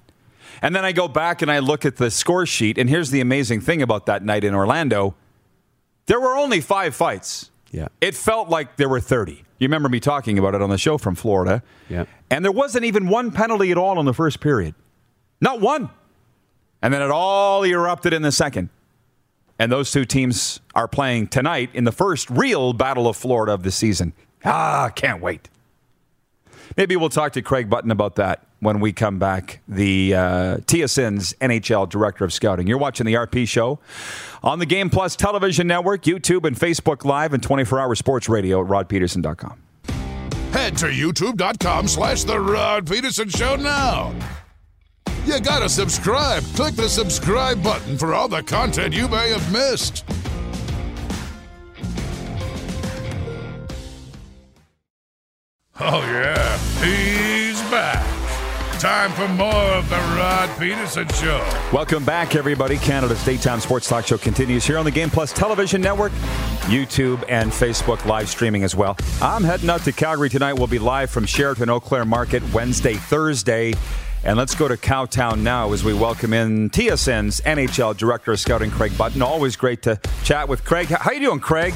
And 0.63 0.75
then 0.75 0.85
I 0.85 0.93
go 0.93 1.09
back 1.09 1.43
and 1.43 1.51
I 1.51 1.59
look 1.59 1.85
at 1.85 1.97
the 1.97 2.11
score 2.11 2.47
sheet, 2.47 2.79
and 2.79 2.89
here's 2.89 3.11
the 3.11 3.21
amazing 3.21 3.61
thing 3.61 3.83
about 3.83 4.07
that 4.07 4.23
night 4.23 4.45
in 4.45 4.55
Orlando 4.55 5.15
there 6.07 6.21
were 6.21 6.37
only 6.37 6.61
five 6.61 6.95
fights. 6.95 7.51
Yeah. 7.73 7.89
It 8.01 8.15
felt 8.15 8.49
like 8.49 8.77
there 8.77 8.89
were 8.89 9.01
30. 9.01 9.45
You 9.59 9.67
remember 9.67 9.89
me 9.89 10.01
talking 10.01 10.39
about 10.39 10.55
it 10.55 10.63
on 10.63 10.71
the 10.71 10.79
show 10.79 10.99
from 10.99 11.15
Florida. 11.15 11.63
Yeah. 11.89 12.05
And 12.31 12.45
there 12.45 12.53
wasn't 12.53 12.85
even 12.85 13.09
one 13.09 13.33
penalty 13.33 13.71
at 13.73 13.79
all 13.79 13.99
in 13.99 14.07
the 14.07 14.15
first 14.15 14.41
period. 14.41 14.75
Not 15.41 15.61
one. 15.61 15.91
And 16.81 16.95
then 16.95 17.03
it 17.03 17.11
all 17.11 17.65
erupted 17.65 18.13
in 18.13 18.23
the 18.23 18.33
second. 18.33 18.69
And 19.59 19.73
those 19.73 19.91
two 19.91 20.05
teams 20.05 20.61
are 20.75 20.87
playing 20.89 21.29
tonight 21.29 21.71
in 21.73 21.85
the 21.85 21.93
first 21.93 22.29
real 22.31 22.73
Battle 22.73 23.09
of 23.09 23.17
Florida 23.17 23.53
of 23.53 23.63
the 23.63 23.71
season. 23.71 24.13
Ah, 24.45 24.91
can't 24.95 25.23
wait. 25.23 25.49
Maybe 26.77 26.95
we'll 26.97 27.09
talk 27.09 27.33
to 27.33 27.43
Craig 27.43 27.71
Button 27.71 27.91
about 27.91 28.17
that 28.17 28.47
when 28.61 28.81
we 28.81 28.93
come 28.93 29.19
back. 29.19 29.61
The 29.67 30.15
uh, 30.15 30.57
TSN's 30.59 31.33
NHL 31.35 31.89
Director 31.89 32.25
of 32.25 32.33
Scouting. 32.33 32.67
You're 32.67 32.79
watching 32.79 33.07
the 33.07 33.15
RP 33.15 33.49
Show 33.49 33.79
on 34.43 34.59
the 34.59 34.67
Game 34.67 34.91
Plus 34.91 35.17
Television 35.17 35.67
Network, 35.67 36.03
YouTube, 36.03 36.45
and 36.45 36.57
Facebook 36.57 37.05
Live, 37.05 37.33
and 37.33 37.43
24 37.43 37.81
hour 37.81 37.95
sports 37.95 38.29
radio 38.29 38.63
at 38.63 38.69
rodpedersen.com. 38.69 39.63
Head 40.53 40.77
to 40.79 40.87
youtube.com 40.87 41.89
slash 41.89 42.25
The 42.25 42.39
Rod 42.41 42.87
Pedersen 42.87 43.29
Show 43.29 43.57
now. 43.57 44.15
You 45.27 45.41
gotta 45.41 45.69
subscribe. 45.69 46.45
Click 46.55 46.77
the 46.77 46.89
subscribe 46.89 47.61
button 47.61 47.99
for 47.99 48.15
all 48.15 48.29
the 48.29 48.45
content 48.45 48.95
you 48.95 49.09
may 49.09 49.31
have 49.31 49.53
missed. 49.53 50.05
Oh, 55.81 56.01
yeah, 56.03 56.57
he's 56.81 57.61
back. 57.71 58.07
Time 58.79 59.11
for 59.13 59.27
more 59.29 59.53
of 59.53 59.89
The 59.89 59.97
Rod 59.97 60.49
Pedersen 60.59 61.09
Show. 61.09 61.45
Welcome 61.73 62.05
back, 62.05 62.37
everybody. 62.37 62.77
Canada's 62.77 63.25
daytime 63.25 63.59
sports 63.59 63.89
talk 63.89 64.07
show 64.07 64.19
continues 64.19 64.65
here 64.65 64.79
on 64.79 64.85
the 64.85 64.91
Game 64.93 65.11
Plus 65.11 65.33
Television 65.33 65.81
Network, 65.81 66.13
YouTube, 66.67 67.25
and 67.29 67.51
Facebook 67.51 68.05
live 68.05 68.29
streaming 68.29 68.63
as 68.63 68.77
well. 68.77 68.97
I'm 69.21 69.43
heading 69.43 69.71
out 69.71 69.83
to 69.83 69.93
Calgary 69.93 70.31
tonight. 70.31 70.53
We'll 70.53 70.67
be 70.69 70.79
live 70.79 71.11
from 71.11 71.27
Sheraton 71.27 71.69
Eau 71.69 71.81
Claire 71.81 72.05
Market 72.05 72.43
Wednesday, 72.53 72.95
Thursday. 72.95 73.75
And 74.27 74.37
let's 74.37 74.57
go 74.57 74.67
to 74.67 74.77
Cowtown 74.77 75.43
now 75.43 75.73
as 75.73 75.85
we 75.85 75.95
welcome 75.95 76.33
in 76.33 76.69
TSN's 76.71 77.41
NHL 77.43 77.97
Director 77.97 78.33
of 78.33 78.41
Scouting, 78.41 78.73
Craig 78.73 78.99
Button. 78.99 79.23
Always 79.23 79.55
great 79.55 79.83
to 79.83 80.01
chat 80.25 80.49
with 80.49 80.65
Craig. 80.65 80.89
How 80.89 81.11
are 81.11 81.15
you 81.15 81.21
doing, 81.21 81.39
Craig? 81.39 81.73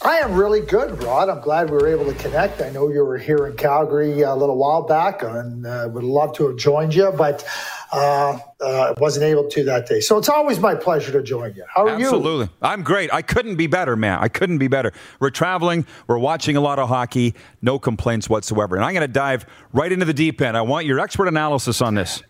I 0.00 0.18
am 0.18 0.34
really 0.34 0.60
good, 0.60 1.02
Rod. 1.02 1.28
I'm 1.28 1.40
glad 1.40 1.70
we 1.70 1.76
were 1.76 1.88
able 1.88 2.04
to 2.04 2.14
connect. 2.14 2.62
I 2.62 2.70
know 2.70 2.88
you 2.88 3.04
were 3.04 3.18
here 3.18 3.46
in 3.48 3.56
Calgary 3.56 4.22
a 4.22 4.34
little 4.34 4.56
while 4.56 4.82
back 4.82 5.22
and 5.22 5.66
uh, 5.66 5.88
would 5.92 6.04
love 6.04 6.34
to 6.34 6.46
have 6.46 6.56
joined 6.56 6.94
you, 6.94 7.10
but 7.10 7.44
uh, 7.90 8.38
uh, 8.60 8.94
wasn't 8.98 9.24
able 9.24 9.48
to 9.48 9.64
that 9.64 9.88
day. 9.88 9.98
So 9.98 10.16
it's 10.16 10.28
always 10.28 10.60
my 10.60 10.76
pleasure 10.76 11.10
to 11.10 11.22
join 11.22 11.54
you. 11.56 11.64
How 11.68 11.88
are 11.88 11.98
you? 11.98 12.04
Absolutely. 12.06 12.48
I'm 12.62 12.84
great. 12.84 13.12
I 13.12 13.22
couldn't 13.22 13.56
be 13.56 13.66
better, 13.66 13.96
man. 13.96 14.18
I 14.20 14.28
couldn't 14.28 14.58
be 14.58 14.68
better. 14.68 14.92
We're 15.18 15.30
traveling. 15.30 15.84
We're 16.06 16.18
watching 16.18 16.56
a 16.56 16.60
lot 16.60 16.78
of 16.78 16.88
hockey. 16.88 17.34
No 17.60 17.80
complaints 17.80 18.28
whatsoever. 18.28 18.76
And 18.76 18.84
I'm 18.84 18.94
going 18.94 19.06
to 19.06 19.12
dive 19.12 19.46
right 19.72 19.90
into 19.90 20.04
the 20.04 20.14
deep 20.14 20.40
end. 20.40 20.56
I 20.56 20.62
want 20.62 20.86
your 20.86 21.00
expert 21.00 21.26
analysis 21.26 21.82
on 21.82 21.96
this. 21.96 22.22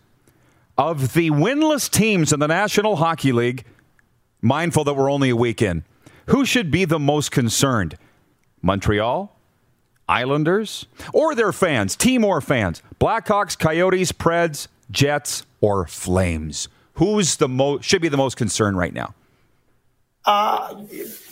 Of 0.75 1.13
the 1.13 1.29
winless 1.29 1.87
teams 1.91 2.33
in 2.33 2.39
the 2.39 2.47
National 2.47 2.95
Hockey 2.95 3.31
League, 3.31 3.65
mindful 4.41 4.85
that 4.85 4.95
we're 4.95 5.11
only 5.11 5.29
a 5.29 5.35
week 5.35 5.61
in, 5.61 5.83
who 6.29 6.45
should 6.45 6.71
be 6.71 6.85
the 6.85 6.99
most 6.99 7.31
concerned? 7.31 7.97
Montreal, 8.61 9.35
Islanders, 10.07 10.85
or 11.13 11.35
their 11.35 11.51
fans, 11.51 11.95
Timor 11.95 12.41
fans? 12.41 12.81
Blackhawks, 12.99 13.57
Coyotes, 13.57 14.11
Preds, 14.11 14.67
Jets, 14.91 15.43
or 15.61 15.87
Flames? 15.87 16.67
Who's 16.95 17.37
the 17.37 17.47
most 17.47 17.85
should 17.85 18.01
be 18.01 18.09
the 18.09 18.17
most 18.17 18.35
concerned 18.35 18.77
right 18.77 18.93
now? 18.93 19.13
Uh, 20.25 20.83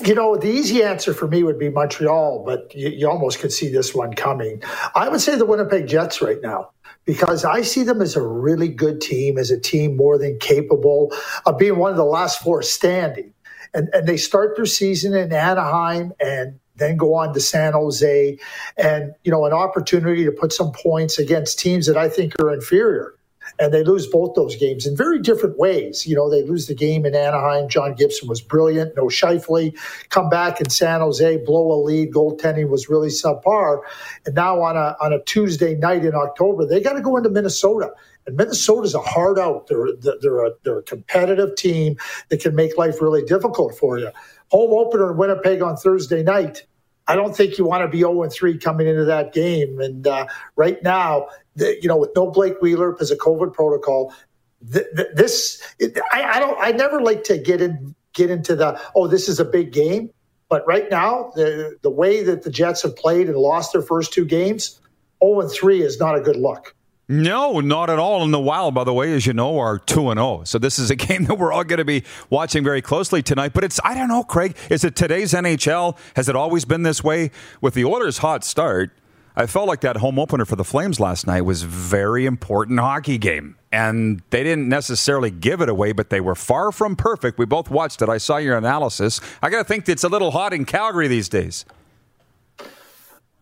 you 0.05 0.15
know, 0.15 0.37
the 0.37 0.47
easy 0.47 0.81
answer 0.81 1.13
for 1.13 1.27
me 1.27 1.43
would 1.43 1.59
be 1.59 1.69
Montreal, 1.69 2.43
but 2.45 2.73
you, 2.73 2.89
you 2.89 3.09
almost 3.09 3.39
could 3.39 3.51
see 3.51 3.69
this 3.69 3.93
one 3.93 4.13
coming. 4.13 4.63
I 4.95 5.09
would 5.09 5.21
say 5.21 5.35
the 5.35 5.45
Winnipeg 5.45 5.87
Jets 5.87 6.21
right 6.21 6.41
now 6.41 6.71
because 7.05 7.45
I 7.45 7.61
see 7.61 7.83
them 7.83 8.01
as 8.01 8.15
a 8.15 8.21
really 8.21 8.67
good 8.67 9.01
team, 9.01 9.37
as 9.37 9.51
a 9.51 9.59
team 9.59 9.95
more 9.95 10.17
than 10.17 10.39
capable 10.39 11.13
of 11.45 11.57
being 11.57 11.77
one 11.77 11.91
of 11.91 11.97
the 11.97 12.05
last 12.05 12.41
four 12.41 12.61
standing. 12.61 13.33
And, 13.77 13.89
and 13.93 14.07
they 14.07 14.17
start 14.17 14.55
their 14.55 14.65
season 14.65 15.13
in 15.13 15.31
Anaheim 15.31 16.11
and 16.19 16.59
then 16.77 16.97
go 16.97 17.13
on 17.13 17.33
to 17.33 17.39
San 17.39 17.73
Jose 17.73 18.37
and, 18.75 19.13
you 19.23 19.31
know, 19.31 19.45
an 19.45 19.53
opportunity 19.53 20.25
to 20.25 20.31
put 20.31 20.51
some 20.51 20.71
points 20.71 21.19
against 21.19 21.59
teams 21.59 21.85
that 21.85 21.95
I 21.95 22.09
think 22.09 22.33
are 22.39 22.51
inferior 22.51 23.13
and 23.59 23.73
they 23.73 23.83
lose 23.83 24.07
both 24.07 24.35
those 24.35 24.55
games 24.55 24.85
in 24.85 24.95
very 24.95 25.19
different 25.19 25.57
ways. 25.57 26.05
You 26.05 26.15
know, 26.15 26.29
they 26.29 26.43
lose 26.43 26.67
the 26.67 26.75
game 26.75 27.05
in 27.05 27.15
Anaheim. 27.15 27.69
John 27.69 27.95
Gibson 27.95 28.27
was 28.27 28.41
brilliant, 28.41 28.95
no 28.95 29.05
Scheifele. 29.05 29.77
Come 30.09 30.29
back 30.29 30.59
in 30.59 30.69
San 30.69 31.01
Jose, 31.01 31.37
blow 31.45 31.71
a 31.71 31.79
lead. 31.81 32.13
Goaltending 32.13 32.69
was 32.69 32.89
really 32.89 33.09
subpar. 33.09 33.81
And 34.25 34.35
now 34.35 34.61
on 34.61 34.75
a 34.75 34.95
on 35.01 35.13
a 35.13 35.21
Tuesday 35.23 35.75
night 35.75 36.05
in 36.05 36.15
October, 36.15 36.65
they 36.65 36.81
got 36.81 36.93
to 36.93 37.01
go 37.01 37.17
into 37.17 37.29
Minnesota. 37.29 37.91
And 38.27 38.35
Minnesota's 38.35 38.93
a 38.93 38.99
hard 38.99 39.39
out. 39.39 39.67
They're 39.67 39.87
they're 40.21 40.45
a 40.45 40.51
they're 40.63 40.79
a 40.79 40.83
competitive 40.83 41.55
team 41.55 41.97
that 42.29 42.41
can 42.41 42.53
make 42.53 42.77
life 42.77 43.01
really 43.01 43.23
difficult 43.23 43.75
for 43.75 43.97
you. 43.97 44.11
Home 44.49 44.71
opener 44.73 45.11
in 45.11 45.17
Winnipeg 45.17 45.61
on 45.61 45.77
Thursday 45.77 46.23
night. 46.23 46.65
I 47.07 47.15
don't 47.15 47.35
think 47.35 47.57
you 47.57 47.65
want 47.65 47.83
to 47.83 47.87
be 47.87 47.99
0 47.99 48.29
3 48.29 48.57
coming 48.57 48.85
into 48.85 49.05
that 49.05 49.33
game. 49.33 49.79
And 49.79 50.05
uh, 50.05 50.27
right 50.57 50.81
now, 50.83 51.27
the, 51.55 51.77
you 51.81 51.87
know, 51.87 51.95
with 51.95 52.11
no 52.15 52.29
Blake 52.29 52.61
Wheeler 52.61 52.91
because 52.91 53.11
of 53.11 53.17
COVID 53.19 53.53
protocol, 53.53 54.13
this 54.61 55.61
it, 55.79 55.97
I, 56.11 56.23
I 56.23 56.39
don't. 56.39 56.57
I 56.59 56.71
never 56.71 57.01
like 57.01 57.23
to 57.25 57.37
get 57.37 57.61
in 57.61 57.95
get 58.13 58.29
into 58.29 58.55
the 58.55 58.79
oh, 58.95 59.07
this 59.07 59.29
is 59.29 59.39
a 59.39 59.45
big 59.45 59.71
game. 59.71 60.09
But 60.49 60.65
right 60.67 60.89
now, 60.89 61.31
the 61.35 61.77
the 61.81 61.89
way 61.89 62.23
that 62.23 62.43
the 62.43 62.49
Jets 62.49 62.81
have 62.81 62.95
played 62.95 63.27
and 63.27 63.37
lost 63.37 63.71
their 63.71 63.81
first 63.81 64.11
two 64.11 64.25
games, 64.25 64.79
0 65.23 65.47
3 65.47 65.81
is 65.81 65.99
not 65.99 66.15
a 66.15 66.21
good 66.21 66.37
look. 66.37 66.75
No, 67.09 67.61
not 67.61 67.89
at 67.89 67.99
all. 67.99 68.21
And 68.23 68.33
the 68.33 68.39
Wild, 68.39 68.73
by 68.73 68.83
the 68.83 68.93
way, 68.93 69.13
as 69.13 69.25
you 69.25 69.31
know, 69.31 69.57
are 69.59 69.79
2 69.79 70.09
and 70.09 70.17
0. 70.17 70.43
So 70.43 70.59
this 70.59 70.77
is 70.77 70.91
a 70.91 70.95
game 71.07 71.23
that 71.25 71.35
we're 71.37 71.53
all 71.53 71.63
going 71.63 71.77
to 71.77 71.85
be 71.85 72.03
watching 72.29 72.63
very 72.63 72.81
closely 72.81 73.23
tonight. 73.23 73.53
But 73.53 73.63
it's, 73.63 73.79
I 73.83 73.95
don't 73.95 74.09
know, 74.09 74.23
Craig, 74.23 74.57
is 74.69 74.83
it 74.83 74.95
today's 74.95 75.31
NHL? 75.33 75.97
Has 76.15 76.27
it 76.27 76.35
always 76.35 76.65
been 76.65 76.83
this 76.83 77.03
way? 77.03 77.31
With 77.61 77.75
the 77.75 77.85
Oilers' 77.85 78.17
hot 78.17 78.43
start, 78.43 78.91
I 79.37 79.45
felt 79.45 79.67
like 79.67 79.81
that 79.81 79.97
home 79.97 80.19
opener 80.19 80.43
for 80.43 80.57
the 80.57 80.65
Flames 80.65 80.99
last 80.99 81.27
night 81.27 81.41
was 81.41 81.63
very 81.63 82.25
important 82.25 82.79
hockey 82.79 83.17
game. 83.17 83.55
And 83.71 84.21
they 84.31 84.43
didn't 84.43 84.67
necessarily 84.67 85.31
give 85.31 85.61
it 85.61 85.69
away, 85.69 85.93
but 85.93 86.09
they 86.09 86.19
were 86.19 86.35
far 86.35 86.71
from 86.73 86.95
perfect. 86.97 87.37
We 87.37 87.45
both 87.45 87.69
watched 87.69 88.01
it. 88.01 88.09
I 88.09 88.17
saw 88.17 88.37
your 88.37 88.57
analysis. 88.57 89.21
I 89.41 89.49
got 89.49 89.59
to 89.59 89.63
think 89.63 89.87
it's 89.87 90.03
a 90.03 90.09
little 90.09 90.31
hot 90.31 90.53
in 90.53 90.65
Calgary 90.65 91.07
these 91.07 91.29
days. 91.29 91.63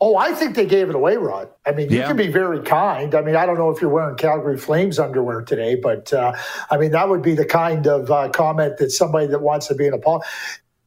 Oh, 0.01 0.17
I 0.17 0.33
think 0.33 0.55
they 0.55 0.65
gave 0.65 0.89
it 0.89 0.95
away, 0.95 1.15
Rod. 1.15 1.49
I 1.65 1.71
mean, 1.71 1.89
you 1.89 1.99
yeah. 1.99 2.07
can 2.07 2.17
be 2.17 2.27
very 2.27 2.61
kind. 2.61 3.15
I 3.15 3.21
mean, 3.21 3.35
I 3.35 3.45
don't 3.45 3.57
know 3.57 3.69
if 3.69 3.81
you're 3.81 3.89
wearing 3.89 4.17
Calgary 4.17 4.57
Flames 4.57 4.99
underwear 4.99 5.41
today, 5.41 5.75
but 5.75 6.11
uh, 6.11 6.33
I 6.69 6.77
mean, 6.77 6.91
that 6.91 7.07
would 7.07 7.21
be 7.21 7.33
the 7.33 7.45
kind 7.45 7.87
of 7.87 8.11
uh, 8.11 8.29
comment 8.29 8.77
that 8.77 8.91
somebody 8.91 9.27
that 9.27 9.41
wants 9.41 9.67
to 9.67 9.75
be 9.75 9.87
an 9.87 9.93
apologist 9.93 10.29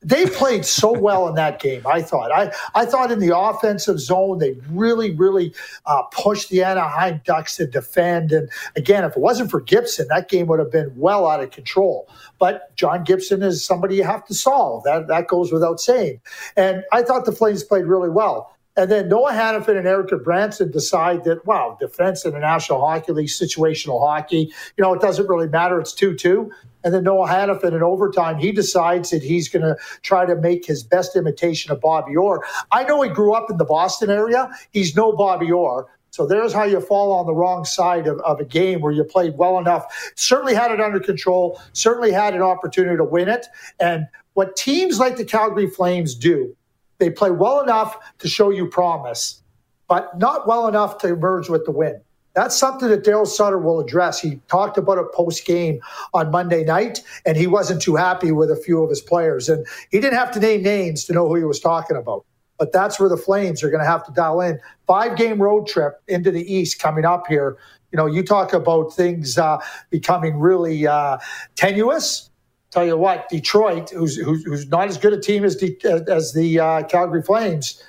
they 0.00 0.26
played 0.26 0.64
so 0.64 0.96
well 0.96 1.28
in 1.28 1.34
that 1.34 1.60
game. 1.60 1.82
I 1.86 2.02
thought. 2.02 2.30
I 2.30 2.52
I 2.74 2.86
thought 2.86 3.10
in 3.10 3.18
the 3.18 3.36
offensive 3.36 3.98
zone 3.98 4.38
they 4.38 4.56
really 4.70 5.14
really 5.14 5.54
uh, 5.86 6.02
pushed 6.12 6.50
the 6.50 6.62
Anaheim 6.62 7.20
Ducks 7.24 7.56
to 7.56 7.66
defend. 7.66 8.32
And 8.32 8.48
again, 8.76 9.04
if 9.04 9.16
it 9.16 9.20
wasn't 9.20 9.50
for 9.50 9.60
Gibson, 9.60 10.06
that 10.08 10.28
game 10.28 10.46
would 10.46 10.60
have 10.60 10.70
been 10.70 10.92
well 10.96 11.26
out 11.26 11.42
of 11.42 11.50
control. 11.50 12.08
But 12.38 12.74
John 12.76 13.02
Gibson 13.02 13.42
is 13.42 13.64
somebody 13.64 13.96
you 13.96 14.04
have 14.04 14.24
to 14.26 14.34
solve. 14.34 14.84
That 14.84 15.08
that 15.08 15.26
goes 15.26 15.52
without 15.52 15.80
saying. 15.80 16.20
And 16.56 16.84
I 16.92 17.02
thought 17.02 17.24
the 17.24 17.32
Flames 17.32 17.64
played 17.64 17.84
really 17.84 18.10
well. 18.10 18.54
And 18.78 18.88
then 18.92 19.08
Noah 19.08 19.32
Hanifin 19.32 19.76
and 19.76 19.88
Erik 19.88 20.10
Gudbranson 20.10 20.70
decide 20.70 21.24
that, 21.24 21.44
wow, 21.44 21.76
defense 21.80 22.24
in 22.24 22.32
the 22.32 22.38
National 22.38 22.80
Hockey 22.80 23.10
League, 23.10 23.26
situational 23.26 24.00
hockey, 24.00 24.52
you 24.76 24.82
know, 24.84 24.94
it 24.94 25.00
doesn't 25.00 25.26
really 25.26 25.48
matter. 25.48 25.80
It's 25.80 25.92
2 25.92 26.14
2. 26.14 26.48
And 26.84 26.94
then 26.94 27.02
Noah 27.02 27.26
Hanifin 27.28 27.74
in 27.74 27.82
overtime, 27.82 28.38
he 28.38 28.52
decides 28.52 29.10
that 29.10 29.20
he's 29.20 29.48
going 29.48 29.64
to 29.64 29.76
try 30.02 30.24
to 30.24 30.36
make 30.36 30.64
his 30.64 30.84
best 30.84 31.16
imitation 31.16 31.72
of 31.72 31.80
Bobby 31.80 32.14
Orr. 32.14 32.44
I 32.70 32.84
know 32.84 33.02
he 33.02 33.10
grew 33.10 33.34
up 33.34 33.50
in 33.50 33.56
the 33.56 33.64
Boston 33.64 34.10
area. 34.10 34.48
He's 34.70 34.94
no 34.94 35.10
Bobby 35.10 35.50
Orr. 35.50 35.88
So 36.10 36.24
there's 36.24 36.52
how 36.52 36.62
you 36.62 36.80
fall 36.80 37.12
on 37.12 37.26
the 37.26 37.34
wrong 37.34 37.64
side 37.64 38.06
of, 38.06 38.20
of 38.20 38.38
a 38.38 38.44
game 38.44 38.80
where 38.80 38.92
you 38.92 39.02
played 39.02 39.36
well 39.36 39.58
enough, 39.58 40.12
certainly 40.14 40.54
had 40.54 40.70
it 40.70 40.80
under 40.80 41.00
control, 41.00 41.60
certainly 41.72 42.12
had 42.12 42.32
an 42.32 42.42
opportunity 42.42 42.96
to 42.96 43.04
win 43.04 43.28
it. 43.28 43.46
And 43.80 44.06
what 44.34 44.54
teams 44.54 45.00
like 45.00 45.16
the 45.16 45.24
Calgary 45.24 45.68
Flames 45.68 46.14
do, 46.14 46.56
they 46.98 47.10
play 47.10 47.30
well 47.30 47.60
enough 47.60 47.96
to 48.18 48.28
show 48.28 48.50
you 48.50 48.66
promise, 48.66 49.42
but 49.88 50.18
not 50.18 50.46
well 50.46 50.68
enough 50.68 50.98
to 50.98 51.08
emerge 51.08 51.48
with 51.48 51.64
the 51.64 51.70
win. 51.70 52.00
That's 52.34 52.56
something 52.56 52.88
that 52.88 53.04
Daryl 53.04 53.26
Sutter 53.26 53.58
will 53.58 53.80
address. 53.80 54.20
He 54.20 54.40
talked 54.48 54.78
about 54.78 54.98
it 54.98 55.12
post 55.12 55.44
game 55.44 55.80
on 56.14 56.30
Monday 56.30 56.62
night, 56.62 57.02
and 57.26 57.36
he 57.36 57.48
wasn't 57.48 57.82
too 57.82 57.96
happy 57.96 58.30
with 58.30 58.50
a 58.50 58.56
few 58.56 58.82
of 58.82 58.90
his 58.90 59.00
players. 59.00 59.48
And 59.48 59.66
he 59.90 59.98
didn't 59.98 60.18
have 60.18 60.30
to 60.32 60.40
name 60.40 60.62
names 60.62 61.04
to 61.06 61.12
know 61.12 61.26
who 61.26 61.34
he 61.34 61.44
was 61.44 61.58
talking 61.58 61.96
about. 61.96 62.24
But 62.58 62.72
that's 62.72 63.00
where 63.00 63.08
the 63.08 63.16
Flames 63.16 63.62
are 63.62 63.70
going 63.70 63.82
to 63.82 63.90
have 63.90 64.04
to 64.06 64.12
dial 64.12 64.40
in. 64.40 64.60
Five 64.86 65.16
game 65.16 65.40
road 65.40 65.66
trip 65.66 66.00
into 66.06 66.30
the 66.30 66.52
East 66.52 66.80
coming 66.80 67.04
up 67.04 67.26
here. 67.26 67.56
You 67.92 67.96
know, 67.96 68.06
you 68.06 68.22
talk 68.22 68.52
about 68.52 68.94
things 68.94 69.38
uh, 69.38 69.58
becoming 69.90 70.38
really 70.38 70.86
uh, 70.86 71.18
tenuous. 71.56 72.30
Tell 72.70 72.84
you 72.84 72.98
what, 72.98 73.28
Detroit, 73.30 73.90
who's, 73.90 74.16
who's, 74.16 74.44
who's 74.44 74.68
not 74.68 74.88
as 74.88 74.98
good 74.98 75.14
a 75.14 75.20
team 75.20 75.44
as, 75.44 75.56
the, 75.58 76.04
as 76.10 76.34
the 76.34 76.60
uh, 76.60 76.82
Calgary 76.82 77.22
Flames, 77.22 77.82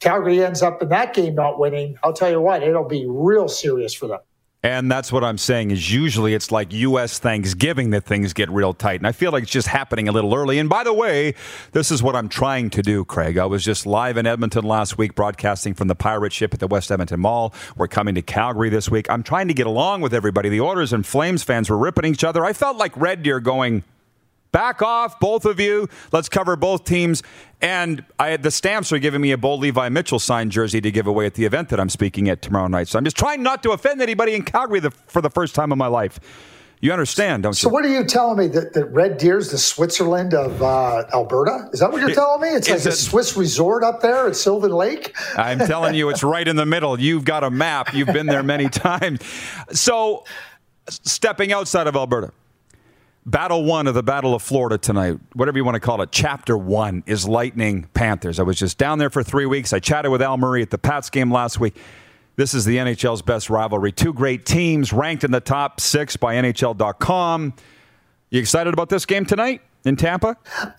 Calgary 0.00 0.44
ends 0.44 0.62
up 0.62 0.82
in 0.82 0.88
that 0.90 1.14
game 1.14 1.34
not 1.34 1.58
winning, 1.58 1.96
I'll 2.02 2.12
tell 2.12 2.30
you 2.30 2.40
what, 2.40 2.62
it'll 2.62 2.84
be 2.84 3.06
real 3.08 3.48
serious 3.48 3.94
for 3.94 4.06
them. 4.06 4.20
And 4.62 4.92
that's 4.92 5.10
what 5.10 5.24
I'm 5.24 5.38
saying 5.38 5.70
is 5.70 5.90
usually 5.90 6.34
it's 6.34 6.52
like 6.52 6.70
U.S. 6.74 7.18
Thanksgiving 7.18 7.90
that 7.90 8.04
things 8.04 8.34
get 8.34 8.50
real 8.50 8.74
tight. 8.74 9.00
And 9.00 9.06
I 9.06 9.12
feel 9.12 9.32
like 9.32 9.44
it's 9.44 9.52
just 9.52 9.68
happening 9.68 10.06
a 10.06 10.12
little 10.12 10.34
early. 10.34 10.58
And 10.58 10.68
by 10.68 10.84
the 10.84 10.92
way, 10.92 11.34
this 11.72 11.90
is 11.90 12.02
what 12.02 12.14
I'm 12.14 12.28
trying 12.28 12.68
to 12.70 12.82
do, 12.82 13.06
Craig. 13.06 13.38
I 13.38 13.46
was 13.46 13.64
just 13.64 13.86
live 13.86 14.18
in 14.18 14.26
Edmonton 14.26 14.64
last 14.64 14.98
week 14.98 15.14
broadcasting 15.14 15.72
from 15.72 15.88
the 15.88 15.94
pirate 15.94 16.34
ship 16.34 16.52
at 16.52 16.60
the 16.60 16.66
West 16.66 16.92
Edmonton 16.92 17.20
Mall. 17.20 17.54
We're 17.74 17.88
coming 17.88 18.14
to 18.16 18.22
Calgary 18.22 18.68
this 18.68 18.90
week. 18.90 19.08
I'm 19.08 19.22
trying 19.22 19.48
to 19.48 19.54
get 19.54 19.66
along 19.66 20.02
with 20.02 20.12
everybody. 20.12 20.50
The 20.50 20.60
Oilers 20.60 20.92
and 20.92 21.06
Flames 21.06 21.42
fans 21.42 21.70
were 21.70 21.78
ripping 21.78 22.04
each 22.04 22.22
other. 22.22 22.44
I 22.44 22.52
felt 22.52 22.76
like 22.76 22.94
Red 22.98 23.22
Deer 23.22 23.40
going, 23.40 23.82
Back 24.52 24.82
off, 24.82 25.20
both 25.20 25.44
of 25.44 25.60
you. 25.60 25.88
Let's 26.12 26.28
cover 26.28 26.56
both 26.56 26.84
teams. 26.84 27.22
And 27.60 28.04
I 28.18 28.28
had 28.28 28.42
the 28.42 28.50
stamps 28.50 28.92
are 28.92 28.98
giving 28.98 29.20
me 29.20 29.32
a 29.32 29.38
Bo 29.38 29.54
Levi 29.54 29.88
Mitchell 29.90 30.18
signed 30.18 30.50
jersey 30.50 30.80
to 30.80 30.90
give 30.90 31.06
away 31.06 31.26
at 31.26 31.34
the 31.34 31.44
event 31.44 31.68
that 31.68 31.78
I'm 31.78 31.90
speaking 31.90 32.28
at 32.28 32.42
tomorrow 32.42 32.68
night. 32.68 32.88
So 32.88 32.98
I'm 32.98 33.04
just 33.04 33.16
trying 33.16 33.42
not 33.42 33.62
to 33.62 33.70
offend 33.70 34.02
anybody 34.02 34.34
in 34.34 34.42
Calgary 34.42 34.80
the, 34.80 34.90
for 34.90 35.22
the 35.22 35.30
first 35.30 35.54
time 35.54 35.72
in 35.72 35.78
my 35.78 35.86
life. 35.86 36.18
You 36.82 36.92
understand, 36.92 37.42
don't 37.42 37.52
so 37.52 37.68
you? 37.68 37.70
So 37.70 37.74
what 37.74 37.84
are 37.84 37.92
you 37.92 38.04
telling 38.04 38.38
me 38.38 38.46
that, 38.48 38.72
that 38.72 38.86
Red 38.86 39.18
Deer's 39.18 39.50
the 39.50 39.58
Switzerland 39.58 40.32
of 40.32 40.62
uh, 40.62 41.04
Alberta? 41.12 41.68
Is 41.74 41.80
that 41.80 41.92
what 41.92 42.00
you're 42.00 42.14
telling 42.14 42.40
me? 42.40 42.48
It's 42.48 42.70
like 42.70 42.80
it, 42.80 42.86
a 42.86 42.92
Swiss 42.92 43.36
resort 43.36 43.84
up 43.84 44.00
there 44.00 44.26
at 44.26 44.34
Sylvan 44.34 44.72
Lake. 44.72 45.14
I'm 45.36 45.58
telling 45.58 45.94
you, 45.94 46.08
it's 46.08 46.22
right 46.22 46.48
in 46.48 46.56
the 46.56 46.64
middle. 46.64 46.98
You've 46.98 47.26
got 47.26 47.44
a 47.44 47.50
map. 47.50 47.92
You've 47.92 48.08
been 48.08 48.24
there 48.24 48.42
many 48.42 48.68
times. 48.70 49.20
So 49.72 50.24
stepping 50.88 51.52
outside 51.52 51.86
of 51.86 51.96
Alberta 51.96 52.32
Battle 53.26 53.64
one 53.64 53.86
of 53.86 53.94
the 53.94 54.02
Battle 54.02 54.34
of 54.34 54.42
Florida 54.42 54.78
tonight, 54.78 55.18
whatever 55.34 55.58
you 55.58 55.64
want 55.64 55.74
to 55.74 55.80
call 55.80 56.00
it, 56.00 56.10
chapter 56.10 56.56
one 56.56 57.02
is 57.06 57.28
Lightning 57.28 57.86
Panthers. 57.92 58.40
I 58.40 58.42
was 58.42 58.58
just 58.58 58.78
down 58.78 58.98
there 58.98 59.10
for 59.10 59.22
three 59.22 59.46
weeks. 59.46 59.72
I 59.72 59.78
chatted 59.78 60.10
with 60.10 60.22
Al 60.22 60.38
Murray 60.38 60.62
at 60.62 60.70
the 60.70 60.78
Pats 60.78 61.10
game 61.10 61.30
last 61.30 61.60
week. 61.60 61.76
This 62.36 62.54
is 62.54 62.64
the 62.64 62.78
NHL's 62.78 63.20
best 63.20 63.50
rivalry. 63.50 63.92
Two 63.92 64.14
great 64.14 64.46
teams 64.46 64.92
ranked 64.92 65.24
in 65.24 65.30
the 65.30 65.40
top 65.40 65.80
six 65.80 66.16
by 66.16 66.36
NHL.com. 66.36 67.52
You 68.30 68.40
excited 68.40 68.72
about 68.72 68.88
this 68.88 69.04
game 69.04 69.26
tonight 69.26 69.60
in 69.84 69.96
Tampa? 69.96 70.38
Uh, 70.58 70.70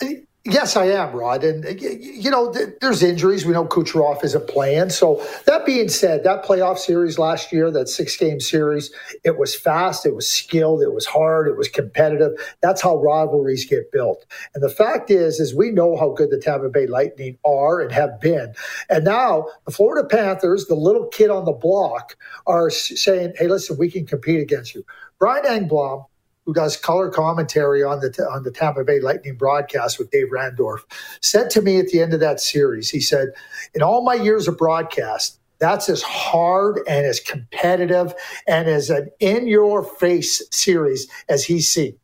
Yes, 0.44 0.76
I 0.76 0.86
am, 0.86 1.14
Rod. 1.16 1.44
And, 1.44 1.80
you 1.80 2.32
know, 2.32 2.52
there's 2.82 3.04
injuries. 3.04 3.46
We 3.46 3.54
know 3.54 3.66
Kucherov 3.66 4.24
isn't 4.24 4.48
playing. 4.48 4.90
So, 4.90 5.24
that 5.46 5.68
being 5.68 5.88
said, 5.88 6.24
that 6.24 6.44
playoff 6.44 6.80
series 6.80 7.20
last 7.20 7.52
year, 7.52 7.70
that 7.70 7.88
six 7.88 8.18
game 8.18 8.40
series, 8.40 8.92
it 9.24 9.38
was 9.38 9.54
fast, 9.54 10.04
it 10.04 10.16
was 10.16 10.28
skilled, 10.28 10.82
it 10.82 10.94
was 10.94 11.06
hard, 11.06 11.48
it 11.48 11.58
was 11.58 11.68
competitive. 11.68 12.32
That's 12.62 12.82
how 12.82 12.98
rivalries 12.98 13.66
get 13.66 13.92
built. 13.92 14.26
And 14.56 14.64
the 14.64 14.70
fact 14.70 15.12
is, 15.12 15.40
is 15.40 15.54
we 15.54 15.70
know 15.70 15.96
how 15.96 16.10
good 16.10 16.32
the 16.32 16.40
Tampa 16.40 16.70
Bay 16.70 16.88
Lightning 16.88 17.38
are 17.46 17.80
and 17.80 17.92
have 17.92 18.20
been. 18.20 18.56
And 18.90 19.06
now 19.06 19.46
the 19.66 19.72
Florida 19.72 20.08
Panthers, 20.08 20.66
the 20.66 20.74
little 20.74 21.06
kid 21.10 21.30
on 21.30 21.46
the 21.46 21.52
block, 21.52 22.16
are 22.48 22.72
saying, 22.72 23.34
hey, 23.38 23.48
listen, 23.48 23.78
we 23.78 23.92
can 23.92 24.08
compete 24.08 24.42
against 24.42 24.74
you. 24.74 24.84
Brian 25.20 25.46
Engblom 25.46 26.06
who 26.46 26.54
does 26.54 26.78
color 26.78 27.10
commentary 27.10 27.84
on 27.84 28.00
the 28.00 28.10
on 28.32 28.44
the 28.44 28.52
Tampa 28.52 28.84
Bay 28.84 29.00
Lightning 29.00 29.36
broadcast 29.36 30.00
with 30.00 30.12
Dave 30.12 30.28
Randorf, 30.32 30.80
said 31.22 31.50
to 31.52 31.62
me 31.62 31.80
at 31.80 31.88
the 31.88 32.02
end 32.02 32.14
of 32.14 32.20
that 32.20 32.40
series, 32.40 32.90
he 32.90 33.00
said, 33.00 33.30
"In 33.74 33.82
all 33.82 34.04
my 34.04 34.16
years 34.16 34.48
of 34.48 34.58
broadcast, 34.58 35.40
that's 35.60 35.90
as 35.90 36.02
hard 36.02 36.80
and 36.88 37.06
as 37.06 37.20
competitive 37.20 38.14
and 38.48 38.68
as 38.68 38.90
an 38.90 39.10
in 39.20 39.48
your 39.48 39.84
face 39.84 40.42
series 40.52 41.08
as 41.30 41.44
he's 41.46 41.68
seen." 41.70 41.98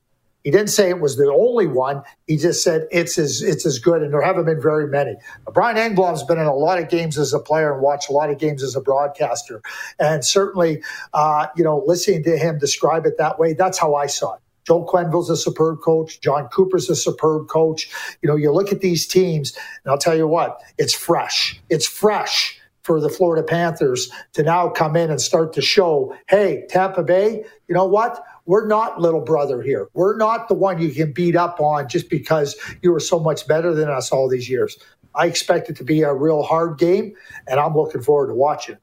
He 0.44 0.52
didn't 0.52 0.70
say 0.70 0.90
it 0.90 1.02
was 1.02 1.18
the 1.18 1.32
only 1.32 1.68
one. 1.68 2.04
He 2.26 2.38
just 2.38 2.64
said 2.64 2.88
it's 2.92 3.18
as 3.18 3.42
it's 3.42 3.66
as 3.66 3.80
good, 3.80 4.02
and 4.02 4.14
there 4.14 4.22
haven't 4.22 4.46
been 4.46 4.62
very 4.62 4.88
many. 4.88 5.16
Brian 5.54 5.76
Engblom's 5.76 6.24
been 6.24 6.38
in 6.38 6.46
a 6.46 6.56
lot 6.56 6.80
of 6.80 6.90
games 6.90 7.18
as 7.18 7.34
a 7.34 7.40
player 7.40 7.74
and 7.74 7.82
watched 7.82 8.10
a 8.10 8.14
lot 8.14 8.30
of 8.30 8.38
games 8.38 8.64
as 8.64 8.76
a 8.76 8.82
broadcaster, 8.82 9.62
and 10.00 10.24
certainly, 10.24 10.82
uh, 11.14 11.48
you 11.58 11.64
know, 11.64 11.84
listening 11.86 12.24
to 12.24 12.38
him 12.38 12.60
describe 12.60 13.06
it 13.06 13.18
that 13.18 13.40
way, 13.40 13.54
that's 13.54 13.78
how 13.78 13.96
I 13.96 14.06
saw 14.06 14.36
it. 14.36 14.42
Joel 14.68 14.86
Quenneville's 14.86 15.30
a 15.30 15.38
superb 15.38 15.80
coach. 15.82 16.20
Jon 16.20 16.50
Cooper's 16.50 16.90
a 16.90 16.96
superb 16.96 17.48
coach. 17.48 17.90
You 18.22 18.28
know, 18.28 18.36
you 18.36 18.52
look 18.52 18.72
at 18.74 18.82
these 18.82 19.08
teams, 19.08 19.58
and 19.84 19.92
I'll 19.92 19.98
tell 19.98 20.16
you 20.16 20.28
what, 20.28 20.60
it's 20.78 20.94
fresh. 20.94 21.60
It's 21.70 21.88
fresh 21.88 22.60
for 22.84 23.00
the 23.00 23.10
Florida 23.10 23.44
Panthers 23.44 24.10
to 24.34 24.44
now 24.44 24.70
come 24.70 24.96
in 24.96 25.10
and 25.10 25.22
start 25.22 25.54
to 25.54 25.62
show, 25.62 26.16
hey, 26.28 26.66
Tampa 26.70 27.04
Bay, 27.04 27.46
you 27.68 27.76
know 27.76 27.86
what? 27.86 28.22
We're 28.48 28.66
not 28.66 29.00
little 29.00 29.22
brother 29.22 29.62
here. 29.62 29.90
We're 29.94 30.18
not 30.18 30.48
the 30.48 30.54
one 30.54 30.82
you 30.82 30.90
can 30.90 31.12
beat 31.12 31.36
up 31.36 31.60
on 31.60 31.88
just 31.90 32.10
because 32.10 32.56
you 32.82 32.92
were 32.92 33.00
so 33.00 33.20
much 33.20 33.46
better 33.46 33.74
than 33.74 33.90
us 33.90 34.12
all 34.12 34.28
these 34.30 34.50
years. 34.50 34.78
I 35.14 35.26
expect 35.26 35.70
it 35.70 35.76
to 35.78 35.84
be 35.84 36.02
a 36.02 36.14
real 36.14 36.44
hard 36.44 36.78
game, 36.78 37.14
and 37.48 37.60
I'm 37.60 37.76
looking 37.76 38.02
forward 38.02 38.28
to 38.28 38.34
watching. 38.34 38.78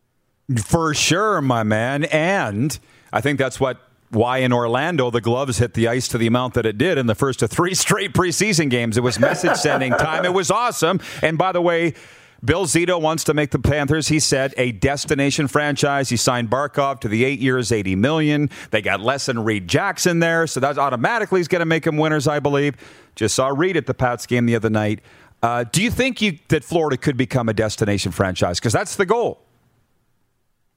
For 0.62 0.92
sure, 0.94 1.40
my 1.40 1.62
man. 1.62 2.04
And 2.04 2.78
I 3.12 3.20
think 3.22 3.38
that's 3.38 3.58
what 3.58 3.80
why 4.10 4.38
in 4.38 4.52
Orlando 4.52 5.10
the 5.10 5.20
gloves 5.20 5.58
hit 5.58 5.74
the 5.74 5.88
ice 5.88 6.08
to 6.08 6.18
the 6.18 6.26
amount 6.26 6.54
that 6.54 6.66
it 6.66 6.78
did 6.78 6.98
in 6.98 7.06
the 7.06 7.14
first 7.14 7.42
of 7.42 7.50
three 7.50 7.74
straight 7.74 8.12
preseason 8.12 8.68
games. 8.68 8.96
It 8.98 9.02
was 9.02 9.18
message 9.18 9.56
sending 9.56 9.92
time. 9.98 10.24
It 10.24 10.34
was 10.34 10.50
awesome. 10.50 11.00
And 11.22 11.38
by 11.38 11.52
the 11.52 11.62
way, 11.62 11.94
Bill 12.44 12.66
Zito 12.66 13.00
wants 13.00 13.24
to 13.24 13.34
make 13.34 13.50
the 13.50 13.58
Panthers, 13.58 14.08
he 14.08 14.20
said, 14.20 14.52
a 14.58 14.72
destination 14.72 15.48
franchise. 15.48 16.10
He 16.10 16.16
signed 16.16 16.50
Barkov 16.50 17.00
to 17.00 17.08
the 17.08 17.24
eight 17.24 17.40
years, 17.40 17.72
80 17.72 17.96
million. 17.96 18.50
They 18.70 18.82
got 18.82 19.00
less 19.00 19.26
than 19.26 19.42
Reed 19.42 19.66
Jackson 19.66 20.18
there, 20.18 20.46
so 20.46 20.60
that 20.60 20.76
automatically 20.76 21.40
is 21.40 21.48
going 21.48 21.60
to 21.60 21.66
make 21.66 21.84
them 21.84 21.96
winners, 21.96 22.28
I 22.28 22.40
believe. 22.40 22.76
Just 23.14 23.34
saw 23.34 23.48
Reed 23.48 23.76
at 23.76 23.86
the 23.86 23.94
Pats 23.94 24.26
game 24.26 24.44
the 24.44 24.56
other 24.56 24.68
night. 24.68 25.00
Uh, 25.42 25.64
do 25.64 25.82
you 25.82 25.90
think 25.90 26.20
you, 26.20 26.38
that 26.48 26.64
Florida 26.64 26.96
could 26.96 27.16
become 27.16 27.48
a 27.48 27.54
destination 27.54 28.12
franchise? 28.12 28.60
Because 28.60 28.72
that's 28.72 28.96
the 28.96 29.06
goal. 29.06 29.40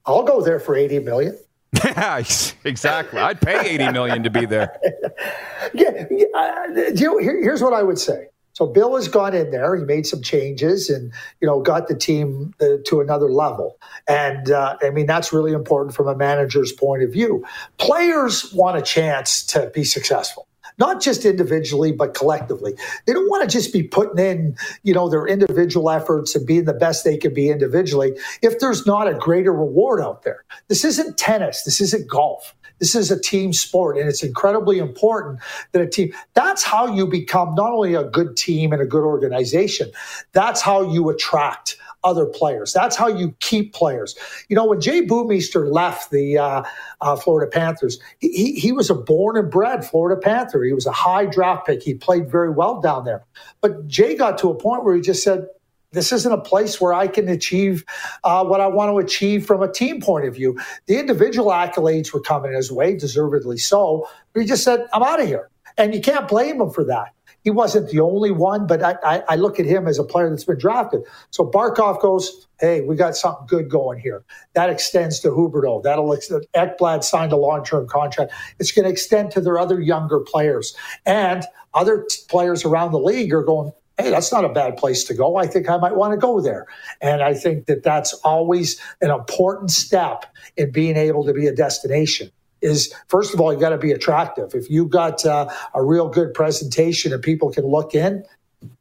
I'll 0.06 0.22
go 0.22 0.40
there 0.40 0.60
for 0.60 0.74
80 0.74 1.00
million. 1.00 1.38
Yeah, 1.84 2.22
exactly. 2.64 3.20
I'd 3.20 3.40
pay 3.42 3.74
80 3.74 3.92
million 3.92 4.22
to 4.22 4.30
be 4.30 4.46
there. 4.46 4.78
yeah, 5.74 6.06
uh, 6.34 6.90
you 6.94 7.18
here, 7.18 7.42
here's 7.42 7.62
what 7.62 7.74
I 7.74 7.82
would 7.82 7.98
say. 7.98 8.28
So 8.58 8.66
Bill 8.66 8.96
has 8.96 9.06
gone 9.06 9.36
in 9.36 9.52
there. 9.52 9.76
He 9.76 9.84
made 9.84 10.04
some 10.04 10.20
changes 10.20 10.90
and 10.90 11.12
you 11.40 11.46
know 11.46 11.60
got 11.60 11.86
the 11.86 11.94
team 11.94 12.54
uh, 12.60 12.78
to 12.86 13.00
another 13.00 13.30
level. 13.30 13.78
And 14.08 14.50
uh, 14.50 14.76
I 14.82 14.90
mean 14.90 15.06
that's 15.06 15.32
really 15.32 15.52
important 15.52 15.94
from 15.94 16.08
a 16.08 16.16
manager's 16.16 16.72
point 16.72 17.04
of 17.04 17.12
view. 17.12 17.46
Players 17.76 18.52
want 18.52 18.76
a 18.76 18.82
chance 18.82 19.46
to 19.46 19.70
be 19.72 19.84
successful 19.84 20.48
not 20.76 21.00
just 21.00 21.24
individually, 21.24 21.90
but 21.90 22.14
collectively. 22.14 22.72
They 23.04 23.12
don't 23.12 23.28
want 23.28 23.42
to 23.42 23.52
just 23.52 23.72
be 23.72 23.82
putting 23.82 24.24
in, 24.24 24.56
you 24.84 24.94
know, 24.94 25.08
their 25.08 25.26
individual 25.26 25.90
efforts 25.90 26.36
and 26.36 26.46
being 26.46 26.66
the 26.66 26.72
best 26.72 27.04
they 27.04 27.16
can 27.16 27.34
be 27.34 27.50
individually 27.50 28.16
if 28.42 28.60
there's 28.60 28.86
not 28.86 29.08
a 29.08 29.14
greater 29.14 29.52
reward 29.52 30.00
out 30.00 30.22
there. 30.22 30.44
This 30.68 30.84
isn't 30.84 31.18
tennis. 31.18 31.64
This 31.64 31.80
isn't 31.80 32.08
golf. 32.08 32.54
This 32.78 32.94
is 32.94 33.10
a 33.10 33.20
team 33.20 33.52
sport, 33.52 33.96
and 33.98 34.08
it's 34.08 34.22
incredibly 34.22 34.78
important 34.78 35.40
that 35.72 35.82
a 35.82 35.86
team. 35.86 36.12
That's 36.34 36.62
how 36.62 36.94
you 36.94 37.06
become 37.06 37.54
not 37.54 37.72
only 37.72 37.94
a 37.94 38.04
good 38.04 38.36
team 38.36 38.72
and 38.72 38.82
a 38.82 38.86
good 38.86 39.04
organization. 39.04 39.90
That's 40.32 40.60
how 40.60 40.92
you 40.92 41.08
attract 41.08 41.76
other 42.04 42.26
players. 42.26 42.72
That's 42.72 42.96
how 42.96 43.08
you 43.08 43.34
keep 43.40 43.74
players. 43.74 44.16
You 44.48 44.56
know, 44.56 44.66
when 44.66 44.80
Jay 44.80 45.04
Bouwmeester 45.04 45.70
left 45.70 46.10
the 46.10 46.38
uh, 46.38 46.62
uh, 47.00 47.16
Florida 47.16 47.50
Panthers, 47.50 47.98
he, 48.18 48.52
he 48.52 48.72
was 48.72 48.88
a 48.88 48.94
born 48.94 49.36
and 49.36 49.50
bred 49.50 49.84
Florida 49.84 50.20
Panther. 50.20 50.62
He 50.62 50.72
was 50.72 50.86
a 50.86 50.92
high 50.92 51.26
draft 51.26 51.66
pick. 51.66 51.82
He 51.82 51.94
played 51.94 52.30
very 52.30 52.50
well 52.50 52.80
down 52.80 53.04
there. 53.04 53.24
But 53.60 53.86
Jay 53.88 54.14
got 54.14 54.38
to 54.38 54.50
a 54.50 54.54
point 54.54 54.84
where 54.84 54.94
he 54.94 55.00
just 55.00 55.22
said, 55.22 55.46
this 55.92 56.12
isn't 56.12 56.32
a 56.32 56.40
place 56.40 56.80
where 56.80 56.92
I 56.92 57.06
can 57.06 57.28
achieve 57.28 57.84
uh, 58.24 58.44
what 58.44 58.60
I 58.60 58.66
want 58.66 58.90
to 58.90 58.98
achieve 58.98 59.46
from 59.46 59.62
a 59.62 59.72
team 59.72 60.00
point 60.00 60.26
of 60.26 60.34
view. 60.34 60.58
The 60.86 60.98
individual 60.98 61.50
accolades 61.50 62.12
were 62.12 62.20
coming 62.20 62.52
his 62.52 62.70
way, 62.70 62.96
deservedly 62.96 63.58
so, 63.58 64.08
but 64.32 64.40
he 64.40 64.46
just 64.46 64.64
said, 64.64 64.86
I'm 64.92 65.02
out 65.02 65.20
of 65.20 65.26
here. 65.26 65.48
And 65.76 65.94
you 65.94 66.00
can't 66.00 66.26
blame 66.26 66.60
him 66.60 66.70
for 66.70 66.84
that 66.84 67.12
he 67.48 67.50
wasn't 67.50 67.88
the 67.88 68.00
only 68.00 68.30
one, 68.30 68.66
but 68.66 68.82
I, 68.82 68.96
I, 69.02 69.22
I, 69.30 69.36
look 69.36 69.60
at 69.60 69.66
him 69.66 69.86
as 69.86 69.98
a 69.98 70.04
player 70.04 70.28
that's 70.28 70.44
been 70.44 70.58
drafted. 70.58 71.02
So 71.30 71.48
Barkov 71.48 72.00
goes, 72.02 72.46
hey, 72.60 72.82
we 72.82 72.96
got 72.96 73.16
something 73.16 73.46
good 73.46 73.70
going 73.70 73.98
here. 74.00 74.24
That 74.54 74.70
extends 74.70 75.20
to 75.20 75.28
Huberdeau. 75.28 75.82
That'll 75.82 76.12
extend 76.12 76.46
Ekblad 76.54 77.04
signed 77.04 77.32
a 77.32 77.36
long-term 77.36 77.88
contract. 77.88 78.32
It's 78.58 78.72
going 78.72 78.84
to 78.84 78.90
extend 78.90 79.30
to 79.32 79.40
their 79.40 79.58
other 79.58 79.80
younger 79.80 80.20
players 80.20 80.76
and 81.06 81.44
other 81.74 82.04
t- 82.10 82.18
players 82.28 82.64
around 82.64 82.92
the 82.92 82.98
league 82.98 83.32
are 83.32 83.44
going. 83.44 83.72
Hey, 83.98 84.10
that's 84.10 84.30
not 84.30 84.44
a 84.44 84.48
bad 84.48 84.76
place 84.76 85.04
to 85.04 85.14
go. 85.14 85.36
I 85.36 85.46
think 85.46 85.68
I 85.68 85.76
might 85.76 85.96
want 85.96 86.12
to 86.12 86.18
go 86.18 86.40
there. 86.40 86.66
And 87.00 87.22
I 87.22 87.34
think 87.34 87.66
that 87.66 87.82
that's 87.82 88.12
always 88.24 88.80
an 89.00 89.10
important 89.10 89.70
step 89.70 90.24
in 90.56 90.70
being 90.70 90.96
able 90.96 91.24
to 91.24 91.32
be 91.32 91.46
a 91.46 91.54
destination 91.54 92.30
is 92.60 92.92
first 93.08 93.34
of 93.34 93.40
all 93.40 93.52
you 93.52 93.60
got 93.60 93.70
to 93.70 93.78
be 93.78 93.92
attractive. 93.92 94.54
If 94.54 94.70
you've 94.70 94.90
got 94.90 95.24
uh, 95.24 95.48
a 95.74 95.82
real 95.82 96.08
good 96.08 96.34
presentation 96.34 97.12
and 97.12 97.22
people 97.22 97.50
can 97.50 97.64
look 97.64 97.94
in, 97.94 98.24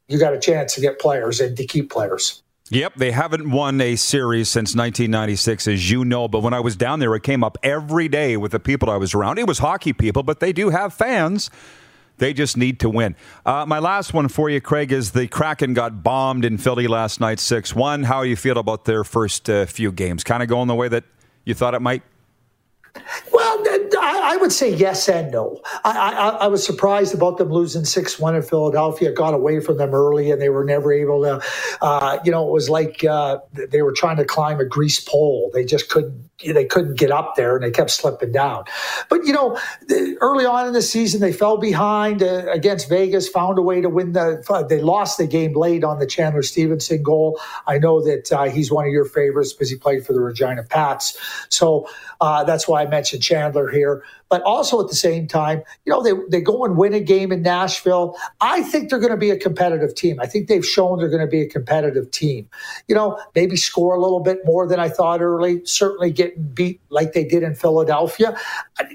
you 0.07 0.19
got 0.19 0.33
a 0.33 0.39
chance 0.39 0.75
to 0.75 0.81
get 0.81 0.99
players 0.99 1.39
and 1.39 1.55
to 1.57 1.65
keep 1.65 1.91
players. 1.91 2.41
Yep, 2.69 2.95
they 2.95 3.11
haven't 3.11 3.49
won 3.49 3.79
a 3.79 3.95
series 3.95 4.49
since 4.49 4.75
1996, 4.75 5.67
as 5.67 5.89
you 5.89 6.03
know. 6.03 6.27
But 6.27 6.41
when 6.41 6.53
I 6.53 6.59
was 6.59 6.75
down 6.75 6.99
there, 6.99 7.15
it 7.15 7.23
came 7.23 7.41
up 7.41 7.57
every 7.63 8.09
day 8.09 8.35
with 8.35 8.51
the 8.51 8.59
people 8.59 8.89
I 8.89 8.97
was 8.97 9.13
around. 9.13 9.39
It 9.39 9.47
was 9.47 9.59
hockey 9.59 9.93
people, 9.93 10.21
but 10.21 10.41
they 10.41 10.51
do 10.51 10.69
have 10.69 10.93
fans. 10.93 11.49
They 12.17 12.33
just 12.33 12.57
need 12.57 12.79
to 12.79 12.89
win. 12.89 13.15
Uh, 13.45 13.65
my 13.67 13.79
last 13.79 14.13
one 14.13 14.27
for 14.27 14.49
you, 14.49 14.59
Craig, 14.59 14.91
is 14.91 15.11
the 15.11 15.27
Kraken 15.27 15.73
got 15.73 16.03
bombed 16.03 16.45
in 16.45 16.57
Philly 16.57 16.87
last 16.87 17.19
night, 17.19 17.39
6 17.39 17.75
1. 17.75 18.03
How 18.03 18.23
you 18.23 18.35
feel 18.35 18.57
about 18.57 18.85
their 18.85 19.03
first 19.03 19.49
uh, 19.49 19.65
few 19.65 19.91
games? 19.91 20.23
Kind 20.23 20.41
of 20.41 20.49
going 20.49 20.67
the 20.67 20.75
way 20.75 20.87
that 20.87 21.03
you 21.45 21.53
thought 21.53 21.73
it 21.73 21.81
might? 21.81 22.03
Well, 23.31 23.63
I 23.99 24.37
would 24.39 24.51
say 24.51 24.73
yes 24.73 25.07
and 25.09 25.31
no. 25.31 25.61
I, 25.83 25.91
I, 26.13 26.29
I 26.29 26.47
was 26.47 26.65
surprised 26.65 27.13
about 27.13 27.37
them 27.37 27.49
losing 27.49 27.85
6 27.85 28.19
1 28.19 28.35
in 28.35 28.41
Philadelphia. 28.41 29.11
Got 29.11 29.33
away 29.33 29.59
from 29.59 29.77
them 29.77 29.93
early 29.93 30.31
and 30.31 30.41
they 30.41 30.49
were 30.49 30.63
never 30.63 30.93
able 30.93 31.23
to, 31.23 31.41
uh, 31.81 32.19
you 32.25 32.31
know, 32.31 32.47
it 32.47 32.51
was 32.51 32.69
like 32.69 33.03
uh, 33.03 33.39
they 33.53 33.81
were 33.81 33.93
trying 33.93 34.17
to 34.17 34.25
climb 34.25 34.59
a 34.59 34.65
grease 34.65 34.99
pole. 34.99 35.51
They 35.53 35.65
just 35.65 35.89
couldn't. 35.89 36.29
They 36.45 36.65
couldn't 36.65 36.99
get 36.99 37.09
up 37.09 37.35
there 37.35 37.55
and 37.55 37.63
they 37.65 37.71
kept 37.71 37.89
slipping 37.89 38.31
down. 38.31 38.65
But, 39.09 39.25
you 39.25 39.33
know, 39.33 39.59
early 40.21 40.45
on 40.45 40.67
in 40.67 40.73
the 40.73 40.83
season, 40.83 41.19
they 41.19 41.33
fell 41.33 41.57
behind 41.57 42.21
uh, 42.21 42.45
against 42.51 42.89
Vegas, 42.89 43.27
found 43.27 43.57
a 43.57 43.63
way 43.63 43.81
to 43.81 43.89
win 43.89 44.11
the. 44.13 44.43
They 44.69 44.81
lost 44.81 45.17
the 45.17 45.27
game 45.27 45.53
late 45.53 45.83
on 45.83 45.99
the 45.99 46.05
Chandler 46.05 46.43
Stephenson 46.43 47.01
goal. 47.01 47.39
I 47.65 47.79
know 47.79 48.03
that 48.03 48.31
uh, 48.31 48.45
he's 48.45 48.71
one 48.71 48.85
of 48.85 48.91
your 48.91 49.05
favorites 49.05 49.53
because 49.53 49.69
he 49.69 49.77
played 49.77 50.05
for 50.05 50.13
the 50.13 50.19
Regina 50.21 50.63
Pats. 50.63 51.17
So 51.49 51.89
uh, 52.21 52.43
that's 52.43 52.67
why 52.67 52.85
mentioned 52.87 53.23
Chandler 53.23 53.69
here. 53.69 54.03
But 54.29 54.41
also 54.41 54.81
at 54.81 54.89
the 54.89 54.95
same 54.95 55.25
time, 55.25 55.63
you 55.85 55.91
know, 55.91 56.03
they, 56.03 56.11
they 56.29 56.41
go 56.41 56.65
and 56.65 56.77
win 56.77 56.93
a 56.93 56.99
game 56.99 57.31
in 57.31 57.41
Nashville. 57.41 58.17
I 58.41 58.61
think 58.63 58.89
they're 58.89 58.99
going 58.99 59.11
to 59.11 59.17
be 59.17 59.29
a 59.29 59.37
competitive 59.37 59.95
team. 59.95 60.19
I 60.19 60.25
think 60.25 60.47
they've 60.49 60.65
shown 60.65 60.99
they're 60.99 61.07
going 61.07 61.21
to 61.21 61.27
be 61.27 61.41
a 61.41 61.47
competitive 61.47 62.11
team. 62.11 62.49
You 62.89 62.95
know, 62.95 63.17
maybe 63.35 63.55
score 63.55 63.95
a 63.95 64.01
little 64.01 64.19
bit 64.19 64.39
more 64.43 64.67
than 64.67 64.79
I 64.79 64.89
thought 64.89 65.21
early, 65.21 65.65
certainly 65.65 66.11
getting 66.11 66.43
beat 66.43 66.81
like 66.89 67.13
they 67.13 67.23
did 67.23 67.43
in 67.43 67.55
Philadelphia. 67.55 68.37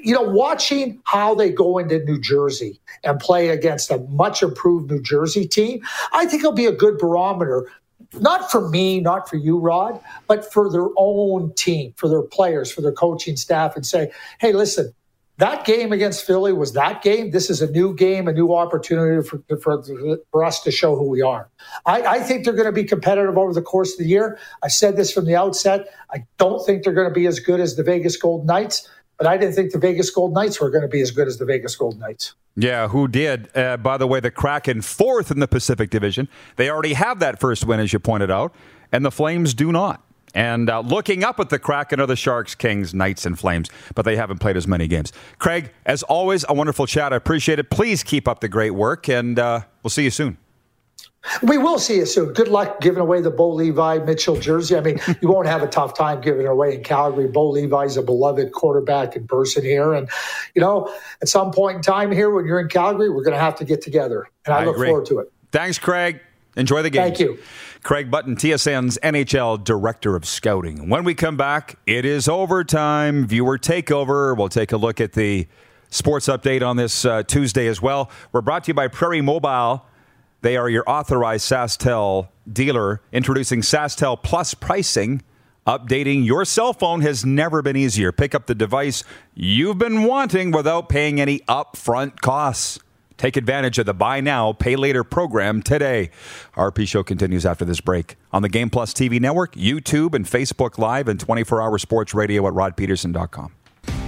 You 0.03 0.15
know, 0.15 0.23
watching 0.23 1.01
how 1.05 1.35
they 1.35 1.51
go 1.51 1.79
into 1.79 1.99
New 2.05 2.21
Jersey 2.21 2.79
and 3.03 3.19
play 3.19 3.49
against 3.49 3.91
a 3.91 3.99
much 4.11 4.43
improved 4.43 4.91
New 4.91 5.01
Jersey 5.01 5.47
team, 5.49 5.83
I 6.13 6.27
think 6.27 6.43
it'll 6.43 6.53
be 6.53 6.67
a 6.67 6.73
good 6.73 6.99
barometer 6.99 7.71
not 8.15 8.51
for 8.51 8.69
me, 8.69 9.01
not 9.01 9.29
for 9.29 9.37
you, 9.37 9.59
Rod, 9.59 10.01
but 10.27 10.53
for 10.53 10.71
their 10.71 10.89
own 10.97 11.55
team, 11.55 11.95
for 11.97 12.09
their 12.09 12.23
players, 12.23 12.71
for 12.71 12.81
their 12.81 12.93
coaching 12.93 13.37
staff, 13.37 13.77
and 13.77 13.87
say, 13.87 14.11
hey, 14.41 14.53
listen, 14.53 14.93
that 15.39 15.65
game 15.65 15.93
against 15.93 16.27
Philly 16.27 16.53
was 16.53 16.75
that 16.75 17.03
game. 17.03 17.31
This 17.31 17.49
is 17.49 17.63
a 17.63 17.71
new 17.71 17.95
game, 17.95 18.29
a 18.29 18.33
new 18.33 18.55
opportunity 18.55 19.27
for, 19.27 19.43
for, 19.57 19.83
for 20.31 20.45
us 20.45 20.63
to 20.63 20.71
show 20.71 20.95
who 20.95 21.09
we 21.09 21.23
are. 21.23 21.49
I, 21.87 22.03
I 22.03 22.21
think 22.21 22.45
they're 22.45 22.53
going 22.53 22.67
to 22.67 22.73
be 22.73 22.85
competitive 22.85 23.39
over 23.39 23.53
the 23.53 23.63
course 23.63 23.93
of 23.93 23.99
the 23.99 24.07
year. 24.07 24.39
I 24.63 24.69
said 24.69 24.97
this 24.97 25.11
from 25.11 25.25
the 25.25 25.35
outset. 25.35 25.89
I 26.13 26.27
don't 26.37 26.65
think 26.65 26.85
they're 26.85 26.93
going 26.93 27.09
to 27.09 27.15
be 27.15 27.27
as 27.27 27.41
good 27.41 27.61
as 27.61 27.77
the 27.77 27.83
Vegas 27.83 28.17
Golden 28.17 28.47
Knights, 28.47 28.89
but 29.23 29.31
I 29.31 29.37
didn't 29.37 29.55
think 29.55 29.71
the 29.71 29.79
Vegas 29.79 30.11
Golden 30.11 30.35
Knights 30.35 30.61
were 30.61 30.69
going 30.69 30.83
to 30.83 30.89
be 30.89 31.01
as 31.01 31.13
good 31.13 31.29
as 31.29 31.39
the 31.39 31.45
Vegas 31.45 31.77
Golden 31.77 32.01
Knights. 32.01 32.35
Yeah, 32.57 32.89
who 32.89 33.07
did? 33.07 33.57
Uh, 33.57 33.77
by 33.77 33.97
the 33.97 34.09
way, 34.09 34.19
the 34.19 34.33
Kraken 34.33 34.83
fourth 34.83 35.31
in 35.31 35.39
the 35.39 35.47
Pacific 35.47 35.91
Division. 35.91 36.29
They 36.57 36.69
already 36.69 36.95
have 36.95 37.21
that 37.21 37.39
first 37.39 37.65
win, 37.65 37.79
as 37.79 37.93
you 37.93 38.01
pointed 38.01 38.33
out, 38.33 38.53
and 38.91 39.05
the 39.05 39.13
Flames 39.13 39.55
do 39.55 39.71
not. 39.71 40.03
And 40.35 40.69
uh, 40.69 40.81
looking 40.81 41.23
up 41.23 41.39
at 41.39 41.51
the 41.51 41.61
Kraken 41.61 42.01
are 42.01 42.07
the 42.07 42.17
Sharks, 42.17 42.57
Kings, 42.57 42.93
Knights, 42.93 43.25
and 43.25 43.39
Flames, 43.39 43.71
but 43.95 44.05
they 44.05 44.17
haven't 44.17 44.39
played 44.39 44.57
as 44.57 44.67
many 44.67 44.89
games. 44.89 45.13
Craig, 45.39 45.71
as 45.87 46.03
always, 46.03 46.45
a 46.49 46.55
wonderful 46.55 46.89
chat. 46.89 47.13
I 47.13 47.17
appreciate 47.17 47.61
it. 47.61 47.71
Please 47.71 48.03
keep 48.03 48.27
up 48.27 48.41
the 48.41 48.49
great 48.49 48.73
work, 48.73 49.09
and 49.09 49.39
uh, 49.39 49.61
we'll 49.85 49.91
see 49.91 50.03
you 50.03 50.11
soon. 50.11 50.37
We 51.43 51.57
will 51.57 51.79
see 51.79 51.97
you 51.97 52.07
soon. 52.07 52.33
Good 52.33 52.49
luck 52.49 52.81
giving 52.81 53.01
away 53.01 53.21
the 53.21 53.31
Bo 53.31 53.51
Levi 53.51 53.99
Mitchell 53.99 54.37
jersey. 54.37 54.77
I 54.77 54.81
mean, 54.81 55.01
you 55.21 55.29
won't 55.29 55.47
have 55.47 55.63
a 55.63 55.69
tough 55.69 55.95
time 55.95 56.21
giving 56.21 56.43
it 56.43 56.49
away 56.49 56.75
in 56.75 56.83
Calgary. 56.83 57.29
Bo 57.29 57.51
Levi 57.51 57.85
is 57.85 57.97
a 57.97 58.03
beloved 58.03 58.53
quarterback 58.53 59.15
in 59.15 59.27
person 59.27 59.65
here. 59.65 59.95
And, 59.95 60.09
you 60.55 60.61
know, 60.61 60.93
at 61.21 61.29
some 61.29 61.53
point 61.53 61.77
in 61.77 61.83
time 61.83 62.11
here 62.11 62.31
when 62.31 62.45
you're 62.45 62.61
in 62.61 62.69
Calgary, 62.69 63.09
we're 63.09 63.25
going 63.25 63.37
to 63.37 63.41
have 63.41 63.57
to 63.57 63.65
get 63.65 63.83
together. 63.83 64.29
And 64.47 64.55
I, 64.55 64.63
I 64.63 64.65
look 64.65 64.77
agree. 64.77 64.89
forward 64.89 65.07
to 65.07 65.21
it. 65.21 65.33
Thanks, 65.53 65.79
Craig. 65.79 66.21
Enjoy 66.57 66.83
the 66.83 66.91
game. 66.91 67.03
Thank 67.03 67.21
you. 67.21 67.39
Craig 67.83 68.11
Button, 68.11 68.37
TSN's 68.37 68.99
NHL 69.03 69.65
Director 69.65 70.17
of 70.17 70.25
Scouting. 70.25 70.89
When 70.89 71.03
we 71.05 71.15
come 71.15 71.37
back, 71.37 71.79
it 71.87 72.05
is 72.05 72.29
overtime. 72.29 73.27
Viewer 73.27 73.59
takeover. 73.59 74.37
We'll 74.37 74.49
take 74.49 74.73
a 74.73 74.77
look 74.77 75.01
at 75.01 75.13
the 75.13 75.47
sports 75.91 76.29
update 76.29 76.67
on 76.67 76.77
this 76.77 77.05
uh, 77.05 77.23
Tuesday 77.23 77.67
as 77.69 77.81
well. 77.81 78.11
We're 78.33 78.43
brought 78.43 78.65
to 78.65 78.69
you 78.69 78.75
by 78.75 78.89
Prairie 78.89 79.21
Mobile. 79.21 79.85
They 80.43 80.57
are 80.57 80.69
your 80.69 80.85
authorized 80.89 81.51
SaskTel 81.51 82.29
dealer, 82.53 83.01
introducing 83.13 83.61
SaskTel 83.61 84.23
Plus 84.23 84.55
pricing. 84.55 85.23
Updating 85.67 86.27
your 86.27 86.45
cell 86.45 86.73
phone 86.73 87.03
has 87.03 87.25
never 87.25 87.63
been 87.63 87.77
easier. 87.77 88.11
Pick 88.11 88.35
up 88.35 88.47
the 88.47 88.55
device 88.55 89.05
you've 89.35 89.79
been 89.79 90.03
wanting 90.03 90.51
without 90.51 90.89
paying 90.89 91.21
any 91.21 91.39
upfront 91.41 92.21
costs. 92.21 92.81
Take 93.17 93.37
advantage 93.37 93.79
of 93.79 93.87
the 93.87 93.95
buy 93.95 94.21
now, 94.21 94.53
pay 94.53 94.75
later 94.75 95.05
program 95.05 95.63
today. 95.63 96.11
RP 96.57 96.89
Show 96.89 97.05
continues 97.05 97.47
after 97.47 97.65
this 97.65 97.81
break 97.81 98.17
on 98.33 98.43
the 98.43 98.49
Game 98.49 98.69
Plus 98.69 98.93
TV 98.93 99.21
network, 99.21 99.55
YouTube, 99.55 100.15
and 100.15 100.27
Facebook 100.27 100.77
Live, 100.77 101.07
and 101.07 101.21
24 101.21 101.63
hour 101.63 101.79
sports 101.79 102.15
radio 102.15 102.49
at 102.49 102.55
rodpedersen.com. 102.55 103.53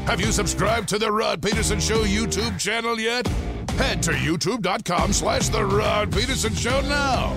Have 0.06 0.20
you 0.20 0.32
subscribed 0.32 0.88
to 0.90 0.98
the 0.98 1.10
Rod 1.10 1.40
Pedersen 1.40 1.80
Show 1.80 2.04
YouTube 2.04 2.60
channel 2.60 3.00
yet? 3.00 3.26
Head 3.78 4.02
to 4.02 4.12
youtube.com 4.12 5.12
slash 5.14 5.48
the 5.48 5.64
Rod 5.64 6.12
Pedersen 6.12 6.54
Show 6.54 6.80
now. 6.82 7.34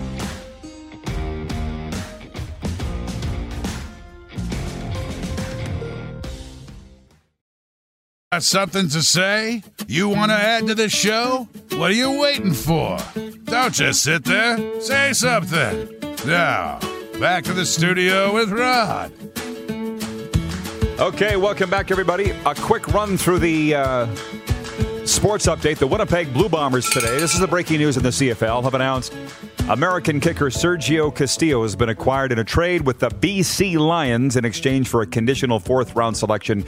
Got 8.34 8.44
something 8.44 8.90
to 8.90 9.02
say? 9.02 9.64
You 9.88 10.10
want 10.10 10.32
to 10.32 10.38
add 10.38 10.68
to 10.68 10.76
the 10.76 10.90
show? 10.90 11.48
What 11.72 11.92
are 11.92 11.94
you 11.94 12.20
waiting 12.20 12.54
for? 12.54 12.98
Don't 13.46 13.74
just 13.74 14.04
sit 14.04 14.26
there. 14.26 14.82
Say 14.82 15.14
something. 15.14 15.96
Now, 16.26 16.80
back 17.20 17.46
to 17.46 17.54
the 17.54 17.66
studio 17.66 18.34
with 18.34 18.52
Rod. 18.52 19.14
Okay, 21.00 21.36
welcome 21.36 21.70
back, 21.70 21.92
everybody. 21.92 22.32
A 22.32 22.56
quick 22.56 22.88
run 22.88 23.18
through 23.18 23.38
the 23.38 23.76
uh, 23.76 24.16
sports 25.06 25.46
update. 25.46 25.78
The 25.78 25.86
Winnipeg 25.86 26.34
Blue 26.34 26.50
Bombers 26.50 26.90
today. 26.90 27.20
This 27.20 27.36
is 27.36 27.40
the 27.40 27.46
breaking 27.46 27.78
news 27.78 27.98
in 27.98 28.04
the 28.04 28.10
CFL. 28.10 28.64
Have 28.64 28.74
announced 28.74 29.14
American 29.70 30.22
kicker 30.22 30.46
Sergio 30.46 31.14
Castillo 31.14 31.62
has 31.62 31.76
been 31.76 31.90
acquired 31.90 32.32
in 32.32 32.40
a 32.40 32.44
trade 32.46 32.86
with 32.86 33.00
the 33.00 33.10
BC 33.10 33.78
Lions 33.78 34.38
in 34.38 34.46
exchange 34.46 34.88
for 34.88 35.02
a 35.02 35.06
conditional 35.06 35.60
fourth 35.60 35.94
round 35.94 36.16
selection 36.16 36.64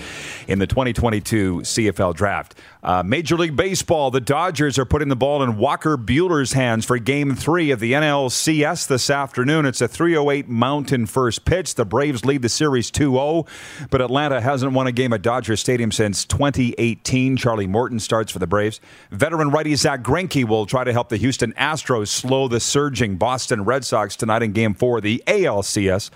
in 0.49 0.59
the 0.59 0.67
2022 0.67 1.61
CFL 1.61 2.13
draft. 2.13 2.55
Uh, 2.83 3.01
Major 3.03 3.37
League 3.37 3.55
Baseball, 3.55 4.11
the 4.11 4.19
Dodgers 4.19 4.77
are 4.77 4.85
putting 4.85 5.07
the 5.07 5.15
ball 5.15 5.43
in 5.43 5.57
Walker 5.57 5.97
Buehler's 5.97 6.51
hands 6.51 6.83
for 6.85 6.97
game 6.97 7.35
three 7.35 7.71
of 7.71 7.79
the 7.79 7.93
NLCS 7.93 8.87
this 8.87 9.09
afternoon. 9.09 9.65
It's 9.65 9.79
a 9.79 9.87
308 9.87 10.49
Mountain 10.49 11.05
first 11.05 11.45
pitch. 11.45 11.75
The 11.75 11.85
Braves 11.85 12.25
lead 12.25 12.41
the 12.41 12.49
series 12.49 12.91
2 12.91 13.11
0, 13.11 13.45
but 13.89 14.01
Atlanta 14.01 14.41
hasn't 14.41 14.73
won 14.73 14.87
a 14.87 14.91
game 14.91 15.13
at 15.13 15.21
Dodger 15.21 15.55
Stadium 15.55 15.91
since 15.91 16.25
2018. 16.25 17.37
Charlie 17.37 17.67
Morton 17.67 17.99
starts 17.99 18.31
for 18.31 18.39
the 18.39 18.47
Braves. 18.47 18.81
Veteran 19.11 19.51
righty 19.51 19.75
Zack 19.75 20.01
Greinke 20.01 20.45
will 20.45 20.65
try 20.65 20.83
to 20.83 20.91
help 20.91 21.07
the 21.07 21.17
Houston 21.17 21.53
Astros 21.53 22.07
slow 22.09 22.49
the 22.49 22.59
surging 22.89 23.17
Boston 23.17 23.63
Red 23.63 23.85
Sox 23.85 24.15
tonight 24.15 24.41
in 24.41 24.51
game 24.51 24.73
four 24.73 24.97
of 24.97 25.03
the 25.03 25.21
ALCS. 25.27 26.09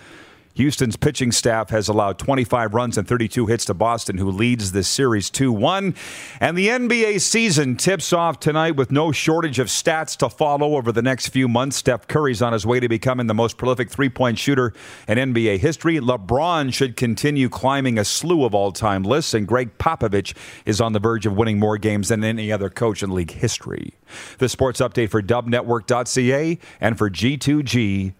Houston's 0.56 0.95
pitching 0.95 1.32
staff 1.32 1.72
has 1.72 1.88
allowed 1.88 2.20
25 2.20 2.74
runs 2.74 2.97
and 2.97 3.08
32 3.08 3.47
hits 3.47 3.66
to 3.66 3.74
Boston, 3.74 4.18
who 4.18 4.30
leads 4.30 4.72
this 4.72 4.88
series 4.88 5.30
2 5.32 5.51
1. 5.51 5.95
And 6.39 6.58
the 6.58 6.68
NBA 6.68 7.22
season 7.22 7.76
tips 7.76 8.14
off 8.14 8.39
tonight 8.39 8.76
with 8.76 8.91
no 8.91 9.12
shortage 9.12 9.58
of 9.58 9.68
stats 9.68 10.16
to 10.18 10.30
follow 10.30 10.76
over 10.76 10.91
the 10.91 11.01
next 11.01 11.30
few 11.30 11.47
months. 11.47 11.78
Steph 11.78 12.08
Curry's 12.08 12.41
on 12.41 12.54
his 12.54 12.66
way 12.66 12.80
to 12.80 12.88
becoming 12.88 13.28
the 13.28 13.34
most 13.34 13.58
prolific 13.58 13.89
three 13.89 14.10
point 14.10 14.38
shooter 14.38 14.74
in 15.08 15.18
NBA 15.18 15.58
history. 15.58 15.99
LeBron 15.99 16.72
should 16.72 16.95
continue 16.95 17.49
climbing 17.49 17.97
a 17.97 18.06
slew 18.06 18.45
of 18.45 18.54
all 18.54 18.72
time 18.72 19.04
lists, 19.04 19.34
and 19.34 19.47
Gregg 19.47 19.78
Popovich 19.80 20.36
is 20.66 20.80
on 20.80 20.93
the 20.93 20.99
verge 20.99 21.26
of 21.26 21.34
winning 21.34 21.58
more 21.58 21.80
games 21.80 22.10
than 22.10 22.24
any 22.24 22.51
other 22.51 22.70
coach 22.70 23.01
in 23.01 23.10
league 23.10 23.32
history. 23.32 23.93
The 24.38 24.49
sports 24.49 24.80
update 24.82 25.10
for 25.10 25.22
dubnetwork.ca 25.22 26.60
and 26.80 26.97
for 26.97 27.10
G2G 27.10 28.14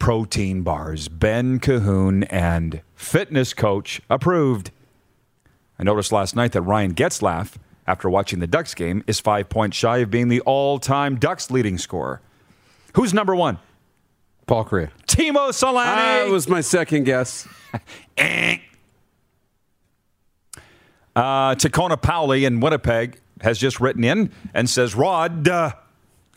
protein 0.00 0.62
bars. 0.62 1.06
Ben 1.06 1.60
Cahoon 1.60 2.26
and 2.30 2.82
fitness 2.96 3.54
coach 3.54 4.00
approved. 4.10 4.72
I 5.78 5.84
noticed 5.84 6.10
last 6.10 6.34
night 6.34 6.50
that 6.52 6.62
Ryan 6.62 6.94
Getzlaf, 6.94 7.54
after 7.86 8.10
watching 8.10 8.40
the 8.40 8.48
Ducks 8.48 8.74
game, 8.74 9.04
is 9.06 9.20
five 9.20 9.48
points 9.48 9.76
shy 9.76 9.98
of 9.98 10.10
being 10.10 10.26
the 10.28 10.40
all 10.40 10.80
time 10.80 11.16
Ducks 11.16 11.52
leading 11.52 11.78
scorer. 11.78 12.20
Who's 12.94 13.14
number 13.14 13.36
one? 13.36 13.60
Paul 14.46 14.64
Kariya. 14.64 14.90
Teemu 15.06 15.50
Selanne. 15.50 15.84
That 15.84 16.28
was 16.28 16.48
my 16.48 16.60
second 16.60 17.04
guess. 17.04 17.46
uh, 17.72 18.56
Takona 21.54 22.00
Powley 22.00 22.44
in 22.44 22.58
Winnipeg 22.58 23.20
has 23.42 23.58
just 23.58 23.80
written 23.80 24.02
in 24.02 24.32
and 24.52 24.68
says, 24.68 24.94
Rod, 24.96 25.46
uh, 25.46 25.72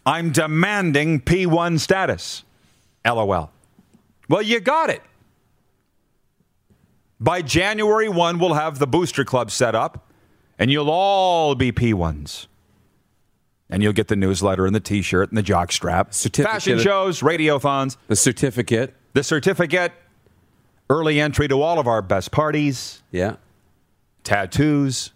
I'm 0.06 0.32
demanding 0.32 1.22
P1 1.22 1.80
status. 1.80 2.44
LOL. 3.06 3.52
Well, 4.30 4.42
you 4.42 4.60
got 4.60 4.90
it. 4.90 5.02
By 7.20 7.42
January 7.42 8.10
1, 8.10 8.40
we'll 8.40 8.54
have 8.54 8.80
the 8.80 8.88
booster 8.88 9.24
club 9.24 9.52
set 9.52 9.76
up, 9.76 10.10
and 10.60 10.70
you'll 10.72 10.90
all 10.90 11.56
be 11.56 11.72
P1s. 11.72 12.48
And 13.70 13.82
you'll 13.82 13.94
get 13.94 14.08
the 14.10 14.16
newsletter 14.16 14.66
and 14.66 14.76
the 14.76 14.80
t 14.80 15.02
shirt 15.02 15.30
and 15.30 15.38
the 15.38 15.42
jock 15.42 15.72
strap, 15.72 16.14
Certificate. 16.14 16.52
fashion 16.52 16.80
shows, 16.80 17.22
radiothons, 17.22 17.98
The 18.08 18.16
certificate. 18.16 18.94
the 19.14 19.24
certificate, 19.24 19.94
early 20.90 21.20
entry 21.20 21.48
to 21.48 21.62
all 21.62 21.80
of 21.80 21.88
our 21.88 22.02
best 22.02 22.32
parties, 22.32 23.02
Yeah. 23.12 23.38
tattoos. 24.24 25.12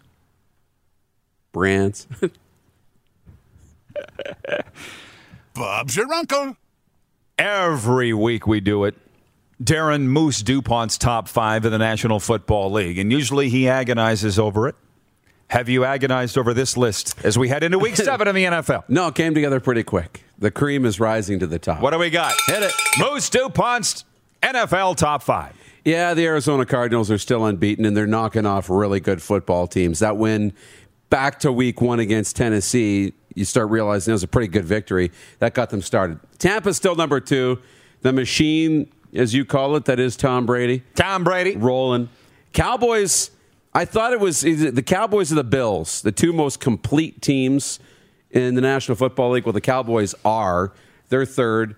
Brands. 1.52 2.06
Bob's 5.54 5.96
your 5.96 6.12
uncle. 6.12 6.56
Every 7.38 8.12
week 8.12 8.46
we 8.46 8.60
do 8.60 8.84
it. 8.84 8.94
Darren 9.62 10.02
Moose 10.02 10.42
DuPont's 10.42 10.98
top 10.98 11.28
five 11.28 11.64
in 11.64 11.72
the 11.72 11.78
National 11.78 12.20
Football 12.20 12.70
League, 12.72 12.98
and 12.98 13.10
usually 13.12 13.48
he 13.48 13.68
agonizes 13.68 14.38
over 14.38 14.68
it. 14.68 14.76
Have 15.48 15.68
you 15.68 15.84
agonized 15.84 16.36
over 16.36 16.52
this 16.52 16.76
list 16.76 17.14
as 17.24 17.38
we 17.38 17.48
head 17.48 17.62
into 17.62 17.78
week 17.78 17.96
seven 17.96 18.28
in 18.28 18.34
the 18.34 18.44
NFL? 18.44 18.84
no, 18.88 19.08
it 19.08 19.14
came 19.14 19.34
together 19.34 19.60
pretty 19.60 19.82
quick. 19.82 20.24
The 20.38 20.50
cream 20.50 20.84
is 20.84 21.00
rising 21.00 21.38
to 21.40 21.46
the 21.46 21.58
top. 21.58 21.80
What 21.80 21.92
do 21.92 21.98
we 21.98 22.10
got? 22.10 22.34
Hit 22.46 22.62
it. 22.62 22.72
Moose 22.98 23.30
DuPont's 23.30 24.04
NFL 24.42 24.96
top 24.96 25.22
five. 25.22 25.54
Yeah, 25.84 26.12
the 26.14 26.26
Arizona 26.26 26.66
Cardinals 26.66 27.10
are 27.10 27.18
still 27.18 27.44
unbeaten, 27.46 27.84
and 27.86 27.96
they're 27.96 28.06
knocking 28.06 28.46
off 28.46 28.68
really 28.68 29.00
good 29.00 29.22
football 29.22 29.66
teams. 29.66 30.00
That 30.00 30.16
win 30.18 30.52
back 31.08 31.38
to 31.40 31.50
week 31.50 31.80
one 31.80 31.98
against 31.98 32.36
Tennessee, 32.36 33.14
you 33.34 33.44
start 33.44 33.70
realizing 33.70 34.12
it 34.12 34.14
was 34.14 34.22
a 34.22 34.28
pretty 34.28 34.48
good 34.48 34.64
victory. 34.64 35.10
That 35.38 35.54
got 35.54 35.70
them 35.70 35.82
started. 35.82 36.18
Tampa's 36.38 36.76
still 36.76 36.94
number 36.94 37.20
two. 37.20 37.60
The 38.02 38.12
machine, 38.12 38.90
as 39.14 39.34
you 39.34 39.44
call 39.44 39.76
it, 39.76 39.84
that 39.86 39.98
is 39.98 40.16
Tom 40.16 40.46
Brady, 40.46 40.82
Tom 40.94 41.24
Brady. 41.24 41.56
rolling. 41.56 42.08
Cowboys, 42.52 43.30
I 43.74 43.84
thought 43.84 44.12
it 44.12 44.20
was 44.20 44.40
the 44.40 44.82
Cowboys 44.84 45.30
or 45.32 45.36
the 45.36 45.44
Bills, 45.44 46.02
the 46.02 46.12
two 46.12 46.32
most 46.32 46.60
complete 46.60 47.20
teams 47.22 47.78
in 48.30 48.54
the 48.54 48.60
National 48.60 48.96
Football 48.96 49.30
League. 49.32 49.44
Well, 49.44 49.52
the 49.52 49.60
Cowboys 49.60 50.14
are. 50.24 50.72
They're 51.08 51.26
third. 51.26 51.76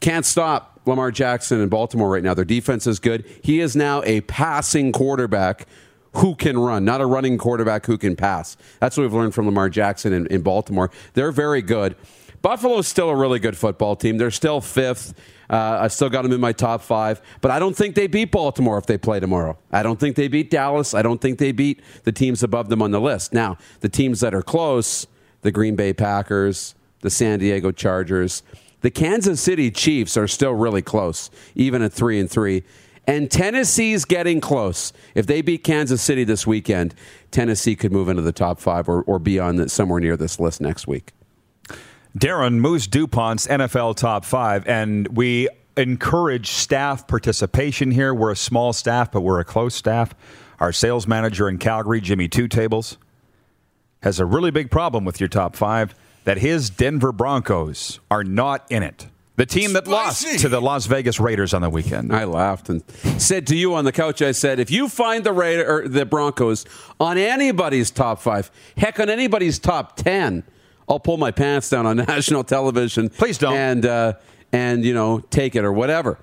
Can't 0.00 0.24
stop 0.24 0.80
Lamar 0.86 1.10
Jackson 1.10 1.60
in 1.60 1.68
Baltimore 1.68 2.08
right 2.10 2.22
now. 2.22 2.34
Their 2.34 2.44
defense 2.44 2.86
is 2.86 2.98
good. 2.98 3.24
He 3.42 3.60
is 3.60 3.76
now 3.76 4.02
a 4.04 4.22
passing 4.22 4.92
quarterback 4.92 5.66
who 6.14 6.34
can 6.34 6.58
run, 6.58 6.84
not 6.84 7.00
a 7.00 7.06
running 7.06 7.38
quarterback 7.38 7.86
who 7.86 7.96
can 7.96 8.16
pass. 8.16 8.56
That's 8.80 8.96
what 8.96 9.04
we've 9.04 9.14
learned 9.14 9.34
from 9.34 9.46
Lamar 9.46 9.68
Jackson 9.68 10.12
in, 10.12 10.26
in 10.26 10.42
Baltimore. 10.42 10.90
They're 11.14 11.32
very 11.32 11.62
good. 11.62 11.96
Buffalo's 12.42 12.88
still 12.88 13.10
a 13.10 13.16
really 13.16 13.38
good 13.38 13.56
football 13.56 13.96
team. 13.96 14.16
They're 14.16 14.30
still 14.30 14.60
fifth. 14.60 15.14
Uh, 15.50 15.78
I 15.82 15.88
still 15.88 16.08
got 16.08 16.22
them 16.22 16.32
in 16.32 16.40
my 16.40 16.52
top 16.52 16.80
five, 16.80 17.20
but 17.40 17.50
I 17.50 17.58
don't 17.58 17.76
think 17.76 17.96
they 17.96 18.06
beat 18.06 18.30
Baltimore 18.30 18.78
if 18.78 18.86
they 18.86 18.96
play 18.96 19.20
tomorrow. 19.20 19.58
I 19.72 19.82
don't 19.82 19.98
think 19.98 20.16
they 20.16 20.28
beat 20.28 20.48
Dallas. 20.48 20.94
I 20.94 21.02
don't 21.02 21.20
think 21.20 21.38
they 21.38 21.52
beat 21.52 21.80
the 22.04 22.12
teams 22.12 22.42
above 22.42 22.68
them 22.68 22.80
on 22.82 22.92
the 22.92 23.00
list. 23.00 23.32
Now, 23.32 23.58
the 23.80 23.88
teams 23.88 24.20
that 24.20 24.32
are 24.32 24.42
close, 24.42 25.06
the 25.42 25.50
Green 25.50 25.74
Bay 25.74 25.92
Packers, 25.92 26.74
the 27.00 27.10
San 27.10 27.40
Diego 27.40 27.72
Chargers, 27.72 28.42
the 28.82 28.90
Kansas 28.90 29.40
City 29.40 29.70
Chiefs 29.70 30.16
are 30.16 30.28
still 30.28 30.52
really 30.52 30.82
close, 30.82 31.30
even 31.54 31.82
at 31.82 31.92
three 31.92 32.18
and 32.18 32.30
three. 32.30 32.62
And 33.10 33.28
Tennessee's 33.28 34.04
getting 34.04 34.40
close. 34.40 34.92
If 35.16 35.26
they 35.26 35.42
beat 35.42 35.64
Kansas 35.64 36.00
City 36.00 36.22
this 36.22 36.46
weekend, 36.46 36.94
Tennessee 37.32 37.74
could 37.74 37.90
move 37.90 38.08
into 38.08 38.22
the 38.22 38.30
top 38.30 38.60
five 38.60 38.88
or, 38.88 39.02
or 39.02 39.18
be 39.18 39.36
on 39.40 39.56
the, 39.56 39.68
somewhere 39.68 39.98
near 39.98 40.16
this 40.16 40.38
list 40.38 40.60
next 40.60 40.86
week. 40.86 41.10
Darren 42.16 42.60
Moose 42.60 42.86
DuPont's 42.86 43.48
NFL 43.48 43.96
top 43.96 44.24
five, 44.24 44.64
and 44.68 45.08
we 45.08 45.48
encourage 45.76 46.52
staff 46.52 47.08
participation 47.08 47.90
here. 47.90 48.14
We're 48.14 48.30
a 48.30 48.36
small 48.36 48.72
staff, 48.72 49.10
but 49.10 49.22
we're 49.22 49.40
a 49.40 49.44
close 49.44 49.74
staff. 49.74 50.14
Our 50.60 50.72
sales 50.72 51.08
manager 51.08 51.48
in 51.48 51.58
Calgary, 51.58 52.00
Jimmy 52.00 52.28
Two 52.28 52.46
Tables, 52.46 52.96
has 54.04 54.20
a 54.20 54.24
really 54.24 54.52
big 54.52 54.70
problem 54.70 55.04
with 55.04 55.18
your 55.18 55.28
top 55.28 55.56
five 55.56 55.96
that 56.22 56.38
his 56.38 56.70
Denver 56.70 57.10
Broncos 57.10 57.98
are 58.08 58.22
not 58.22 58.70
in 58.70 58.84
it. 58.84 59.08
The 59.40 59.46
team 59.46 59.72
that 59.72 59.86
Spicy. 59.86 60.26
lost 60.28 60.40
to 60.40 60.50
the 60.50 60.60
Las 60.60 60.84
Vegas 60.84 61.18
Raiders 61.18 61.54
on 61.54 61.62
the 61.62 61.70
weekend. 61.70 62.14
I 62.14 62.24
laughed 62.24 62.68
and 62.68 62.82
said 63.16 63.46
to 63.46 63.56
you 63.56 63.74
on 63.74 63.86
the 63.86 63.90
couch, 63.90 64.20
I 64.20 64.32
said, 64.32 64.60
if 64.60 64.70
you 64.70 64.86
find 64.86 65.24
the 65.24 65.32
Raider 65.32 65.66
or 65.66 65.88
the 65.88 66.04
Broncos 66.04 66.66
on 67.00 67.16
anybody's 67.16 67.90
top 67.90 68.20
five, 68.20 68.50
heck, 68.76 69.00
on 69.00 69.08
anybody's 69.08 69.58
top 69.58 69.96
ten, 69.96 70.42
I'll 70.90 71.00
pull 71.00 71.16
my 71.16 71.30
pants 71.30 71.70
down 71.70 71.86
on 71.86 71.96
national 72.08 72.44
television. 72.44 73.08
Please 73.08 73.38
don't. 73.38 73.54
And 73.56 73.86
uh, 73.86 74.12
and 74.52 74.84
you 74.84 74.92
know, 74.92 75.20
take 75.20 75.56
it 75.56 75.64
or 75.64 75.72
whatever. 75.72 76.18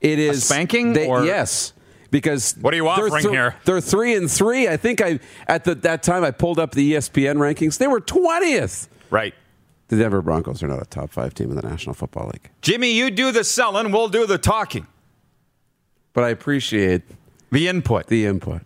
It 0.00 0.18
is 0.18 0.46
spanking, 0.46 0.94
they- 0.94 1.06
or- 1.06 1.22
yes. 1.22 1.74
Because 2.10 2.56
What 2.62 2.72
are 2.72 2.78
you 2.78 2.84
they're 2.84 2.92
offering 2.92 3.28
here? 3.28 3.56
They're 3.66 3.82
three 3.82 4.14
and 4.14 4.30
three. 4.30 4.68
I 4.68 4.78
think 4.78 5.02
I 5.02 5.20
at 5.48 5.64
the, 5.64 5.74
that 5.74 6.02
time 6.02 6.24
I 6.24 6.30
pulled 6.30 6.58
up 6.58 6.70
the 6.72 6.94
ESPN 6.94 7.36
rankings. 7.36 7.76
They 7.76 7.88
were 7.88 8.00
twentieth. 8.00 8.88
Right. 9.10 9.34
The 9.94 10.02
Denver 10.02 10.22
Broncos 10.22 10.60
are 10.60 10.66
not 10.66 10.82
a 10.82 10.86
top 10.86 11.10
five 11.10 11.34
team 11.34 11.50
in 11.50 11.56
the 11.56 11.62
National 11.62 11.94
Football 11.94 12.30
League, 12.32 12.50
Jimmy, 12.62 12.90
you 12.90 13.12
do 13.12 13.30
the 13.30 13.44
selling, 13.44 13.92
we'll 13.92 14.08
do 14.08 14.26
the 14.26 14.38
talking, 14.38 14.88
but 16.12 16.24
I 16.24 16.30
appreciate 16.30 17.02
the 17.52 17.68
input. 17.68 18.08
the 18.08 18.26
input. 18.26 18.62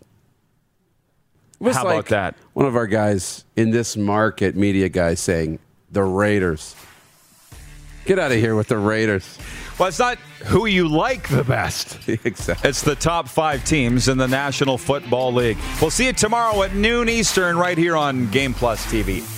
How 1.61 1.85
like 1.85 1.99
about 1.99 2.07
that? 2.07 2.35
One 2.55 2.65
of 2.65 2.77
our 2.77 2.87
guys 2.87 3.45
in 3.57 3.73
this 3.73 3.95
market, 3.95 4.57
media 4.57 4.89
guy, 4.89 5.15
saying 5.15 5.59
the 5.91 6.03
Raiders. 6.03 6.75
Get 8.07 8.19
out 8.19 8.33
of 8.33 8.39
here 8.39 8.55
with 8.55 8.69
the 8.69 8.79
Raiders. 8.79 9.39
Well, 9.79 9.89
it's 9.89 9.99
not 9.99 10.17
who 10.47 10.65
you 10.65 10.89
like 10.89 11.29
the 11.29 11.45
best. 11.45 11.99
exactly. 12.25 12.71
It's 12.71 12.81
the 12.81 12.95
top 12.95 13.29
five 13.29 13.65
teams 13.67 14.09
in 14.09 14.17
the 14.17 14.29
National 14.29 14.79
Football 14.79 15.35
League. 15.35 15.59
We'll 15.79 15.91
see 15.91 16.07
you 16.07 16.15
tomorrow 16.15 16.63
at 16.63 16.75
noon 16.75 17.11
Eastern 17.11 17.59
right 17.59 17.77
here 17.77 17.97
on 17.97 18.31
Game 18.31 18.55
Plus 18.55 18.83
TV. 18.87 19.38